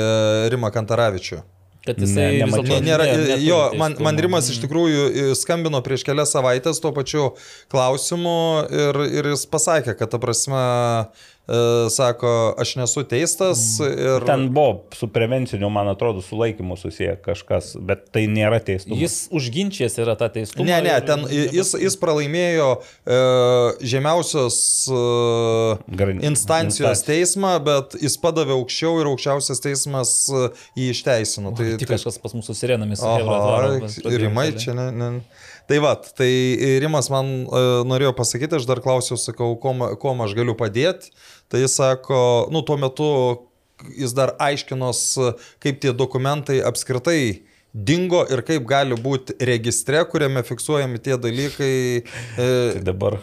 [0.50, 1.42] Rimą Kantaravičių.
[1.86, 2.68] Kad jisai Ne, vis nemačiau.
[2.68, 6.94] dėlto Ne, nėra, neturi jo, man, man Rimas iš tikrųjų skambino prieš kelias savaitės tuo
[6.96, 7.32] pačiu
[7.74, 8.38] klausimu
[8.70, 10.62] ir, ir jis pasakė, kad ta prasme,
[11.92, 14.24] sako, aš nesu teistas ir...
[14.26, 19.02] ten buvo su prevenciniu, man atrodo, sulaikymu susiję kažkas, bet tai nėra teistumas.
[19.02, 20.66] Jis užginčęs yra tą teistumą.
[20.70, 23.20] Ne, ne, ir- ten jis, jis pralaimėjo e,
[23.94, 24.58] žemiausios
[24.88, 30.48] e, instancijos teismą, bet jis padavė aukščiau ir aukščiausias teismas e,
[30.80, 31.56] jį išteisinų.
[31.58, 33.04] Tai, Tik tai, kažkas pas mūsų sirenomis.
[33.04, 34.92] Aha, rimai čia ne.
[34.96, 35.12] ne.
[35.72, 36.32] Tai va, tai
[36.84, 41.14] Rimas man uh, norėjo pasakyti, aš dar klausiau, sakau, kom, kom aš galiu padėti.
[41.52, 42.18] Tai jis sako,
[42.52, 43.08] nu tuo metu
[43.98, 45.02] jis dar aiškinos,
[45.60, 47.42] kaip tie dokumentai apskritai
[47.74, 51.76] dingo ir kaip gali būti registre, kuriame fiksuojami tie dalykai.
[52.38, 53.18] E, Tai dabar,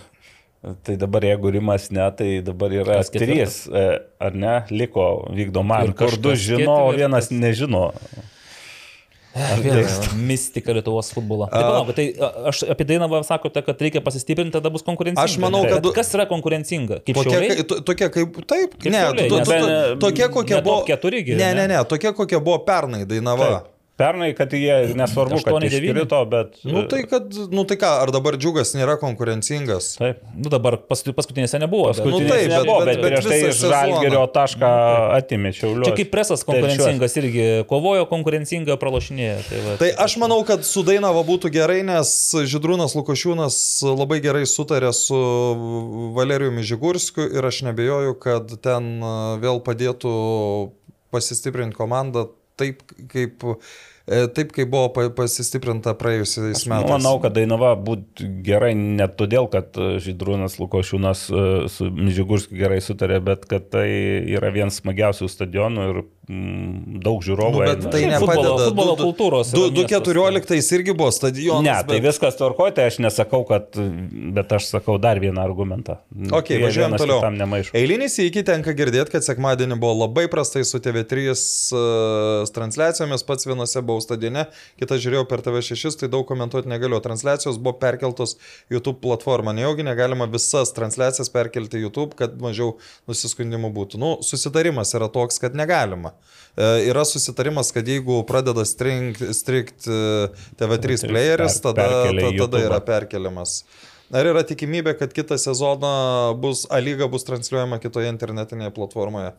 [0.86, 3.84] tai dabar jeigu rimas ne, tai dabar yra Kas trys, e,
[4.20, 7.88] ar ne, liko vykdoma, Ir kur du žino, o vienas nežino.
[10.28, 11.46] Mistika Lietuvos futbolo.
[11.52, 12.06] Tai, palauk, tai
[12.50, 15.24] aš apie Dainavą sakote, kad reikia pasistiprinti, tada bus konkurencinga.
[15.24, 17.00] Aš manau, kad- Bet Kas yra konkurencinga?
[17.06, 17.56] Kaip Tokia, šiauliai?
[17.56, 20.78] kai- to- tokia kaip, taip, Kaip ne, Šiauliai, to- to- to- kokia ne buvo.
[20.80, 21.66] top keturi gi, Ne, ne?
[21.68, 23.48] ne, tokia kokia buvo pernai Dainava.
[23.50, 23.77] Taip.
[23.98, 25.90] Pernai, kad jie nesvarbu, kad Aštuoni, devyni?
[25.90, 26.52] iškrito, bet...
[26.62, 29.88] Nu tai, kad, nu tai ką, ar dabar džiugas nėra konkurencingas?
[29.98, 30.20] Taip.
[30.38, 31.88] Nu dabar pas, paskutinėse nebuvo.
[31.90, 33.58] bet- Nu, taip, bet- nebuvo, bet- bet, bet prieš tai iš.
[33.72, 34.70] Žalgerio tašką
[35.18, 35.88] atimė Šiaulius.
[35.90, 39.42] Čia kaip presas konkurencingas irgi kovojo konkurencinga, pralašinėjo.
[39.50, 42.14] Tai, va, Tai aš manau, kad su Dainava būtų gerai, nes
[42.54, 43.58] Židrūnas Lukošiūnas
[43.98, 45.18] labai gerai sutarė su
[46.14, 49.12] Valerijumi Žigurskiu ir aš nebejoju, kad ten a,
[49.42, 50.14] vėl padėtų
[51.14, 52.80] pasistiprinti komandą taip,
[53.12, 53.54] kaip, e,
[54.34, 56.90] taip, kaip buvo pa- pasistiprinta praėjusiais metais.
[56.90, 62.80] manau, kad Dainava būtų gerai ne todėl, kad e, Žydrūnas Lukošiūnas e, su Žigurskiu gerai
[62.84, 63.88] sutarė, bet kad tai
[64.36, 67.52] yra vienas smagiausių stadionų ir daug žiūrovų.
[67.56, 67.90] Nu, bet eina.
[67.92, 68.36] tai nepadeda.
[68.36, 70.02] futbolo- futbolo Du- kultūros du- yra miestas.
[70.04, 71.62] 2014 irgi buvo stadionas.
[71.64, 73.72] Ne, tai bet- viskas tvarkoja, tai aš nesakau, kad,
[74.34, 75.98] bet aš sakau dar vieną argumentą.
[76.32, 77.20] Ok, Jie važiuojam toliau.
[77.72, 81.32] Eilinį įkį tenka girdėti, kad sekmadienį buvo labai prastai su TV3
[81.72, 84.46] uh, transliacijomis, pats vienose buvau stadione,
[84.80, 87.00] kitą žiūrėjau per TV6, tai daug komentuoti negaliu.
[87.00, 88.36] Transliacijos buvo perkeltos
[88.70, 89.54] YouTube platformą.
[89.54, 92.76] Nejaugi negalima visas transliacijas perkelti YouTube, kad mažiau
[93.08, 93.98] nusiskundimų būtų.
[93.98, 96.12] Nu, susitarimas yra toks, kad negalima.
[96.58, 100.28] E, Yra susitarimas, kad jeigu pradeda strikt, strikt e,
[100.58, 103.60] TV3 playeris, tada, tada, tada yra perkeliamas.
[104.08, 105.92] Ar yra tikimybė, kad kitą sezoną
[106.40, 109.34] bus A lyga bus transliuojama kitoje internetinėje platformoje?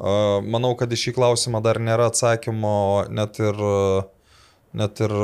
[0.00, 3.64] A, Manau, kad į šį klausimą dar nėra atsakymo net ir,
[4.74, 5.16] net ir,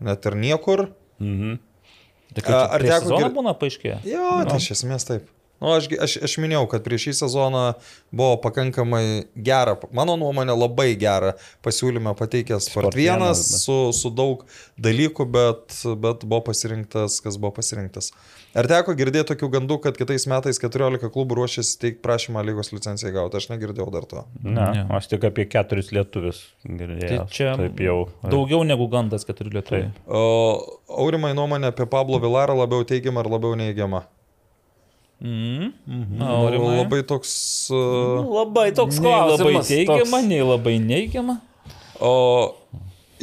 [0.00, 0.88] net ir niekur.
[1.20, 1.60] Mhm.
[2.34, 4.00] Tai Ar teko sezoną būna paaiškėjo?
[4.08, 5.28] Jo, tai iš esmės taip.
[5.64, 7.60] Nu, aš, aš, aš minėjau, kad prieš šį sezoną
[8.12, 11.30] buvo pakankamai gera, mano nuomonė labai gera
[11.64, 14.42] pasiūlymą pateikęs Sport vienas, 1 bet- su, su daug
[14.84, 18.10] dalykų, bet, bet buvo pasirinktas, kas buvo pasirinktas.
[18.54, 23.14] Ar teko girdėti tokių gandų, kad kitais metais 14 klubų ruošiasi teikti prašymą lygos licencijai
[23.16, 23.40] gauti?
[23.40, 24.24] Aš negirdėjau dar to.
[24.44, 24.84] Ne, Ne.
[24.94, 27.24] aš tik apie keturis lietuvius Tai girdėjau.
[27.34, 27.96] čia Taip jau.
[28.22, 29.90] daugiau negu gandas keturi lietuviai.
[30.06, 30.60] O,
[31.00, 34.04] Aurimai nuomonė apie Pablo Vilarą labiau teigiama ar labiau neigiama?
[35.24, 35.70] Mm.
[36.18, 36.74] Nu, Aurimai?
[36.82, 37.32] labai toks...
[37.72, 39.70] Uh, Labai toks Nei labai klausimas.
[39.72, 40.28] teigiama, toks.
[40.28, 41.38] nei labai neigiama.
[42.04, 42.12] O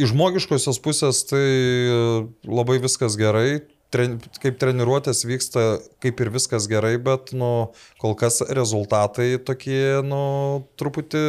[0.02, 2.00] iš žmogiškosios pusės tai e,
[2.48, 3.62] labai viskas gerai.
[3.92, 5.64] Tren, kaip treniruotės vyksta,
[6.00, 7.50] kaip ir viskas gerai, bet nu,
[8.00, 10.22] kol kas rezultatai tokie, nu,
[10.80, 11.24] truputį...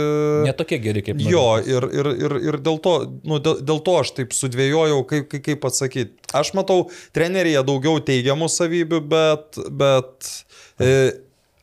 [0.47, 2.93] Netokie geri kaip Jo, ir, ir, ir, ir dėl, to,
[3.27, 6.15] nu, dėl, dėl to aš taip sudvėjojau, kaip, kaip, kaip atsakyti.
[6.39, 6.85] Aš matau
[7.19, 10.52] treneryje daugiau teigiamų savybių, bet, bet e,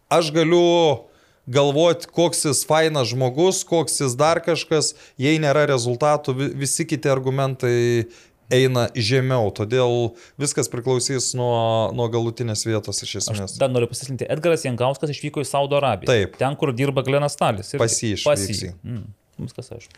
[0.10, 1.06] aš galiu
[1.50, 7.10] galvoti, koks jis fainas žmogus, koks jis dar kažkas, jei nėra rezultatų, vi- visi kiti
[7.10, 8.06] argumentai
[8.52, 13.58] eina žemiau, todėl viskas priklausys nuo, nuo galutinės vietos iš Aš esmės.
[13.62, 14.26] dar noriu pasislinti.
[14.30, 16.08] Edgaras Jankauskas išvyko į Saudo Arabiją.
[16.10, 16.38] Taip.
[16.38, 17.70] Ten, kur dirba Glenas Stalis.
[17.74, 17.78] irgi.
[17.78, 18.58] Pas jį išvyks Pas jį.
[18.64, 18.74] jį.
[18.86, 19.04] Mm.
[19.46, 19.94] Viskas aišku.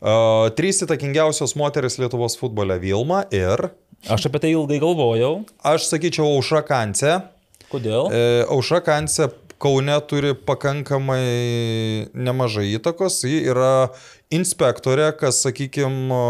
[0.00, 3.70] Uh, trys įtakingiausios moteris Lietuvos futbole- Vilma ir,
[4.08, 5.44] Aš apie tai ilgai galvojau.
[5.62, 7.22] aš sakyčiau, Aušra Kancė.
[7.70, 8.10] Kodėl?
[8.10, 9.30] E, Aušra Kancė
[9.60, 13.18] Kaune turi pakankamai nemažai įtakos.
[13.28, 13.90] Ji yra
[14.32, 16.20] inspektorė, kas, sakykime,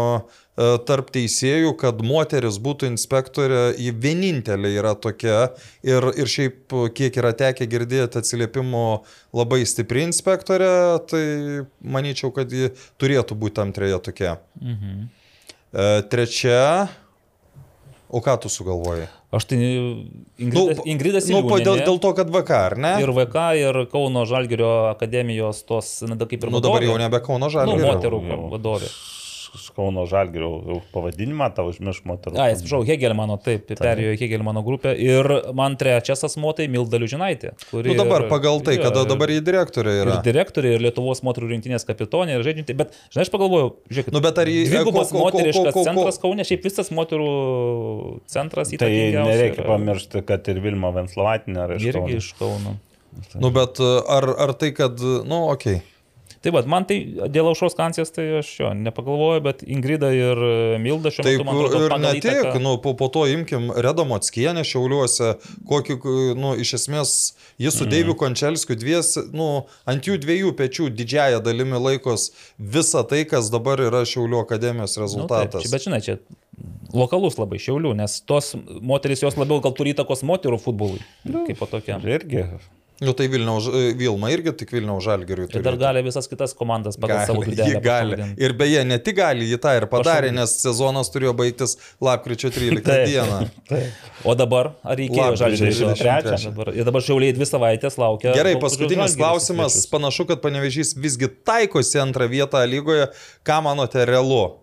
[0.85, 5.53] tarp teisėjų, kad moteris būtų inspektorė, ji vienintelė yra tokia
[5.87, 8.83] ir, ir šiaip kiek yra tekę girdėti atsiliepimų
[9.39, 10.73] labai stipri inspektorė,
[11.07, 11.23] tai
[11.79, 14.35] manyčiau, kad ji turėtų būti tam treja tokia.
[14.59, 15.07] Mhm.
[16.11, 16.91] Trečia,
[18.11, 19.07] o ką tu sugalvoji?
[19.31, 21.47] Aš tai Ingrida, nu, Ingrida Siliūnė.
[21.47, 22.91] Nu, dėl, dėl to, kad VK, ar ne?
[22.99, 26.57] Ir VK, ir Kauno Žalgirio akademijos tos, na, kaip ir vadovė.
[26.57, 27.79] Nu, dabar jau nebe Kauno Žalgirio.
[27.79, 28.91] Nu, moterų vadovė.
[29.75, 32.37] Kauno Žalgirio pavadinimą, tau užmirš moterų.
[32.39, 33.81] A, atsiprašau, Hegelmano, taip, taip.
[33.83, 34.93] perėjo į Hegelmano grupę.
[34.95, 37.51] Ir man trečias asmo tai Milda Liužinaitė.
[37.73, 40.15] Nu dabar pagal tai, kada dabar jį direktorė yra.
[40.15, 42.77] Ir direktorė, ir Lietuvos moterų rinktinės kapitonė, ir žaidžiantė.
[42.79, 44.63] Bet, žinai, aš pagalvojau, žiūrėk, nu, bet ar jį...
[44.71, 47.29] Dvigubas moteriškas centras Kaune, šiaip visas moterų
[48.31, 49.19] centras įtakingas.
[49.19, 52.07] Tai nereikia pamiršti, kad ir Vilma Venslovatinė yra iš Kauno.
[52.07, 52.77] Irgi iš Kauno.
[53.35, 55.81] Nu, bet ar, ar tai, kad, nu, okei.
[55.81, 55.90] Okay.
[56.41, 56.95] Tai vad, man tai
[57.29, 60.39] dėl aušros kancės, tai aš jo nepagalvoju, bet Ingrida ir
[60.81, 61.81] Milda šiuo metu man atrodo.
[61.85, 62.61] Ir ne tik, įtaką...
[62.63, 65.35] nu, po, po to imkim Redo Motskienę Šiauliuose,
[65.69, 65.99] kokį,
[66.41, 67.13] nu, iš esmės,
[67.61, 67.91] jis su mm.
[67.93, 69.51] Deiviu Končelskiu dvies, nu,
[69.85, 75.61] ant jų dviejų pečių didžiaja dalimi laikos visą tai, kas dabar yra Šiaulių akademijos rezultatas.
[75.61, 76.17] Nu, taip, bet žinai, čia
[76.97, 81.05] lokalus labai Šiaulių, nes tos moteris jos labiau gal turi įtakos moterų futbolui.
[81.21, 82.01] Nu, kaip po tokia.
[82.01, 82.47] Irgi
[83.01, 83.65] Nu tai Vilniaus,
[83.97, 85.47] Vilma irgi tik Vilniaus žalgeriui.
[85.57, 87.45] Ir dar gali visas kitas komandas pagal gali, savo.
[87.49, 88.13] Ji gali.
[88.13, 88.43] Pavadinti.
[88.45, 90.37] Ir beje, ne tik gali, ji tą ir padarė, Pašau.
[90.37, 93.39] nes sezonas turėjo baigtis lapkričio 13 taip, dieną.
[93.71, 94.05] Taip.
[94.21, 95.89] O dabar, ar reikėjo žalgeriui?
[96.45, 98.35] Dabar, ir dabar šiauliai dvi savaitės laukia.
[98.37, 99.81] Gerai, paskutinis klausimas.
[99.89, 103.09] Panašu, kad panevežys visgi taikosi antrą vietą lygoje.
[103.41, 104.60] Ką manote realu?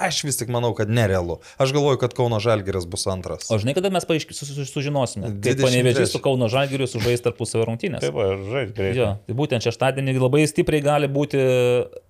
[0.00, 1.36] Aš vis tik manau, kad nerealu.
[1.60, 3.50] Aš galvoju, kad Kauno Žalgiris bus antras.
[3.52, 8.04] O žinai, kada mes paaiškiai sužinosime, kaip panevežys su Kauno Žalgiriu sužais tarpusavio rungtynės.
[8.04, 8.16] Taip,
[8.48, 8.96] žais greitai.
[8.96, 11.42] Jo, tai būtent šeštadienį labai stipriai gali būti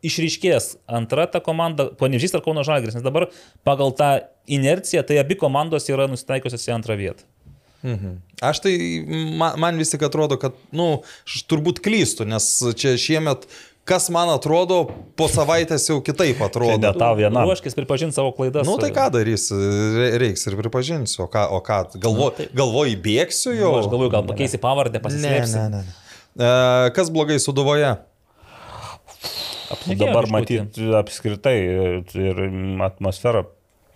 [0.07, 3.29] išryškės antra ta komanda, panevežys ar Kauno Žalgiris, nes dabar
[3.67, 4.13] pagal tą
[4.51, 7.27] inerciją tai abi komandos yra nusitaikusios į antrą vietą.
[7.81, 8.19] Mhm.
[8.45, 8.75] Aš tai,
[9.09, 10.89] man, man vis tik atrodo, kad, na, nu,
[11.29, 12.47] aš turbūt klystu, nes
[12.77, 14.83] čia šiemet uh, kas man atrodo,
[15.19, 16.79] po savaitės jau kitaip atrodo.
[16.83, 17.45] Ne tau viena.
[17.47, 18.67] Ruoškis pripažinti savo klaidas.
[18.67, 19.49] Na nu, tai ką darys,
[20.21, 23.73] reiks ir pripažinsiu, o ką, o ką galvo, nu, galvoju, įbėgsiu jau.
[23.75, 25.59] Nu, aš galvoju, gal pakeisi pavardę, pasislėpsi.
[25.59, 25.99] Ne, ne, ne.
[26.39, 27.97] E, kas blogai suduvoje?
[29.71, 31.59] Apnikėjo Dabar matyti apskritai
[32.19, 32.41] ir
[32.87, 33.45] atmosfera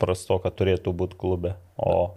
[0.03, 1.57] prasto, kad turėtų būti klube.
[1.79, 2.15] O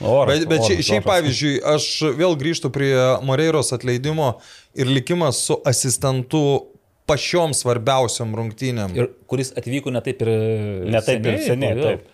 [0.00, 1.86] Oras, bet bet oras, šiaip, pavyzdžiui, aš
[2.16, 2.94] vėl grįžtu prie
[3.28, 4.32] Moreiros atleidimo
[4.74, 6.40] ir likimas su asistentu
[7.12, 8.96] pačiom svarbiausiom rungtynėm.
[8.98, 10.32] Ir kuris atvyko ne taip ir,
[10.88, 11.76] ne taip seniai, ir seniai.
[11.82, 12.08] Taip.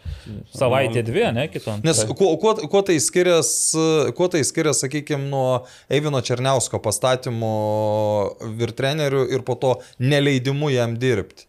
[0.53, 1.81] Savaitė dvi, ne kitom.
[1.87, 7.53] Nes kuo, kuo, kuo tai skiriasi, kuo tai skiriasi, sakykime, nuo Eivino Černiausko pastatymo
[8.61, 11.48] virtrenerių ir po to neleidimu jam dirbti.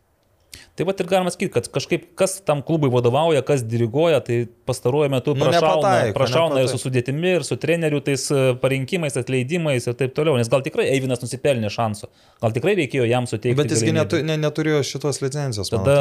[0.79, 5.11] Tai va ir galima sakyti, kad kažkaip kas tam klubui vadovauja, kas diriguoja, tai pastaruoju
[5.11, 6.69] metu nu, prašauna, nepataiko, prašauna nepataiko.
[6.69, 10.37] ir su sudėtimi, ir su treneriu, tais e, parinkimais, atleidimais ir taip toliau.
[10.39, 12.07] Nes gal tikrai Eivinas nusipelnė šansų,
[12.45, 13.57] gal tikrai reikėjo jam suteikti.
[13.59, 15.73] Bet jisgi netu, ne, neturėjo šitos licencijos.
[15.75, 15.99] Tada,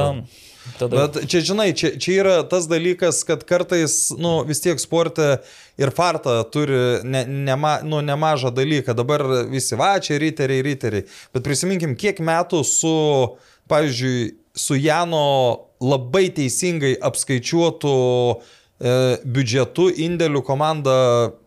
[0.79, 0.95] tada...
[0.95, 5.41] Bet čia, žinai, čia, čia yra tas dalykas, kad kartais, nu, vis tiek sporte
[5.75, 8.95] ir farta turi ne, nema, nu, nemažą dalyką.
[8.95, 11.11] Dabar visi va, čia riteriai, riteriai.
[11.35, 12.99] Bet prisiminkim, kiek metų su,
[13.67, 17.93] pavyzdžiui, su Jano labai teisingai apskaičiuotų
[18.35, 20.97] e, biudžetu indėlių komanda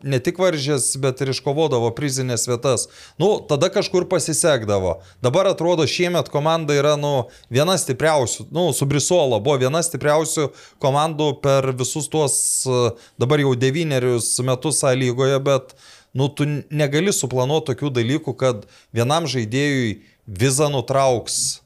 [0.07, 2.88] ne tik varžės, bet ir iškovodavo prizinės vietas.
[3.19, 4.97] Nu, tada kažkur pasisekdavo.
[5.23, 10.49] Dabar atrodo, šiemet komanda yra, nu, viena stipriausių, nu, su Brisola buvo viena stipriausių
[10.83, 12.83] komandų per visus tuos e,
[13.21, 15.75] dabar jau devynerius metus A lygoje, bet,
[16.15, 18.63] nu, tu negali suplanuoti tokių dalykų, kad
[18.95, 19.99] vienam žaidėjui
[20.31, 21.60] vizą nutrauks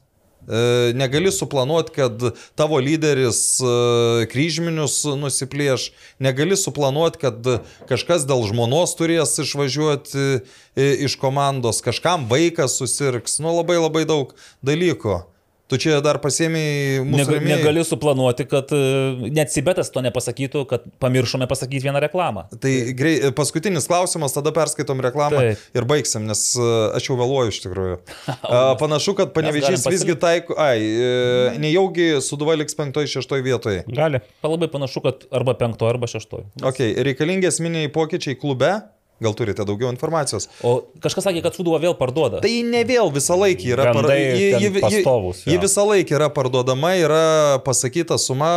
[0.94, 2.22] negali suplanuoti, kad
[2.54, 7.48] tavo lyderis e, kryžminius nusiplieš, negali suplanuoti, kad
[7.90, 14.36] kažkas dėl žmonos turės išvažiuoti e, iš komandos, kažkam vaikas susirgs, nu labai labai daug
[14.66, 15.24] dalykų.
[15.66, 17.18] Tu čia dar pasėmiai mūsų.
[17.18, 17.58] Neg rėmėjai.
[17.58, 22.44] negali suplanuoti, kad e, net Sibetas to nepasakytų, kad pamiršome pasakyti vieną reklamą.
[22.62, 25.56] Tai grei, paskutinis klausimas, tada perskaitom reklamą tai.
[25.74, 26.70] ir baigsim, nes e,
[27.00, 27.98] aš jau vėluoju iš tikrųjų.
[28.82, 33.82] Panašu, kad panevežys visgi taiko, ai, e, nejaugi Suduva liks 5-6 vietoje.
[33.90, 34.22] Gali.
[34.46, 36.38] Labai panašu, kad arba 5, arba 6.
[36.62, 38.76] Ok, reikalingi esminiai pokyčiai klube.
[39.22, 40.48] Gal turite daugiau informacijos?
[40.60, 42.42] O kažkas sakė, kad Sūduva vėl parduoda.
[42.44, 47.22] Tai ne vėl visą laiką yra ten ji, visą laiką yra parduodama, yra
[47.64, 48.50] pasakyta suma,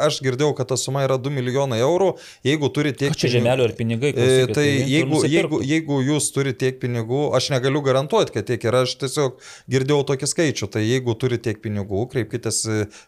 [0.00, 2.14] aš girdėjau, kad ta suma yra 2 milijonai eurų,
[2.46, 3.12] jeigu turi tiek...
[3.18, 4.14] Čia žemelių ar pinigai?
[4.14, 8.32] E, klausykit, Tai imtų ir jeigu, jeigu, jeigu jūs turite tiek pinigų, aš negaliu garantuoti,
[8.34, 9.38] kad tiek yra, aš tiesiog
[9.72, 12.62] girdėjau tokį skaičių, tai jeigu turite tiek pinigų, kreipkitės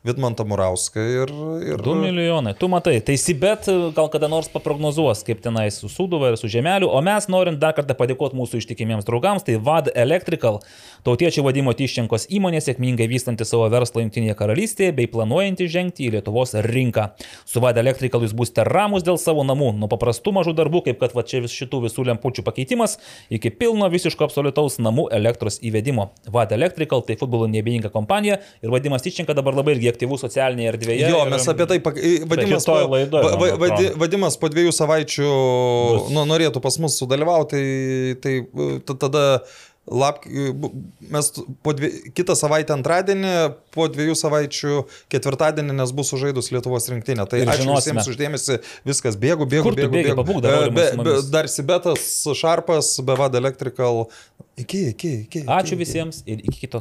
[0.06, 1.34] Vidmantą Murauską ir...
[1.70, 2.54] ir 2 milijonai.
[2.58, 6.73] Tu matai, tai Sibet gal kada nors paprognozuos, kaip tenai su Sūduva ir su Žemeliu,
[6.82, 10.58] o mes norim dar kartą padėkoti mūsų ištikimiems draugams, tai VAD Electrical,
[11.06, 16.56] tautiečių vadimo Tyščenkos įmonė, sėkmingai vystanti savo verslą Junktinėje karalystėje bei planuojanti žengti į Lietuvos
[16.66, 17.10] rinką.
[17.46, 21.14] Su VAD Electrical jūs būsite ramus dėl savo namų, nuo paprastų mažų darbų, kaip kad
[21.14, 22.96] va čia vis šitų visų lempučių pakeitimas,
[23.30, 26.10] iki pilno visiško absoliutaus namų elektros įvedimo.
[26.26, 31.10] VAD Electrical tai futbolo nebejinga kompanija ir vadimas Tyščenka dabar labai irgi aktyvus socialinėje erdvėje.
[31.12, 35.28] Jo, mes apie tai, vadimas, po, laidoj, va- va- vadimas po dviejų savaičių
[36.14, 37.60] nu, norėtų pas mus sudalyvauti,
[38.24, 39.24] tai, tai ta- tada
[39.84, 40.22] lap,
[40.56, 40.70] bu-
[41.12, 41.26] mes
[41.62, 43.32] po dvi, kitą savaitę antradienį,
[43.74, 44.76] po dviejų savaičių
[45.12, 47.26] ketvirtadienį, nes bus sužaidus Lietuvos rinktinė.
[47.28, 48.00] Tai Ir ačiū žinosime.
[48.00, 48.56] visiems uždėmesi,
[48.88, 49.92] viskas bėgu, bėgu, Kur bėgu.
[49.92, 50.08] bėgi?
[50.08, 50.22] bėgu.
[50.24, 52.06] Pabūk dar, E, be, be, dar Sibetas,
[52.40, 54.06] Šarpas, Bevad Electrical.
[54.56, 55.44] Iki, iki, iki.
[55.44, 55.82] Ačiū iki.
[55.84, 56.80] visiems ir iki kito